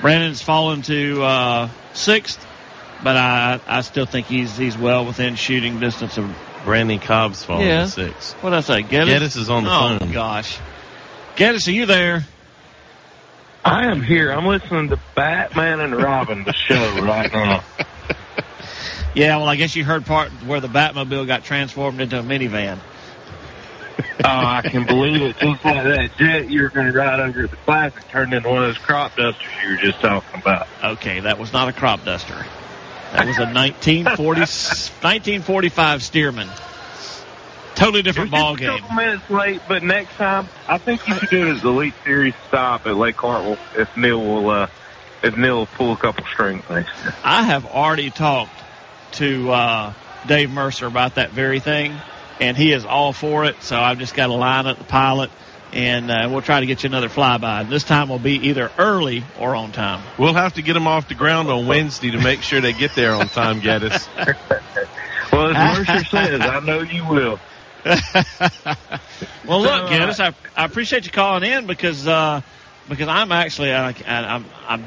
Brandon's 0.00 0.40
fallen 0.40 0.80
to 0.80 1.22
uh, 1.22 1.68
sixth, 1.92 2.42
but 3.04 3.18
I 3.18 3.60
I 3.66 3.82
still 3.82 4.06
think 4.06 4.28
he's 4.28 4.56
he's 4.56 4.78
well 4.78 5.04
within 5.04 5.34
shooting 5.34 5.78
distance 5.78 6.16
of. 6.16 6.34
Brandon 6.64 6.98
Cobb's 7.00 7.44
falling 7.44 7.66
Yeah. 7.66 7.82
to 7.82 7.88
six. 7.88 8.32
What 8.34 8.50
did 8.50 8.56
I 8.56 8.60
say? 8.62 8.82
Geddes? 8.82 9.10
Geddes 9.10 9.36
is 9.36 9.50
on 9.50 9.64
the 9.64 9.70
oh, 9.70 9.98
phone. 9.98 10.08
Oh 10.08 10.12
gosh. 10.12 10.58
Geddes, 11.36 11.68
are 11.68 11.72
you 11.72 11.84
there? 11.84 12.24
I 13.62 13.90
am 13.90 14.02
here. 14.02 14.32
I'm 14.32 14.46
listening 14.46 14.88
to 14.88 14.98
Batman 15.14 15.80
and 15.80 15.94
Robin, 15.94 16.44
the 16.44 16.54
show 16.54 17.02
right 17.02 17.30
now. 17.30 17.62
Yeah, 19.14 19.36
well, 19.38 19.48
I 19.48 19.56
guess 19.56 19.74
you 19.74 19.84
heard 19.84 20.06
part 20.06 20.30
where 20.44 20.60
the 20.60 20.68
Batmobile 20.68 21.26
got 21.26 21.42
transformed 21.44 22.00
into 22.00 22.18
a 22.18 22.22
minivan. 22.22 22.78
Oh, 24.22 24.28
I 24.28 24.60
can 24.62 24.84
believe 24.84 25.22
it. 25.22 25.36
Just 25.38 25.64
like 25.64 25.82
that 25.84 26.10
jet 26.18 26.50
you 26.50 26.62
were 26.62 26.68
going 26.68 26.86
to 26.86 26.92
ride 26.92 27.20
under 27.20 27.46
the 27.46 27.56
classic 27.56 28.06
turned 28.08 28.34
into 28.34 28.48
one 28.50 28.58
of 28.62 28.68
those 28.68 28.78
crop 28.78 29.14
dusters 29.16 29.46
you 29.64 29.70
were 29.70 29.76
just 29.76 29.98
talking 30.00 30.40
about. 30.40 30.66
Okay, 30.84 31.20
that 31.20 31.38
was 31.38 31.54
not 31.54 31.68
a 31.68 31.72
crop 31.72 32.04
duster. 32.04 32.34
That 33.12 33.26
was 33.26 33.38
a 33.38 33.44
1940, 33.46 34.40
1945 34.40 36.00
Stearman. 36.02 36.48
Totally 37.74 38.02
different 38.02 38.30
ball 38.30 38.56
Just 38.56 38.62
a 38.62 38.72
game. 38.72 38.78
couple 38.80 38.96
minutes 38.96 39.30
late, 39.30 39.60
but 39.66 39.82
next 39.82 40.14
time 40.16 40.48
I 40.68 40.76
think 40.78 41.06
you 41.08 41.14
should 41.14 41.30
do 41.30 41.46
it 41.48 41.52
as 41.56 41.62
the 41.62 41.68
Elite 41.70 41.94
Series 42.04 42.34
stop 42.48 42.86
at 42.86 42.96
Lake 42.96 43.16
Hartwell 43.16 43.58
if 43.76 43.94
Neil 43.96 44.20
will 44.22 44.50
uh, 44.50 44.66
if 45.22 45.34
Neil 45.36 45.56
will 45.56 45.66
pull 45.66 45.92
a 45.92 45.96
couple 45.96 46.26
strings 46.26 46.62
next 46.68 46.90
year. 47.02 47.14
I 47.24 47.44
have 47.44 47.64
already 47.64 48.10
talked 48.10 48.52
to 49.12 49.50
uh, 49.50 49.92
Dave 50.26 50.50
Mercer 50.50 50.86
about 50.86 51.16
that 51.16 51.30
very 51.30 51.60
thing, 51.60 51.94
and 52.40 52.56
he 52.56 52.72
is 52.72 52.84
all 52.84 53.12
for 53.12 53.44
it. 53.44 53.62
So 53.62 53.78
I've 53.78 53.98
just 53.98 54.14
got 54.14 54.26
to 54.26 54.34
line 54.34 54.66
up 54.66 54.78
the 54.78 54.84
pilot, 54.84 55.30
and 55.72 56.10
uh, 56.10 56.28
we'll 56.30 56.42
try 56.42 56.60
to 56.60 56.66
get 56.66 56.82
you 56.82 56.88
another 56.88 57.08
flyby. 57.08 57.68
This 57.68 57.84
time 57.84 58.08
will 58.08 58.18
be 58.18 58.48
either 58.48 58.70
early 58.78 59.24
or 59.38 59.54
on 59.54 59.72
time. 59.72 60.02
We'll 60.18 60.34
have 60.34 60.54
to 60.54 60.62
get 60.62 60.74
them 60.74 60.86
off 60.86 61.08
the 61.08 61.14
ground 61.14 61.48
on 61.48 61.66
Wednesday 61.66 62.10
to 62.12 62.18
make 62.18 62.42
sure 62.42 62.60
they 62.60 62.72
get 62.72 62.94
there 62.94 63.12
on 63.14 63.28
time, 63.28 63.60
Geddes. 63.60 64.08
Well, 65.32 65.56
as 65.56 65.86
Mercer 65.86 66.04
says, 66.06 66.40
I 66.40 66.60
know 66.60 66.80
you 66.80 67.06
will. 67.06 67.38
well, 69.46 69.60
look, 69.60 69.90
Geddes, 69.90 70.18
I, 70.20 70.34
I 70.56 70.64
appreciate 70.64 71.04
you 71.04 71.12
calling 71.12 71.44
in 71.44 71.66
because 71.66 72.06
uh, 72.06 72.40
because 72.88 73.08
I'm 73.08 73.32
actually 73.32 73.72
I, 73.72 73.90
I, 73.90 74.34
I'm 74.34 74.44
I'm 74.66 74.84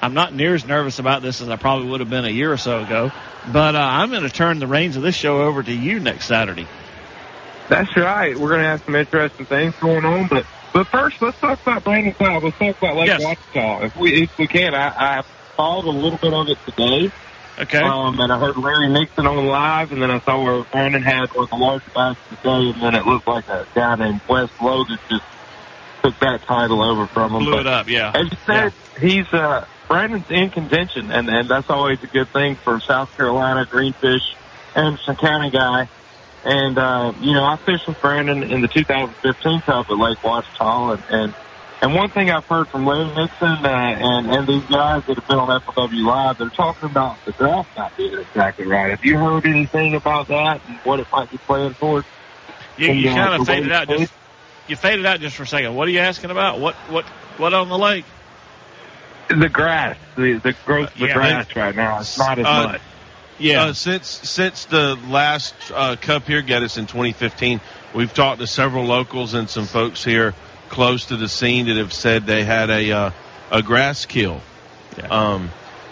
I'm 0.00 0.14
not 0.14 0.34
near 0.34 0.54
as 0.54 0.64
nervous 0.64 0.98
about 0.98 1.22
this 1.22 1.40
as 1.40 1.48
I 1.48 1.56
probably 1.56 1.88
would 1.88 2.00
have 2.00 2.10
been 2.10 2.24
a 2.24 2.30
year 2.30 2.52
or 2.52 2.56
so 2.56 2.82
ago. 2.82 3.10
But 3.52 3.74
uh, 3.74 3.78
I'm 3.78 4.10
going 4.10 4.22
to 4.22 4.30
turn 4.30 4.58
the 4.58 4.66
reins 4.66 4.96
of 4.96 5.02
this 5.02 5.14
show 5.14 5.42
over 5.42 5.62
to 5.62 5.72
you 5.72 6.00
next 6.00 6.26
Saturday. 6.26 6.66
That's 7.68 7.94
right. 7.96 8.36
We're 8.36 8.48
going 8.48 8.62
to 8.62 8.68
have 8.68 8.82
some 8.84 8.94
interesting 8.94 9.46
things 9.46 9.74
going 9.76 10.04
on, 10.04 10.28
but 10.28 10.46
but 10.72 10.86
first, 10.88 11.20
let's 11.22 11.38
talk 11.40 11.60
about 11.62 11.84
Brandon 11.84 12.12
Cobb. 12.12 12.42
Let's 12.42 12.58
talk 12.58 12.78
about 12.78 12.96
Lake 12.96 13.08
Yes. 13.08 13.38
If 13.54 13.96
we 13.96 14.22
if 14.22 14.38
we 14.38 14.46
can, 14.46 14.74
I, 14.74 15.18
I 15.18 15.22
followed 15.56 15.86
a 15.86 15.90
little 15.90 16.18
bit 16.18 16.32
of 16.32 16.48
it 16.48 16.58
today. 16.66 17.10
Okay. 17.58 17.78
Um, 17.78 18.20
and 18.20 18.32
I 18.32 18.38
heard 18.38 18.56
Larry 18.56 18.88
Nixon 18.88 19.26
on 19.26 19.46
live, 19.46 19.90
and 19.90 20.00
then 20.00 20.10
I 20.10 20.20
saw 20.20 20.42
where 20.42 20.62
Brandon 20.64 21.02
had 21.02 21.32
was 21.32 21.50
a 21.50 21.56
large 21.56 21.82
bass 21.92 22.16
today, 22.28 22.70
and 22.70 22.80
then 22.80 22.94
it 22.94 23.04
looked 23.06 23.26
like 23.26 23.48
a 23.48 23.66
guy 23.74 23.96
named 23.96 24.20
Wes 24.28 24.48
Logan 24.62 24.98
just 25.08 25.24
took 26.04 26.16
that 26.20 26.42
title 26.42 26.80
over 26.80 27.06
from 27.06 27.34
him. 27.34 27.42
Blew 27.42 27.52
But 27.52 27.60
it 27.60 27.66
up, 27.66 27.88
yeah. 27.88 28.12
As 28.14 28.30
you 28.30 28.38
said, 28.46 28.72
he's 29.00 29.26
uh, 29.32 29.66
Brandon's 29.88 30.30
in 30.30 30.50
contention, 30.50 31.10
and 31.10 31.28
and 31.28 31.48
that's 31.48 31.70
always 31.70 32.02
a 32.02 32.06
good 32.06 32.28
thing 32.28 32.56
for 32.56 32.78
South 32.80 33.14
Carolina 33.16 33.66
Greenfish 33.66 34.34
Anderson 34.74 35.16
County 35.16 35.50
guy. 35.50 35.88
And 36.44 36.78
uh, 36.78 37.12
you 37.20 37.32
know, 37.32 37.44
I 37.44 37.56
fished 37.56 37.88
with 37.88 38.00
Brandon 38.00 38.42
in 38.42 38.60
the 38.60 38.68
2015 38.68 39.62
Cup 39.62 39.90
at 39.90 39.98
Lake 39.98 40.18
Ouachita, 40.18 40.92
and 40.92 41.02
and, 41.10 41.34
and 41.80 41.94
one 41.94 42.10
thing 42.10 42.30
I've 42.30 42.44
heard 42.44 42.68
from 42.68 42.84
Larry 42.84 43.06
Nixon 43.14 43.48
uh, 43.48 43.68
and 43.68 44.30
and 44.30 44.46
these 44.46 44.64
guys 44.64 45.04
that 45.06 45.16
have 45.16 45.26
been 45.26 45.38
on 45.38 45.60
FLW 45.60 46.04
Live, 46.04 46.38
they're 46.38 46.50
talking 46.50 46.90
about 46.90 47.24
the 47.24 47.32
draft 47.32 47.76
not 47.76 47.96
being 47.96 48.18
exactly 48.18 48.66
right. 48.66 48.90
Have 48.90 49.04
you 49.04 49.18
heard 49.18 49.46
anything 49.46 49.94
about 49.94 50.28
that 50.28 50.60
and 50.68 50.76
what 50.78 51.00
it 51.00 51.06
might 51.10 51.30
be 51.30 51.38
playing 51.38 51.74
towards? 51.74 52.06
You, 52.76 52.92
you 52.92 53.10
uh, 53.10 53.14
kind 53.14 53.40
of 53.40 53.46
faded 53.46 53.72
out. 53.72 53.88
Just 53.88 54.12
you 54.68 54.76
faded 54.76 55.06
out 55.06 55.20
just 55.20 55.34
for 55.34 55.44
a 55.44 55.46
second. 55.46 55.74
What 55.74 55.88
are 55.88 55.90
you 55.90 56.00
asking 56.00 56.30
about? 56.30 56.60
What 56.60 56.74
what 56.90 57.06
what 57.38 57.54
on 57.54 57.68
the 57.68 57.78
lake? 57.78 58.04
The 59.28 59.48
grass, 59.48 59.96
the 60.16 60.34
the 60.38 60.54
growth 60.64 60.92
of 60.92 60.98
the 60.98 61.06
Yeah, 61.08 61.14
grass 61.14 61.56
right 61.56 61.74
now, 61.76 62.00
it's 62.00 62.18
not 62.18 62.38
as 62.38 62.46
Uh, 62.46 62.68
much. 62.72 62.80
Yeah. 63.38 63.64
Uh, 63.64 63.72
since 63.72 64.06
since 64.08 64.64
the 64.64 64.98
last 65.08 65.54
uh, 65.74 65.96
Cup 65.96 66.26
here, 66.26 66.42
Geddes 66.42 66.76
in 66.78 66.86
2015, 66.86 67.60
we've 67.94 68.12
talked 68.12 68.40
to 68.40 68.46
several 68.46 68.84
locals 68.84 69.34
and 69.34 69.48
some 69.48 69.66
folks 69.66 70.02
here 70.02 70.34
close 70.70 71.06
to 71.06 71.16
the 71.16 71.28
scene 71.28 71.66
that 71.66 71.76
have 71.76 71.92
said 71.92 72.26
they 72.26 72.42
had 72.44 72.70
a 72.70 72.90
uh, 72.92 73.10
a 73.50 73.62
grass 73.62 74.06
kill. 74.06 74.40
Um, 75.10 75.50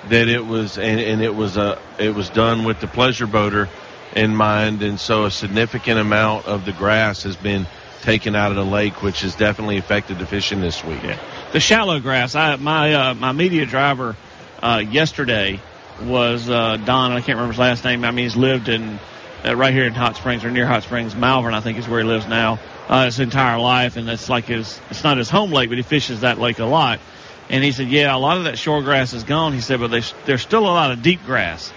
that 0.08 0.28
it 0.28 0.44
was 0.44 0.78
and, 0.78 0.98
and 1.00 1.22
it 1.22 1.34
was 1.34 1.56
a 1.56 1.78
it 1.98 2.14
was 2.14 2.28
done 2.30 2.64
with 2.64 2.80
the 2.80 2.86
pleasure 2.88 3.26
boater 3.26 3.68
in 4.14 4.34
mind, 4.34 4.82
and 4.82 4.98
so 4.98 5.24
a 5.26 5.30
significant 5.30 6.00
amount 6.00 6.46
of 6.46 6.64
the 6.64 6.72
grass 6.72 7.22
has 7.24 7.36
been 7.36 7.66
taken 8.06 8.36
out 8.36 8.52
of 8.52 8.56
the 8.56 8.64
lake, 8.64 9.02
which 9.02 9.22
has 9.22 9.34
definitely 9.34 9.78
affected 9.78 10.20
the 10.20 10.26
fishing 10.26 10.60
this 10.60 10.84
week. 10.84 11.00
the 11.52 11.58
shallow 11.58 11.98
grass. 11.98 12.36
I 12.36 12.54
my 12.54 12.94
uh, 12.94 13.14
my 13.14 13.32
media 13.32 13.66
driver 13.66 14.14
uh, 14.62 14.80
yesterday 14.88 15.60
was 16.04 16.48
uh, 16.48 16.76
Don. 16.76 17.10
I 17.10 17.16
can't 17.16 17.36
remember 17.36 17.52
his 17.52 17.58
last 17.58 17.84
name. 17.84 18.04
I 18.04 18.12
mean, 18.12 18.26
he's 18.26 18.36
lived 18.36 18.68
in 18.68 19.00
uh, 19.44 19.56
right 19.56 19.74
here 19.74 19.86
in 19.86 19.92
Hot 19.94 20.16
Springs 20.16 20.44
or 20.44 20.52
near 20.52 20.66
Hot 20.68 20.84
Springs, 20.84 21.16
Malvern. 21.16 21.52
I 21.52 21.60
think 21.60 21.78
is 21.78 21.88
where 21.88 22.00
he 22.00 22.06
lives 22.06 22.28
now. 22.28 22.60
Uh, 22.88 23.06
his 23.06 23.18
entire 23.18 23.58
life, 23.58 23.96
and 23.96 24.08
it's 24.08 24.28
like 24.28 24.44
his. 24.44 24.80
It's 24.90 25.02
not 25.02 25.18
his 25.18 25.28
home 25.28 25.50
lake, 25.50 25.68
but 25.68 25.76
he 25.76 25.82
fishes 25.82 26.20
that 26.20 26.38
lake 26.38 26.60
a 26.60 26.64
lot. 26.64 27.00
And 27.48 27.62
he 27.64 27.72
said, 27.72 27.88
yeah, 27.88 28.14
a 28.14 28.18
lot 28.18 28.38
of 28.38 28.44
that 28.44 28.56
shore 28.58 28.82
grass 28.82 29.12
is 29.12 29.24
gone. 29.24 29.52
He 29.52 29.60
said, 29.60 29.80
but 29.80 29.90
there's 29.90 30.14
there's 30.26 30.42
still 30.42 30.62
a 30.62 30.74
lot 30.80 30.92
of 30.92 31.02
deep 31.02 31.24
grass. 31.24 31.72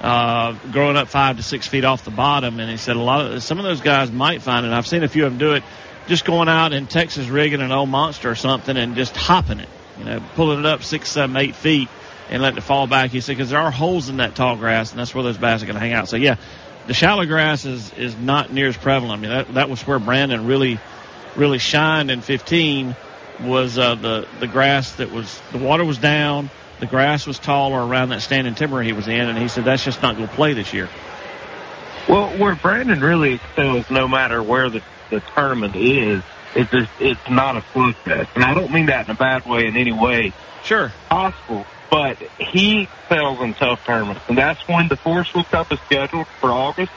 Uh, 0.00 0.54
growing 0.72 0.96
up 0.96 1.08
five 1.08 1.36
to 1.36 1.42
six 1.42 1.66
feet 1.66 1.84
off 1.84 2.04
the 2.04 2.10
bottom, 2.10 2.58
and 2.58 2.70
he 2.70 2.78
said 2.78 2.96
a 2.96 3.00
lot 3.00 3.20
of 3.20 3.42
some 3.42 3.58
of 3.58 3.64
those 3.64 3.82
guys 3.82 4.10
might 4.10 4.40
find 4.40 4.64
it. 4.64 4.72
I've 4.72 4.86
seen 4.86 5.02
a 5.02 5.08
few 5.08 5.26
of 5.26 5.32
them 5.32 5.38
do 5.38 5.54
it, 5.54 5.62
just 6.08 6.24
going 6.24 6.48
out 6.48 6.72
in 6.72 6.86
Texas 6.86 7.28
rigging 7.28 7.60
an 7.60 7.70
old 7.70 7.90
monster 7.90 8.30
or 8.30 8.34
something 8.34 8.76
and 8.78 8.96
just 8.96 9.14
hopping 9.14 9.60
it, 9.60 9.68
you 9.98 10.06
know, 10.06 10.22
pulling 10.36 10.60
it 10.60 10.66
up 10.66 10.82
six, 10.82 11.10
seven, 11.10 11.36
eight 11.36 11.54
feet 11.54 11.90
and 12.30 12.42
letting 12.42 12.56
it 12.56 12.62
fall 12.62 12.86
back. 12.86 13.10
He 13.10 13.20
said 13.20 13.36
because 13.36 13.50
there 13.50 13.60
are 13.60 13.70
holes 13.70 14.08
in 14.08 14.18
that 14.18 14.34
tall 14.34 14.56
grass, 14.56 14.90
and 14.90 14.98
that's 14.98 15.14
where 15.14 15.22
those 15.22 15.36
bass 15.36 15.62
are 15.62 15.66
going 15.66 15.74
to 15.74 15.80
hang 15.80 15.92
out. 15.92 16.08
So 16.08 16.16
yeah, 16.16 16.36
the 16.86 16.94
shallow 16.94 17.26
grass 17.26 17.66
is 17.66 17.92
is 17.94 18.16
not 18.16 18.52
near 18.52 18.68
as 18.68 18.76
prevalent. 18.76 19.18
I 19.18 19.20
mean 19.20 19.30
that 19.30 19.54
that 19.54 19.68
was 19.68 19.86
where 19.86 19.98
Brandon 19.98 20.46
really 20.46 20.78
really 21.36 21.58
shined 21.58 22.10
in 22.10 22.22
15 22.22 22.96
was 23.42 23.78
uh, 23.78 23.94
the 23.94 24.26
the 24.38 24.46
grass 24.46 24.96
that 24.96 25.10
was 25.10 25.40
the 25.52 25.58
water 25.58 25.84
was 25.84 25.98
down, 25.98 26.50
the 26.80 26.86
grass 26.86 27.26
was 27.26 27.38
taller 27.38 27.84
around 27.86 28.08
that 28.08 28.22
standing 28.22 28.54
timber 28.54 28.82
he 28.82 28.92
was 28.92 29.06
in, 29.06 29.20
and 29.20 29.38
he 29.38 29.48
said 29.48 29.64
that's 29.64 29.84
just 29.84 30.02
not 30.02 30.16
going 30.16 30.28
to 30.28 30.34
play 30.34 30.54
this 30.54 30.72
year. 30.72 30.88
Well, 32.08 32.30
where 32.38 32.56
Brandon 32.56 33.00
really 33.00 33.34
excels, 33.34 33.88
no 33.90 34.08
matter 34.08 34.42
where 34.42 34.68
the, 34.70 34.82
the 35.10 35.20
tournament 35.34 35.76
is, 35.76 36.22
is 36.56 36.68
just, 36.70 36.90
it's 36.98 37.30
not 37.30 37.56
a 37.56 37.60
slugfest. 37.60 38.28
And 38.34 38.42
I 38.42 38.54
don't 38.54 38.72
mean 38.72 38.86
that 38.86 39.06
in 39.08 39.14
a 39.14 39.18
bad 39.18 39.46
way 39.46 39.66
in 39.66 39.76
any 39.76 39.92
way 39.92 40.32
Sure. 40.64 40.92
possible, 41.08 41.66
but 41.90 42.16
he 42.38 42.82
excels 42.82 43.40
in 43.40 43.54
tough 43.54 43.84
tournaments. 43.84 44.22
And 44.28 44.36
that's 44.36 44.66
when 44.66 44.88
the 44.88 44.96
Forrest 44.96 45.34
Wood 45.34 45.46
Cup 45.46 45.72
is 45.72 45.78
scheduled 45.80 46.26
for 46.40 46.50
August. 46.50 46.92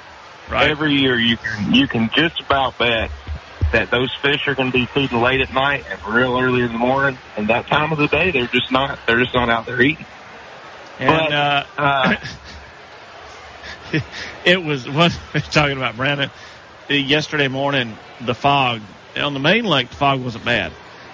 Right. 0.50 0.70
Every 0.70 0.94
year 0.94 1.18
you 1.18 1.38
can, 1.38 1.74
you 1.74 1.88
can 1.88 2.10
just 2.14 2.42
about 2.42 2.78
bet 2.78 3.12
that 3.74 3.92
those 3.92 4.14
fish 4.22 4.48
are 4.48 4.56
going 4.56 4.72
to 4.72 4.78
be 4.78 4.86
feeding 4.86 5.20
late 5.20 5.42
at 5.42 5.54
night 5.54 5.84
and 5.90 6.02
real 6.06 6.40
early 6.40 6.62
in 6.62 6.72
the 6.72 6.78
morning. 6.78 7.18
And 7.36 7.50
that 7.50 7.68
time 7.68 7.92
of 7.92 7.98
the 7.98 8.08
day, 8.08 8.32
they're 8.32 8.48
just 8.48 8.72
not, 8.72 8.98
they're 9.06 9.20
just 9.20 9.34
not 9.34 9.50
out 9.50 9.66
there 9.66 9.82
eating. 9.82 10.06
And 11.00 11.10
But, 11.10 11.34
uh, 11.34 11.66
uh, 11.78 12.16
it 14.46 14.64
was 14.64 14.88
what 14.88 15.12
talking 15.52 15.78
about 15.78 15.98
Brandon 15.98 16.30
yesterday 16.90 17.48
morning. 17.48 17.98
The 18.22 18.36
fog 18.36 18.82
on 19.18 19.34
the 19.34 19.40
main 19.40 19.66
lake, 19.66 19.90
the 19.90 19.96
fog 19.96 20.24
wasn't 20.24 20.46
bad, 20.46 20.72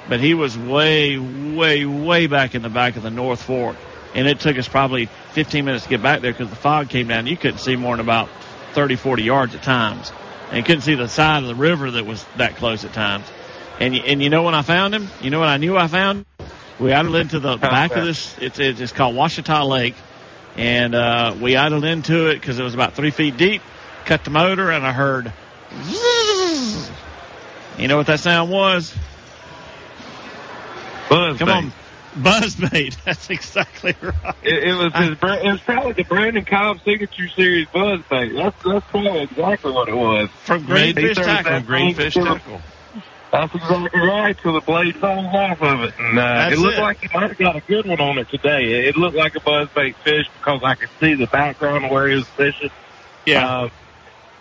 but 0.08 0.20
he 0.20 0.34
was 0.34 0.58
way, 0.58 1.18
way, 1.18 1.86
way 1.86 2.28
back 2.28 2.56
in 2.56 2.62
the 2.62 2.70
back 2.70 2.96
of 2.98 3.04
the 3.04 3.10
North 3.10 3.42
Fork, 3.42 3.78
and 4.14 4.28
it 4.28 4.40
took 4.40 4.58
us 4.58 4.68
probably 4.68 5.08
15 5.34 5.66
minutes 5.66 5.86
to 5.86 5.90
get 5.90 6.02
back 6.02 6.22
there 6.22 6.32
because 6.32 6.50
the 6.50 6.56
fog 6.56 6.90
came 6.90 7.08
down. 7.08 7.28
You 7.28 7.38
couldn't 7.38 7.60
see 7.60 7.76
more 7.76 7.96
than 7.96 8.06
about 8.06 8.30
30, 8.74 8.96
40 8.96 9.24
yards 9.24 9.56
at 9.56 9.64
times, 9.64 10.12
and 10.52 10.66
couldn't 10.66 10.82
see 10.82 10.96
the 10.96 11.08
side 11.08 11.44
of 11.44 11.48
the 11.48 11.56
river 11.56 11.92
that 11.92 12.06
was 12.06 12.24
that 12.38 12.56
close 12.56 12.84
at 12.86 12.94
times. 12.94 13.26
And 13.80 13.96
you- 13.96 14.02
and 14.06 14.22
you 14.22 14.30
know 14.30 14.44
when 14.44 14.56
I 14.56 14.62
found 14.62 14.94
him, 14.94 15.10
you 15.22 15.30
know 15.30 15.40
what 15.40 15.50
I 15.50 15.58
knew 15.58 15.78
I 15.78 15.88
found. 15.88 16.26
We 16.80 16.94
idled 16.94 17.16
into 17.16 17.40
the 17.40 17.58
back 17.58 17.92
of 17.96 18.06
this. 18.06 18.36
It's 18.40 18.60
it's 18.60 18.80
it's 18.80 18.92
called 18.92 19.16
Washita 19.16 19.68
Lake 19.68 19.96
and 20.60 20.94
uh, 20.96 21.36
we 21.40 21.56
idled 21.56 21.86
into 21.86 22.28
it 22.28 22.36
because 22.36 22.60
it 22.60 22.64
was 22.64 22.74
about 22.74 22.94
three 22.94 23.12
feet 23.12 23.38
deep. 23.38 23.62
Cut 24.06 24.24
the 24.24 24.30
motor, 24.30 24.72
and 24.72 24.86
I 24.86 24.92
heard. 24.92 25.32
You 27.78 27.88
know 27.88 27.98
what 27.98 28.08
that 28.08 28.20
sound 28.20 28.52
was? 28.52 28.94
Buzz 31.10 31.38
Come 31.38 31.50
on, 31.50 31.72
Buzzbait. 32.24 33.02
That's 33.06 33.30
exactly 33.30 33.96
right. 34.02 34.36
It, 34.44 34.64
it 34.70 34.74
was 34.74 34.94
his. 34.94 35.16
Bra- 35.18 35.34
It 35.36 35.52
was 35.52 35.62
probably 35.62 35.94
the 35.94 36.04
Brandon 36.04 36.46
Cobb 36.46 36.82
Signature 36.84 37.28
Series 37.30 37.68
buzzbait. 37.68 38.36
That's 38.36 38.64
that's 38.64 38.86
probably 38.88 39.22
exactly 39.24 39.72
what 39.72 39.90
it 39.90 39.96
was. 39.96 40.30
From 40.44 40.66
Made 40.68 40.96
Greenfish 40.96 40.96
these 40.96 41.18
are 41.20 41.24
Tackle. 41.24 41.52
From 41.52 41.66
Greenfish. 41.66 42.14
Tackle. 42.14 42.62
That's 43.32 43.54
exactly 43.56 44.00
right. 44.02 44.36
Till 44.38 44.54
the 44.54 44.62
blade 44.62 44.96
falls 44.96 45.26
off 45.36 45.62
of 45.62 45.82
it, 45.82 45.94
and 46.00 46.18
uh, 46.18 46.50
it 46.52 46.58
looked 46.58 46.78
it. 46.78 46.82
like 46.82 47.00
he 47.02 47.08
might 47.18 47.30
have 47.30 47.38
got 47.38 47.56
a 47.56 47.62
good 47.62 47.86
one 47.86 48.00
on 48.02 48.18
it 48.18 48.28
today. 48.30 48.80
It, 48.80 48.86
it 48.88 48.98
looked 48.98 49.16
like 49.16 49.36
a 49.36 49.40
buzzbait 49.40 49.96
fish 49.98 50.26
because 50.40 50.62
I 50.64 50.76
could 50.76 50.90
see 51.00 51.14
the 51.14 51.28
background 51.28 51.86
of 51.86 51.92
where 51.92 52.08
he 52.08 52.16
was 52.16 52.28
fishing. 52.30 52.72
Yeah. 53.26 53.62
Um, 53.64 53.72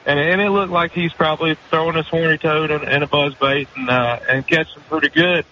and, 0.07 0.19
and 0.19 0.41
it 0.41 0.49
looked 0.49 0.73
like 0.73 0.93
he's 0.93 1.13
probably 1.13 1.55
throwing 1.69 1.97
a 1.97 2.03
horny 2.03 2.39
toad 2.39 2.71
and, 2.71 2.83
and 2.85 3.05
a 3.05 3.07
buzzbait 3.07 3.67
and 3.77 3.91
uh, 3.91 4.21
and 4.27 4.47
catching 4.47 4.83
pretty 4.89 5.11
good. 5.11 5.45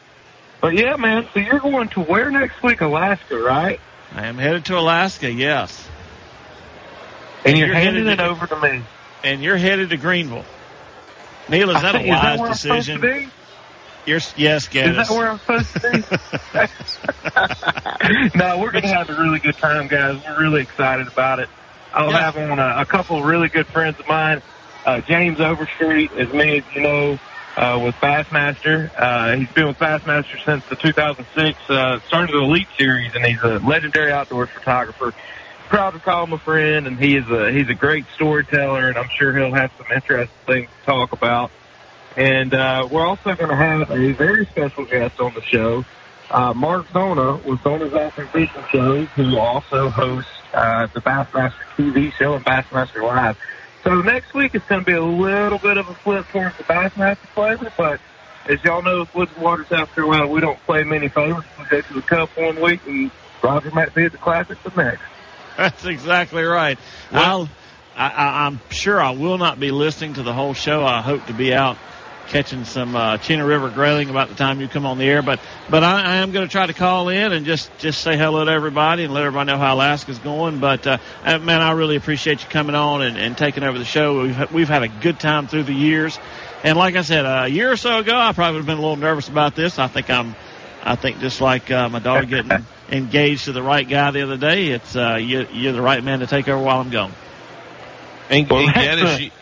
But 0.61 0.75
yeah, 0.75 0.97
man. 0.97 1.29
So 1.35 1.41
you're 1.41 1.61
going 1.61 1.89
to 1.91 2.01
where 2.01 2.31
next 2.31 2.63
week? 2.63 2.81
Alaska, 2.81 3.37
right? 3.39 3.79
I 4.15 4.27
am 4.27 4.39
headed 4.39 4.65
to 4.67 4.79
Alaska, 4.79 5.31
yes. 5.31 5.87
And 7.45 7.57
you're, 7.59 7.69
You're 7.69 7.77
handing 7.77 8.07
it 8.09 8.17
to- 8.17 8.25
over 8.27 8.47
to 8.47 8.61
me. 8.61 8.83
And 9.23 9.43
you're 9.43 9.57
headed 9.57 9.91
to 9.91 9.97
Greenville. 9.97 10.45
Neil, 11.49 11.71
is 11.71 11.77
I 11.77 11.83
that 11.83 11.95
a 11.97 11.99
that 12.09 12.39
wise 12.39 12.61
supposed 12.61 12.87
decision? 12.87 13.01
to 13.01 13.07
be? 13.21 13.29
You're, 14.07 14.21
yes, 14.37 14.67
Is 14.69 14.97
that 14.97 15.11
where 15.11 15.31
I'm 15.31 15.39
supposed 15.41 15.73
to 15.75 15.81
be? 18.33 18.39
no, 18.39 18.59
we're 18.59 18.71
going 18.71 18.83
to 18.83 18.89
have 18.95 19.11
a 19.11 19.15
really 19.15 19.39
good 19.41 19.57
time, 19.57 19.89
guys. 19.89 20.23
We're 20.25 20.41
really 20.41 20.63
excited 20.63 21.09
about 21.09 21.41
it. 21.41 21.49
I'll 21.93 22.11
Yeah. 22.11 22.31
have 22.31 22.37
on 22.37 22.59
a, 22.59 22.83
a 22.83 22.87
couple 22.87 23.19
of 23.19 23.25
really 23.25 23.49
good 23.49 23.67
friends 23.67 23.99
of 23.99 24.07
mine. 24.07 24.43
Uh, 24.85 25.01
James 25.01 25.41
Overstreet, 25.41 26.13
as 26.13 26.33
many 26.33 26.59
as 26.59 26.65
you 26.75 26.83
know, 26.83 27.19
uh, 27.57 27.81
with 27.83 27.95
Bassmaster. 27.97 28.91
Uh, 28.97 29.37
he's 29.37 29.51
been 29.51 29.67
with 29.67 29.79
Bassmaster 29.79 30.43
since 30.45 30.65
the 30.67 30.77
2006, 30.77 31.59
uh, 31.71 32.01
started 32.01 32.35
the 32.35 32.41
Elite 32.41 32.69
Series, 32.77 33.15
and 33.15 33.25
he's 33.25 33.43
a 33.43 33.59
legendary 33.61 34.13
outdoors 34.13 34.51
photographer. 34.51 35.15
Proud 35.69 35.93
to 35.93 35.99
call 35.99 36.25
him 36.25 36.33
a 36.33 36.39
friend, 36.39 36.87
and 36.87 36.99
he 36.99 37.17
is 37.17 37.29
a 37.29 37.51
he's 37.51 37.69
a 37.69 37.75
great 37.75 38.05
storyteller, 38.15 38.89
and 38.89 38.97
I'm 38.97 39.09
sure 39.17 39.37
he'll 39.37 39.53
have 39.53 39.73
some 39.77 39.87
interesting 39.93 40.37
things 40.47 40.69
to 40.81 40.87
talk 40.87 41.13
about. 41.13 41.51
And 42.17 42.55
uh, 42.55 42.89
we're 42.91 43.05
also 43.05 43.35
going 43.35 43.51
to 43.51 43.57
have 43.57 43.91
a 43.91 44.13
very 44.13 44.47
special 44.47 44.85
guest 44.85 45.21
on 45.21 45.35
the 45.35 45.43
show, 45.43 45.85
uh, 46.31 46.55
Mark 46.55 46.87
Zona 46.93 47.37
with 47.37 47.63
Zona's 47.63 47.93
Awesome 47.93 48.29
Fishing 48.29 48.65
Show, 48.71 49.05
who 49.05 49.39
also 49.39 49.91
hosts 49.91 50.31
uh, 50.55 50.87
the 50.95 51.01
Bassmaster 51.01 51.53
TV 51.77 52.13
show 52.13 52.35
and 52.35 52.45
Bassmaster 52.45 53.03
Live. 53.03 53.37
So 53.87 54.03
next 54.03 54.35
week 54.35 54.53
it's 54.53 54.67
going 54.67 54.81
to 54.81 54.85
be 54.85 54.97
a 54.97 55.05
little 55.05 55.61
bit 55.61 55.77
of 55.77 55.89
a 55.89 55.95
flip 55.95 56.27
towards 56.33 56.57
the 56.57 56.65
Bassmaster 56.65 57.19
flavor, 57.37 57.73
but 57.77 58.01
as 58.49 58.59
y'all 58.65 58.83
know, 58.83 58.99
with 58.99 59.15
Woods 59.15 59.31
and 59.37 59.45
Water, 59.45 59.65
South 59.71 59.95
Carolina, 59.95 60.27
we 60.27 60.41
don't 60.41 60.59
play 60.67 60.83
many 60.83 61.09
favorites. 61.09 61.47
We 61.57 61.67
go 61.67 61.81
to 61.81 61.95
the 61.95 62.03
Cup 62.03 62.37
one 62.37 62.61
week, 62.61 62.81
and 62.85 63.13
Roger 63.45 63.71
might 63.71 63.95
be 63.95 64.07
at 64.07 64.11
the 64.11 64.19
Classic 64.19 64.61
the 64.65 64.71
next. 64.71 65.03
That's 65.57 65.85
exactly 65.85 66.43
right. 66.43 66.81
I'll, 67.13 67.49
I, 67.97 68.09
I, 68.09 68.47
I'm 68.47 68.59
sure 68.71 69.01
I 69.01 69.11
will 69.11 69.39
not 69.39 69.61
be 69.61 69.71
listening 69.71 70.15
to 70.15 70.25
the 70.25 70.33
whole 70.33 70.55
show. 70.55 70.85
I 70.85 71.01
hope 71.01 71.25
to 71.27 71.33
be 71.33 71.55
out 71.55 71.77
catching 72.29 72.65
some 72.65 72.97
uh, 72.97 73.19
Chena 73.19 73.47
River 73.47 73.71
grayling 73.71 74.11
about 74.11 74.29
the 74.29 74.35
time 74.35 74.61
you 74.61 74.69
come 74.69 74.87
on 74.87 74.99
the 74.99 75.05
air. 75.05 75.23
But 75.23 75.41
but 75.71 75.83
I, 75.83 76.03
I 76.03 76.17
am 76.17 76.33
going 76.33 76.47
to 76.47 76.51
try 76.51 76.67
to 76.67 76.75
call 76.75 77.09
in 77.09 77.33
and 77.33 77.47
just 77.47 77.71
just 77.79 78.03
say 78.03 78.17
hello 78.17 78.45
to 78.45 78.51
everybody 78.51 79.05
and 79.05 79.15
let 79.15 79.25
everybody 79.25 79.53
know 79.53 79.59
how 79.59 79.75
Alaska's 79.75 80.19
going. 80.19 80.59
But 80.61 80.87
uh, 80.87 80.99
uh, 81.25 81.39
man, 81.39 81.61
I 81.61 81.73
really 81.73 81.97
appreciate 81.97 82.43
you 82.43 82.49
coming 82.49 82.75
on 82.75 83.03
and, 83.03 83.17
and 83.17 83.37
taking 83.37 83.63
over 83.63 83.79
the 83.79 83.85
show. 83.85 84.23
We've 84.23 84.53
we've 84.53 84.69
had 84.69 84.83
a 84.83 84.89
good 84.89 85.19
time 85.19 85.47
through 85.47 85.65
the 85.65 85.75
years. 85.75 86.19
And 86.65 86.77
like 86.77 86.97
I 86.97 87.03
said, 87.03 87.25
uh, 87.25 87.43
a 87.45 87.49
year 87.49 87.71
or 87.71 87.77
so 87.77 87.99
ago, 87.99 88.17
I 88.17 88.33
probably 88.33 88.55
would 88.55 88.59
have 88.61 88.67
been 88.67 88.79
a 88.79 88.81
little 88.81 88.97
nervous 88.97 89.29
about 89.29 89.55
this. 89.55 89.79
I 89.79 89.87
think 89.87 90.11
I'm, 90.11 90.35
I 90.83 90.97
think 90.97 91.21
just 91.21 91.41
like 91.41 91.71
uh, 91.71 91.89
my 91.89 92.01
daughter 92.01 92.27
getting 92.27 92.51
engaged 92.91 93.45
to 93.45 93.53
the 93.53 93.63
right 93.63 93.89
guy 93.89 94.11
the 94.11 94.23
other 94.23 94.37
day, 94.37 94.69
it's 94.69 94.97
uh, 94.97 95.15
you, 95.15 95.47
you're 95.53 95.75
the 95.75 95.83
right 95.83 96.03
man 96.03 96.21
to 96.21 96.27
take 96.27 96.49
over 96.49 96.61
while 96.63 96.81
I'm 96.81 96.91
gone. 96.91 97.13
And, 98.31 98.49
Well, 98.49 98.69
and 98.69 99.01
that's 99.01 99.33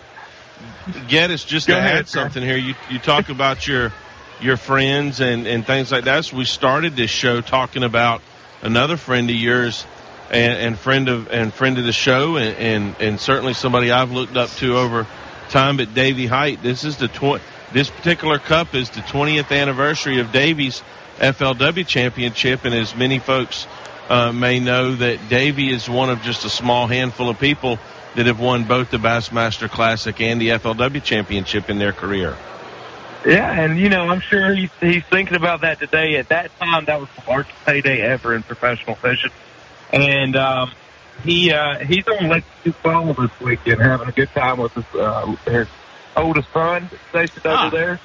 Gaddis, 1.09 1.45
a- 1.45 1.49
just 1.49 1.67
Go 1.67 1.75
to 1.75 1.79
ahead, 1.81 1.97
add 2.01 2.09
sir. 2.09 2.21
something 2.21 2.43
here, 2.43 2.57
you 2.57 2.75
you 2.91 2.99
talk 2.99 3.29
about 3.29 3.67
your 3.67 3.93
your 4.41 4.57
friends 4.57 5.21
and 5.21 5.47
and 5.47 5.67
things 5.67 5.91
like 5.93 6.05
that. 6.05 6.25
So 6.27 6.37
we 6.37 6.45
started 6.45 6.97
this 6.97 7.11
show 7.11 7.41
talking 7.41 7.83
about 7.85 8.23
another 8.63 8.97
friend 8.97 9.29
of 9.31 9.37
yours 9.37 9.87
and, 10.31 10.53
and 10.59 10.79
friend 10.79 11.09
of 11.09 11.29
and 11.31 11.53
friend 11.53 11.79
of 11.79 11.85
the 11.85 11.93
show 11.93 12.37
and, 12.37 12.57
and 12.57 12.97
and 13.01 13.21
certainly 13.21 13.55
somebody 13.55 13.91
I've 13.91 14.11
looked 14.13 14.37
up 14.37 14.51
to 14.57 14.77
over 14.79 15.07
time. 15.51 15.77
But 15.77 15.95
Davy 15.95 16.27
Hite, 16.27 16.63
this 16.63 16.85
is 16.85 16.97
the 16.97 17.09
tw- 17.09 17.41
this 17.73 17.91
particular 17.91 18.39
cup 18.39 18.75
is 18.75 18.91
the 18.91 19.01
20th 19.01 19.51
anniversary 19.57 20.21
of 20.21 20.33
Davy's 20.33 20.83
FLW 21.19 21.87
championship, 21.87 22.65
and 22.65 22.75
as 22.75 22.95
many 22.95 23.19
folks 23.19 23.67
uh, 24.09 24.33
may 24.33 24.61
know, 24.61 24.95
that 24.97 25.29
Davy 25.29 25.73
is 25.73 25.89
one 25.89 26.11
of 26.11 26.21
just 26.23 26.45
a 26.45 26.51
small 26.51 26.87
handful 26.87 27.29
of 27.31 27.39
people 27.39 27.79
that 28.15 28.27
have 28.27 28.39
won 28.41 28.65
both 28.65 28.91
the 28.91 28.99
Bassmaster 28.99 29.69
Classic 29.71 30.21
and 30.21 30.41
the 30.41 30.51
FLW 30.51 31.03
championship 31.03 31.69
in 31.69 31.79
their 31.79 31.93
career. 31.93 32.37
Yeah, 33.27 33.51
and 33.51 33.79
you 33.79 33.89
know, 33.89 34.03
I'm 34.09 34.21
sure 34.21 34.55
he's 34.55 34.71
he's 34.81 35.03
thinking 35.05 35.35
about 35.37 35.63
that 35.63 35.79
today. 35.81 36.17
At 36.17 36.29
that 36.29 36.51
time, 36.59 36.85
that 36.87 37.01
was 37.01 37.09
the 37.17 37.31
largest 37.31 37.57
payday 37.65 38.01
ever 38.03 38.35
in 38.35 38.43
professional 38.43 38.97
fishing, 38.97 39.31
and 39.93 40.37
um, 40.37 40.73
he 41.25 41.51
uh, 41.51 41.79
he's 41.79 42.07
on 42.07 42.29
Lake 42.29 42.45
Fall 42.83 43.15
this 43.15 43.31
weekend, 43.41 43.81
having 43.81 44.09
a 44.09 44.13
good 44.13 44.29
time 44.35 44.59
with 44.59 44.75
his 44.75 44.85
uh, 44.95 45.35
his 45.47 45.69
oldest 46.15 46.53
son 46.53 46.91
stationed 47.09 47.47
Ah. 47.47 47.67
over 47.67 47.77
there. 47.77 48.01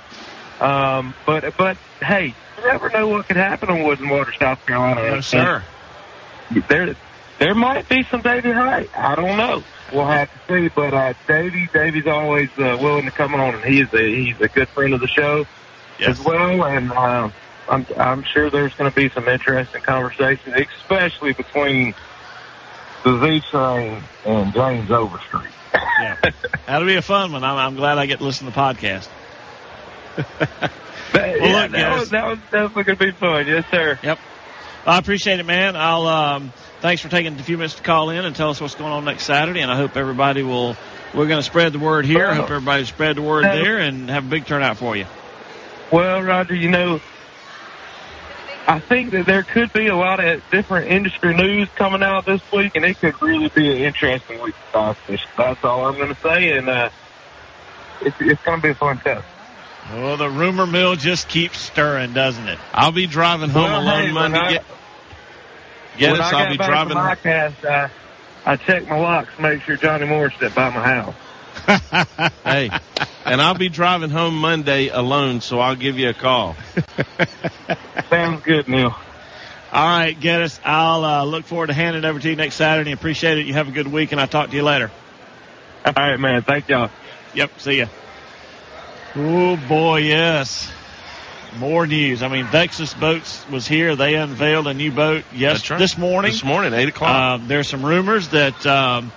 Um, 0.65 1.13
but 1.25 1.57
but 1.57 1.75
hey, 2.01 2.27
you 2.57 2.63
never 2.65 2.89
know 2.89 3.09
what 3.09 3.27
could 3.27 3.35
happen 3.37 3.69
on 3.69 3.83
Woods 3.83 3.99
and 3.99 4.09
Water, 4.09 4.33
South 4.39 4.65
Carolina. 4.65 5.01
No, 5.15 5.21
sir. 5.21 5.63
There 6.69 6.95
there 7.39 7.55
might 7.55 7.87
be 7.89 8.03
some 8.11 8.21
Davy 8.21 8.51
Hite. 8.51 8.89
I 8.95 9.15
don't 9.15 9.37
know. 9.37 9.63
We'll 9.93 10.05
have 10.05 10.29
to 10.31 10.39
see. 10.47 10.69
But 10.75 10.93
uh, 10.93 11.13
Davy, 11.27 11.67
Davy's 11.73 12.05
always 12.07 12.49
uh, 12.57 12.77
willing 12.81 13.05
to 13.05 13.11
come 13.11 13.33
on, 13.33 13.55
and 13.55 13.63
he 13.63 13.81
is 13.81 13.93
a 13.93 14.15
he's 14.15 14.39
a 14.41 14.47
good 14.47 14.67
friend 14.69 14.93
of 14.93 14.99
the 15.01 15.07
show 15.07 15.45
Yes. 15.99 16.19
as 16.19 16.25
well. 16.25 16.63
And 16.63 16.91
uh, 16.91 17.29
I'm 17.67 17.85
I'm 17.97 18.23
sure 18.23 18.49
there's 18.49 18.73
going 18.75 18.89
to 18.91 18.95
be 18.95 19.09
some 19.09 19.27
interesting 19.27 19.81
conversation, 19.81 20.53
especially 20.53 21.33
between 21.33 21.93
the 23.03 23.19
Z 23.21 23.41
Train 23.49 24.03
and 24.25 24.53
James 24.53 24.91
Overstreet. 24.91 25.51
Yeah. 25.73 26.17
That'll 26.65 26.87
be 26.87 26.95
a 26.95 27.01
fun 27.01 27.31
one. 27.31 27.43
I'm, 27.43 27.57
I'm 27.57 27.75
glad 27.75 27.97
I 27.97 28.05
get 28.05 28.19
to 28.19 28.25
listen 28.25 28.47
to 28.47 28.53
the 28.53 28.59
podcast. 28.59 29.07
Well, 31.11 31.25
yeah, 31.37 31.61
look, 31.63 31.71
that, 31.71 31.71
guys. 31.71 31.99
was, 32.01 32.09
that 32.11 32.27
was 32.27 32.37
definitely 32.51 32.83
going 32.83 32.97
to 32.99 33.05
be 33.05 33.11
fun. 33.13 33.47
Yes, 33.47 33.65
sir. 33.71 33.99
Yep. 34.03 34.19
I 34.85 34.97
appreciate 34.99 35.39
it, 35.39 35.45
man. 35.45 35.75
I'll 35.75 36.05
um, 36.07 36.53
thanks 36.81 37.01
for 37.01 37.09
taking 37.09 37.33
a 37.39 37.43
few 37.43 37.57
minutes 37.57 37.75
to 37.75 37.83
call 37.83 38.09
in 38.09 38.25
and 38.25 38.35
tell 38.35 38.49
us 38.49 38.59
what's 38.61 38.75
going 38.75 38.91
on 38.91 39.05
next 39.05 39.25
Saturday. 39.25 39.61
And 39.61 39.71
I 39.71 39.75
hope 39.77 39.95
everybody 39.97 40.43
will. 40.43 40.75
We're 41.13 41.27
going 41.27 41.39
to 41.39 41.43
spread 41.43 41.73
the 41.73 41.79
word 41.79 42.05
here. 42.05 42.27
I 42.27 42.35
hope 42.35 42.51
everybody 42.51 42.85
spread 42.85 43.15
the 43.17 43.21
word 43.23 43.45
there 43.45 43.79
and 43.79 44.09
have 44.09 44.25
a 44.25 44.29
big 44.29 44.45
turnout 44.45 44.77
for 44.77 44.95
you. 44.95 45.05
Well, 45.91 46.21
Roger, 46.21 46.53
you 46.53 46.69
know, 46.69 47.01
I 48.67 48.79
think 48.79 49.09
that 49.11 49.25
there 49.25 49.41
could 49.41 49.73
be 49.73 49.87
a 49.87 49.95
lot 49.95 50.23
of 50.23 50.43
different 50.51 50.91
industry 50.91 51.33
news 51.33 51.67
coming 51.75 52.03
out 52.03 52.25
this 52.27 52.41
week, 52.51 52.73
and 52.75 52.85
it 52.85 52.99
could 52.99 53.19
really 53.23 53.49
be 53.49 53.71
an 53.71 53.77
interesting 53.77 54.39
week 54.43 54.53
for 54.71 54.95
bass. 55.07 55.19
That's 55.35 55.63
all 55.63 55.87
I'm 55.87 55.95
going 55.95 56.13
to 56.13 56.21
say, 56.21 56.51
and 56.55 56.69
uh, 56.69 56.89
it's, 58.01 58.15
it's 58.19 58.41
going 58.43 58.61
to 58.61 58.67
be 58.67 58.69
a 58.69 58.75
fun 58.75 58.99
test. 58.99 59.25
Well, 59.91 60.17
the 60.17 60.29
rumor 60.29 60.67
mill 60.67 60.95
just 60.95 61.27
keeps 61.27 61.57
stirring, 61.57 62.13
doesn't 62.13 62.47
it? 62.47 62.59
I'll 62.71 62.91
be 62.91 63.07
driving 63.07 63.49
home 63.49 63.63
Well, 63.63 63.81
alone 63.81 64.05
hey, 64.05 64.11
Monday. 64.11 64.37
when 64.39 64.57
I- 64.59 64.61
Get, 65.99 66.07
get 66.07 66.11
when 66.13 66.21
us. 66.21 66.33
I 66.33 66.37
I'll 66.37 66.43
got 66.45 66.51
be 66.51 66.57
back 66.57 66.67
driving. 66.67 66.93
from 66.93 67.03
my 67.03 67.15
cast, 67.15 67.65
uh, 67.65 67.87
I 68.45 68.55
checked 68.55 68.87
my 68.87 68.97
locks 68.97 69.29
make 69.39 69.61
sure 69.63 69.75
Johnny 69.75 70.05
Morris 70.07 70.33
didn't 70.39 70.55
by 70.55 70.69
my 70.69 70.83
house. 70.83 71.15
hey, 72.45 72.71
and 73.25 73.41
I'll 73.41 73.53
be 73.57 73.69
driving 73.69 74.09
home 74.09 74.37
Monday 74.39 74.87
alone, 74.87 75.41
so 75.41 75.59
I'll 75.59 75.75
give 75.75 75.99
you 75.99 76.09
a 76.09 76.13
call. 76.13 76.55
Sounds 78.09 78.41
good, 78.43 78.67
Neil. 78.67 78.95
All 79.71 79.85
right, 79.99 80.19
get 80.19 80.41
us. 80.41 80.59
I'll 80.63 81.03
uh, 81.03 81.23
look 81.25 81.45
forward 81.45 81.67
to 81.67 81.73
handing 81.73 82.03
it 82.03 82.07
over 82.07 82.19
to 82.19 82.29
you 82.29 82.35
next 82.35 82.55
Saturday. 82.55 82.91
Appreciate 82.91 83.37
it. 83.37 83.45
You 83.45 83.53
have 83.53 83.67
a 83.67 83.71
good 83.71 83.87
week, 83.87 84.11
and 84.11 84.19
I'll 84.21 84.27
talk 84.27 84.49
to 84.49 84.55
you 84.55 84.63
later. 84.63 84.89
All 85.85 85.93
right, 85.95 86.17
man. 86.19 86.41
Thank 86.41 86.69
y'all. 86.69 86.89
Yep. 87.35 87.51
See 87.59 87.77
ya. 87.79 87.85
Oh 89.15 89.57
boy, 89.67 89.97
yes. 89.97 90.71
More 91.57 91.87
news. 91.87 92.21
I 92.21 92.27
mean, 92.27 92.45
Vexus 92.45 92.93
Boats 92.93 93.45
was 93.49 93.67
here. 93.67 93.95
They 93.95 94.15
unveiled 94.15 94.67
a 94.67 94.73
new 94.73 94.91
boat 94.91 95.23
yes 95.33 95.69
right. 95.69 95.79
this 95.79 95.97
morning. 95.97 96.31
This 96.31 96.43
morning, 96.43 96.73
eight 96.73 96.89
o'clock. 96.89 97.41
Um, 97.41 97.47
there's 97.47 97.67
some 97.67 97.83
rumors 97.83 98.27
that 98.29 98.65
um, 98.67 99.11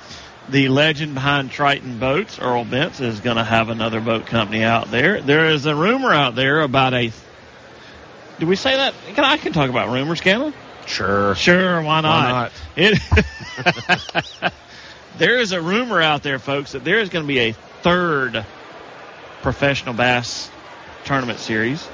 the 0.49 0.69
legend 0.69 1.15
behind 1.15 1.51
Triton 1.51 1.99
Boats, 1.99 2.39
Earl 2.39 2.65
Bentz, 2.65 3.01
is 3.01 3.21
going 3.21 3.37
to 3.37 3.45
have 3.45 3.69
another 3.69 4.01
boat 4.01 4.27
company 4.27 4.63
out 4.63 4.91
there. 4.91 5.21
There 5.21 5.51
is 5.51 5.67
a 5.67 5.75
rumor 5.75 6.13
out 6.13 6.35
there 6.35 6.63
about 6.63 6.95
a. 6.95 7.13
Do 8.39 8.47
we 8.47 8.57
say 8.57 8.77
that? 8.77 8.95
Can 9.15 9.25
I 9.25 9.37
can 9.37 9.53
talk 9.53 9.69
about 9.69 9.93
rumors, 9.93 10.21
can 10.21 10.43
I? 10.43 10.53
sure. 10.87 11.35
Sure, 11.35 11.83
why 11.83 12.01
not? 12.01 12.31
not? 12.31 12.53
It. 12.77 12.99
there 15.19 15.39
is 15.39 15.53
a 15.53 15.61
rumor 15.61 16.01
out 16.01 16.23
there, 16.23 16.39
folks, 16.39 16.73
that 16.73 16.83
there 16.85 16.99
is 16.99 17.09
going 17.09 17.25
to 17.25 17.29
be 17.29 17.39
a 17.39 17.53
third 17.83 18.45
professional 19.43 19.95
bass 19.95 20.51
tournament 21.05 21.39
series. 21.39 21.87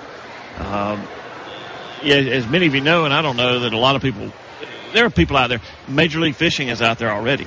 Um, 0.58 1.02
yeah, 2.02 2.16
as 2.16 2.46
many 2.46 2.66
of 2.66 2.74
you 2.74 2.80
know, 2.80 3.04
and 3.04 3.14
I 3.14 3.22
don't 3.22 3.36
know 3.36 3.60
that 3.60 3.72
a 3.72 3.78
lot 3.78 3.96
of 3.96 4.02
people, 4.02 4.30
there 4.92 5.06
are 5.06 5.10
people 5.10 5.36
out 5.36 5.48
there. 5.48 5.60
Major 5.88 6.20
League 6.20 6.34
Fishing 6.36 6.68
is 6.68 6.80
out 6.82 6.98
there 6.98 7.10
already, 7.10 7.46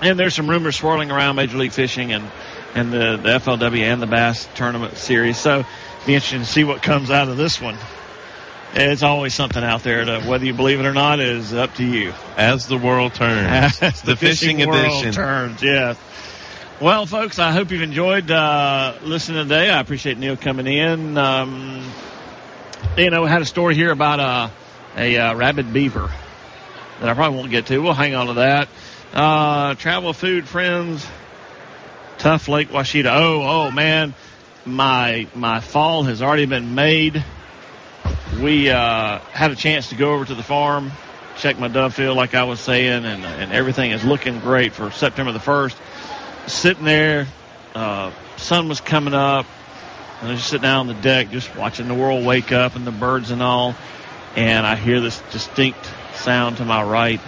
and 0.00 0.18
there's 0.18 0.34
some 0.34 0.48
rumors 0.48 0.76
swirling 0.76 1.10
around 1.10 1.36
Major 1.36 1.58
League 1.58 1.72
Fishing 1.72 2.12
and 2.12 2.30
and 2.74 2.92
the, 2.92 3.16
the 3.16 3.28
FLW 3.40 3.80
and 3.80 4.00
the 4.00 4.06
Bass 4.06 4.48
Tournament 4.54 4.96
Series. 4.96 5.36
So, 5.36 5.64
be 6.06 6.14
interesting 6.14 6.40
to 6.40 6.46
see 6.46 6.64
what 6.64 6.82
comes 6.82 7.10
out 7.10 7.28
of 7.28 7.36
this 7.36 7.60
one. 7.60 7.76
It's 8.72 9.02
always 9.02 9.34
something 9.34 9.62
out 9.64 9.82
there. 9.82 10.04
To, 10.04 10.20
whether 10.20 10.44
you 10.44 10.54
believe 10.54 10.78
it 10.78 10.86
or 10.86 10.94
not 10.94 11.18
is 11.18 11.52
up 11.52 11.74
to 11.74 11.84
you. 11.84 12.14
As 12.36 12.68
the 12.68 12.78
world 12.78 13.14
turns, 13.14 13.82
As 13.82 14.02
the, 14.02 14.14
fishing, 14.14 14.58
world 14.66 14.76
edition. 14.76 15.12
turns. 15.12 15.62
Yeah. 15.62 15.96
Well, 16.80 17.04
folks, 17.04 17.38
I 17.40 17.50
hope 17.52 17.72
you've 17.72 17.82
enjoyed 17.82 18.30
uh, 18.30 18.94
listening 19.02 19.42
today. 19.42 19.68
I 19.68 19.80
appreciate 19.80 20.16
Neil 20.18 20.36
coming 20.36 20.66
in. 20.68 21.18
Um, 21.18 21.82
you 22.96 23.10
know, 23.10 23.22
we 23.22 23.28
had 23.28 23.42
a 23.42 23.46
story 23.46 23.74
here 23.74 23.90
about 23.90 24.20
a, 24.20 24.50
a 24.96 25.16
uh, 25.16 25.34
rabid 25.34 25.72
beaver 25.72 26.10
that 27.00 27.08
I 27.08 27.14
probably 27.14 27.38
won't 27.38 27.50
get 27.50 27.66
to. 27.66 27.78
We'll 27.78 27.94
hang 27.94 28.14
on 28.14 28.26
to 28.26 28.32
that. 28.34 28.68
Uh, 29.12 29.74
travel 29.74 30.12
food 30.12 30.46
friends, 30.46 31.06
tough 32.18 32.48
Lake 32.48 32.68
Ouachita. 32.70 33.10
Oh, 33.12 33.42
oh 33.42 33.70
man, 33.70 34.14
my 34.64 35.26
my 35.34 35.60
fall 35.60 36.04
has 36.04 36.22
already 36.22 36.46
been 36.46 36.74
made. 36.74 37.24
We 38.40 38.70
uh, 38.70 39.18
had 39.18 39.50
a 39.50 39.56
chance 39.56 39.88
to 39.88 39.96
go 39.96 40.12
over 40.12 40.24
to 40.24 40.34
the 40.34 40.42
farm, 40.42 40.92
check 41.36 41.58
my 41.58 41.68
dove 41.68 41.94
field, 41.94 42.16
like 42.16 42.34
I 42.34 42.44
was 42.44 42.60
saying, 42.60 43.04
and 43.04 43.24
and 43.24 43.52
everything 43.52 43.90
is 43.90 44.04
looking 44.04 44.38
great 44.40 44.72
for 44.72 44.90
September 44.90 45.32
the 45.32 45.40
first. 45.40 45.76
Sitting 46.46 46.84
there, 46.84 47.26
uh, 47.74 48.12
sun 48.36 48.68
was 48.68 48.80
coming 48.80 49.14
up. 49.14 49.46
And 50.20 50.28
I 50.28 50.32
was 50.32 50.40
just 50.40 50.50
sitting 50.50 50.66
out 50.66 50.80
on 50.80 50.86
the 50.86 50.94
deck, 50.94 51.30
just 51.30 51.54
watching 51.56 51.88
the 51.88 51.94
world 51.94 52.26
wake 52.26 52.52
up 52.52 52.76
and 52.76 52.86
the 52.86 52.90
birds 52.90 53.30
and 53.30 53.42
all. 53.42 53.74
And 54.36 54.66
I 54.66 54.76
hear 54.76 55.00
this 55.00 55.20
distinct 55.32 55.90
sound 56.14 56.58
to 56.58 56.64
my 56.64 56.82
right. 56.82 57.20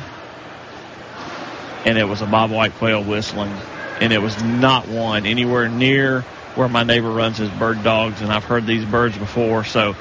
And 1.87 1.97
it 1.97 2.05
was 2.05 2.21
a 2.21 2.27
bobwhite 2.27 2.73
quail 2.73 3.03
whistling. 3.03 3.53
And 4.01 4.13
it 4.13 4.21
was 4.21 4.43
not 4.43 4.89
one 4.89 5.25
anywhere 5.25 5.69
near 5.69 6.21
where 6.55 6.69
my 6.69 6.83
neighbor 6.83 7.11
runs 7.11 7.39
his 7.39 7.49
bird 7.51 7.83
dogs. 7.83 8.21
And 8.21 8.31
I've 8.31 8.45
heard 8.45 8.67
these 8.67 8.85
birds 8.85 9.17
before. 9.17 9.65
So 9.65 9.97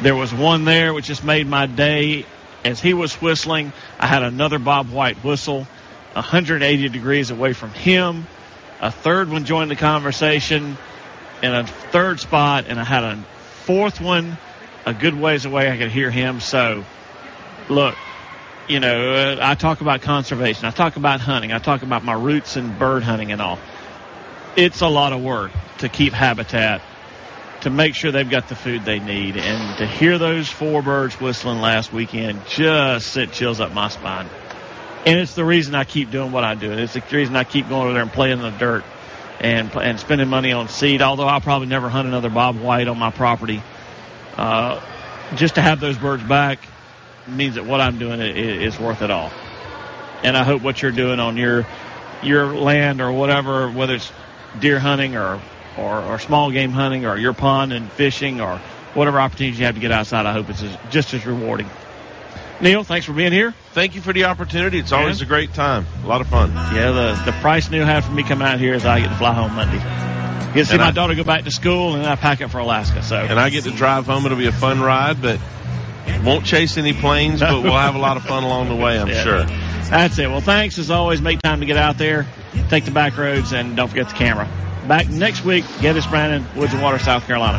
there 0.00 0.16
was 0.16 0.34
one 0.34 0.64
there, 0.64 0.92
which 0.92 1.06
just 1.06 1.24
made 1.24 1.46
my 1.46 1.66
day. 1.66 2.26
As 2.64 2.80
he 2.80 2.92
was 2.92 3.14
whistling, 3.14 3.72
I 4.00 4.06
had 4.08 4.22
another 4.22 4.58
bobwhite 4.58 5.22
whistle 5.22 5.66
180 6.14 6.88
degrees 6.88 7.30
away 7.30 7.52
from 7.52 7.70
him. 7.70 8.26
A 8.80 8.90
third 8.90 9.30
one 9.30 9.44
joined 9.44 9.70
the 9.70 9.76
conversation 9.76 10.76
in 11.42 11.52
a 11.52 11.64
third 11.64 12.20
spot, 12.20 12.66
and 12.68 12.78
I 12.78 12.84
had 12.84 13.04
a 13.04 13.16
fourth 13.64 14.00
one 14.00 14.38
a 14.84 14.94
good 14.94 15.14
ways 15.14 15.44
away. 15.44 15.70
I 15.70 15.76
could 15.76 15.90
hear 15.90 16.10
him. 16.10 16.40
So, 16.40 16.84
look, 17.68 17.96
you 18.68 18.80
know, 18.80 19.12
uh, 19.12 19.36
I 19.40 19.54
talk 19.54 19.80
about 19.80 20.02
conservation. 20.02 20.66
I 20.66 20.70
talk 20.70 20.96
about 20.96 21.20
hunting. 21.20 21.52
I 21.52 21.58
talk 21.58 21.82
about 21.82 22.04
my 22.04 22.14
roots 22.14 22.56
and 22.56 22.78
bird 22.78 23.02
hunting 23.02 23.32
and 23.32 23.40
all. 23.40 23.58
It's 24.56 24.80
a 24.80 24.88
lot 24.88 25.12
of 25.12 25.22
work 25.22 25.52
to 25.78 25.88
keep 25.88 26.12
habitat, 26.12 26.82
to 27.62 27.70
make 27.70 27.94
sure 27.94 28.12
they've 28.12 28.28
got 28.28 28.48
the 28.48 28.54
food 28.54 28.84
they 28.84 28.98
need, 28.98 29.36
and 29.36 29.78
to 29.78 29.86
hear 29.86 30.18
those 30.18 30.48
four 30.48 30.82
birds 30.82 31.20
whistling 31.20 31.60
last 31.60 31.92
weekend 31.92 32.40
just 32.46 33.12
sent 33.12 33.32
chills 33.32 33.60
up 33.60 33.72
my 33.72 33.88
spine. 33.88 34.28
And 35.04 35.18
it's 35.18 35.34
the 35.34 35.44
reason 35.44 35.74
I 35.74 35.84
keep 35.84 36.10
doing 36.10 36.30
what 36.30 36.44
I 36.44 36.54
do. 36.54 36.70
It's 36.70 36.92
the 36.92 37.02
reason 37.10 37.34
I 37.34 37.44
keep 37.44 37.68
going 37.68 37.82
over 37.82 37.92
there 37.92 38.02
and 38.02 38.12
playing 38.12 38.34
in 38.34 38.40
the 38.40 38.50
dirt 38.50 38.84
and 39.42 39.74
and 39.76 39.98
spending 40.00 40.28
money 40.28 40.52
on 40.52 40.68
seed. 40.68 41.02
Although 41.02 41.26
I'll 41.26 41.40
probably 41.40 41.68
never 41.68 41.88
hunt 41.88 42.08
another 42.08 42.30
bob 42.30 42.58
white 42.58 42.88
on 42.88 42.98
my 42.98 43.10
property, 43.10 43.62
uh, 44.36 44.80
just 45.34 45.56
to 45.56 45.62
have 45.62 45.80
those 45.80 45.98
birds 45.98 46.22
back 46.22 46.60
means 47.26 47.56
that 47.56 47.66
what 47.66 47.80
I'm 47.80 47.98
doing 47.98 48.20
is, 48.20 48.74
is 48.74 48.80
worth 48.80 49.02
it 49.02 49.10
all. 49.10 49.30
And 50.22 50.36
I 50.36 50.44
hope 50.44 50.62
what 50.62 50.80
you're 50.80 50.92
doing 50.92 51.20
on 51.20 51.36
your 51.36 51.66
your 52.22 52.54
land 52.54 53.00
or 53.00 53.12
whatever, 53.12 53.70
whether 53.70 53.94
it's 53.96 54.10
deer 54.60 54.78
hunting 54.78 55.16
or 55.16 55.40
or, 55.76 56.02
or 56.02 56.18
small 56.18 56.50
game 56.50 56.70
hunting 56.70 57.06
or 57.06 57.16
your 57.16 57.32
pond 57.32 57.72
and 57.72 57.90
fishing 57.92 58.40
or 58.40 58.58
whatever 58.94 59.20
opportunities 59.20 59.58
you 59.58 59.66
have 59.66 59.74
to 59.74 59.80
get 59.80 59.90
outside, 59.90 60.26
I 60.26 60.32
hope 60.32 60.50
it's 60.50 60.62
just 60.90 61.14
as 61.14 61.26
rewarding. 61.26 61.68
Neil, 62.62 62.84
thanks 62.84 63.06
for 63.06 63.12
being 63.12 63.32
here. 63.32 63.52
Thank 63.72 63.96
you 63.96 64.00
for 64.00 64.12
the 64.12 64.24
opportunity. 64.24 64.78
It's 64.78 64.92
always 64.92 65.20
a 65.20 65.26
great 65.26 65.52
time. 65.52 65.84
A 66.04 66.06
lot 66.06 66.20
of 66.20 66.28
fun. 66.28 66.52
Yeah, 66.52 66.92
the 66.92 67.22
the 67.26 67.32
price 67.40 67.68
Neil 67.70 67.84
had 67.84 68.04
for 68.04 68.12
me 68.12 68.22
coming 68.22 68.46
out 68.46 68.60
here 68.60 68.74
is 68.74 68.84
I 68.86 69.00
get 69.00 69.08
to 69.08 69.16
fly 69.16 69.32
home 69.34 69.54
Monday. 69.54 69.78
Get 69.78 70.60
to 70.60 70.64
see 70.66 70.72
And 70.74 70.80
my 70.80 70.88
I- 70.88 70.90
daughter 70.92 71.14
go 71.16 71.24
back 71.24 71.42
to 71.44 71.50
school, 71.50 71.94
and 71.94 72.04
then 72.04 72.08
I 72.10 72.14
pack 72.14 72.40
up 72.40 72.50
for 72.52 72.58
Alaska. 72.58 73.02
So 73.02 73.16
And 73.16 73.40
I 73.40 73.50
get 73.50 73.64
to 73.64 73.72
drive 73.72 74.06
home. 74.06 74.24
It'll 74.26 74.38
be 74.38 74.46
a 74.46 74.52
fun 74.52 74.80
ride, 74.80 75.20
but 75.20 75.40
won't 76.24 76.44
chase 76.46 76.78
any 76.78 76.92
planes, 76.92 77.40
but 77.40 77.62
we'll 77.64 77.72
have 77.76 77.96
a 77.96 77.98
lot 77.98 78.16
of 78.16 78.22
fun 78.24 78.44
along 78.44 78.68
the 78.68 78.76
way, 78.76 78.96
I'm 78.98 79.08
Yeah. 79.08 79.22
sure. 79.24 79.44
That's 79.90 80.16
it. 80.18 80.30
Well, 80.30 80.40
thanks 80.40 80.78
as 80.78 80.90
always. 80.90 81.20
Make 81.20 81.42
time 81.42 81.60
to 81.60 81.66
get 81.66 81.76
out 81.76 81.98
there, 81.98 82.26
take 82.70 82.84
the 82.84 82.92
back 82.92 83.16
roads, 83.18 83.52
and 83.52 83.74
don't 83.76 83.88
forget 83.88 84.08
the 84.08 84.14
camera. 84.14 84.48
Back 84.86 85.08
next 85.08 85.44
week, 85.44 85.64
Geddes 85.80 86.06
Brandon, 86.06 86.46
Woods 86.56 86.72
and 86.72 86.82
Water, 86.82 86.98
South 87.00 87.26
Carolina. 87.26 87.58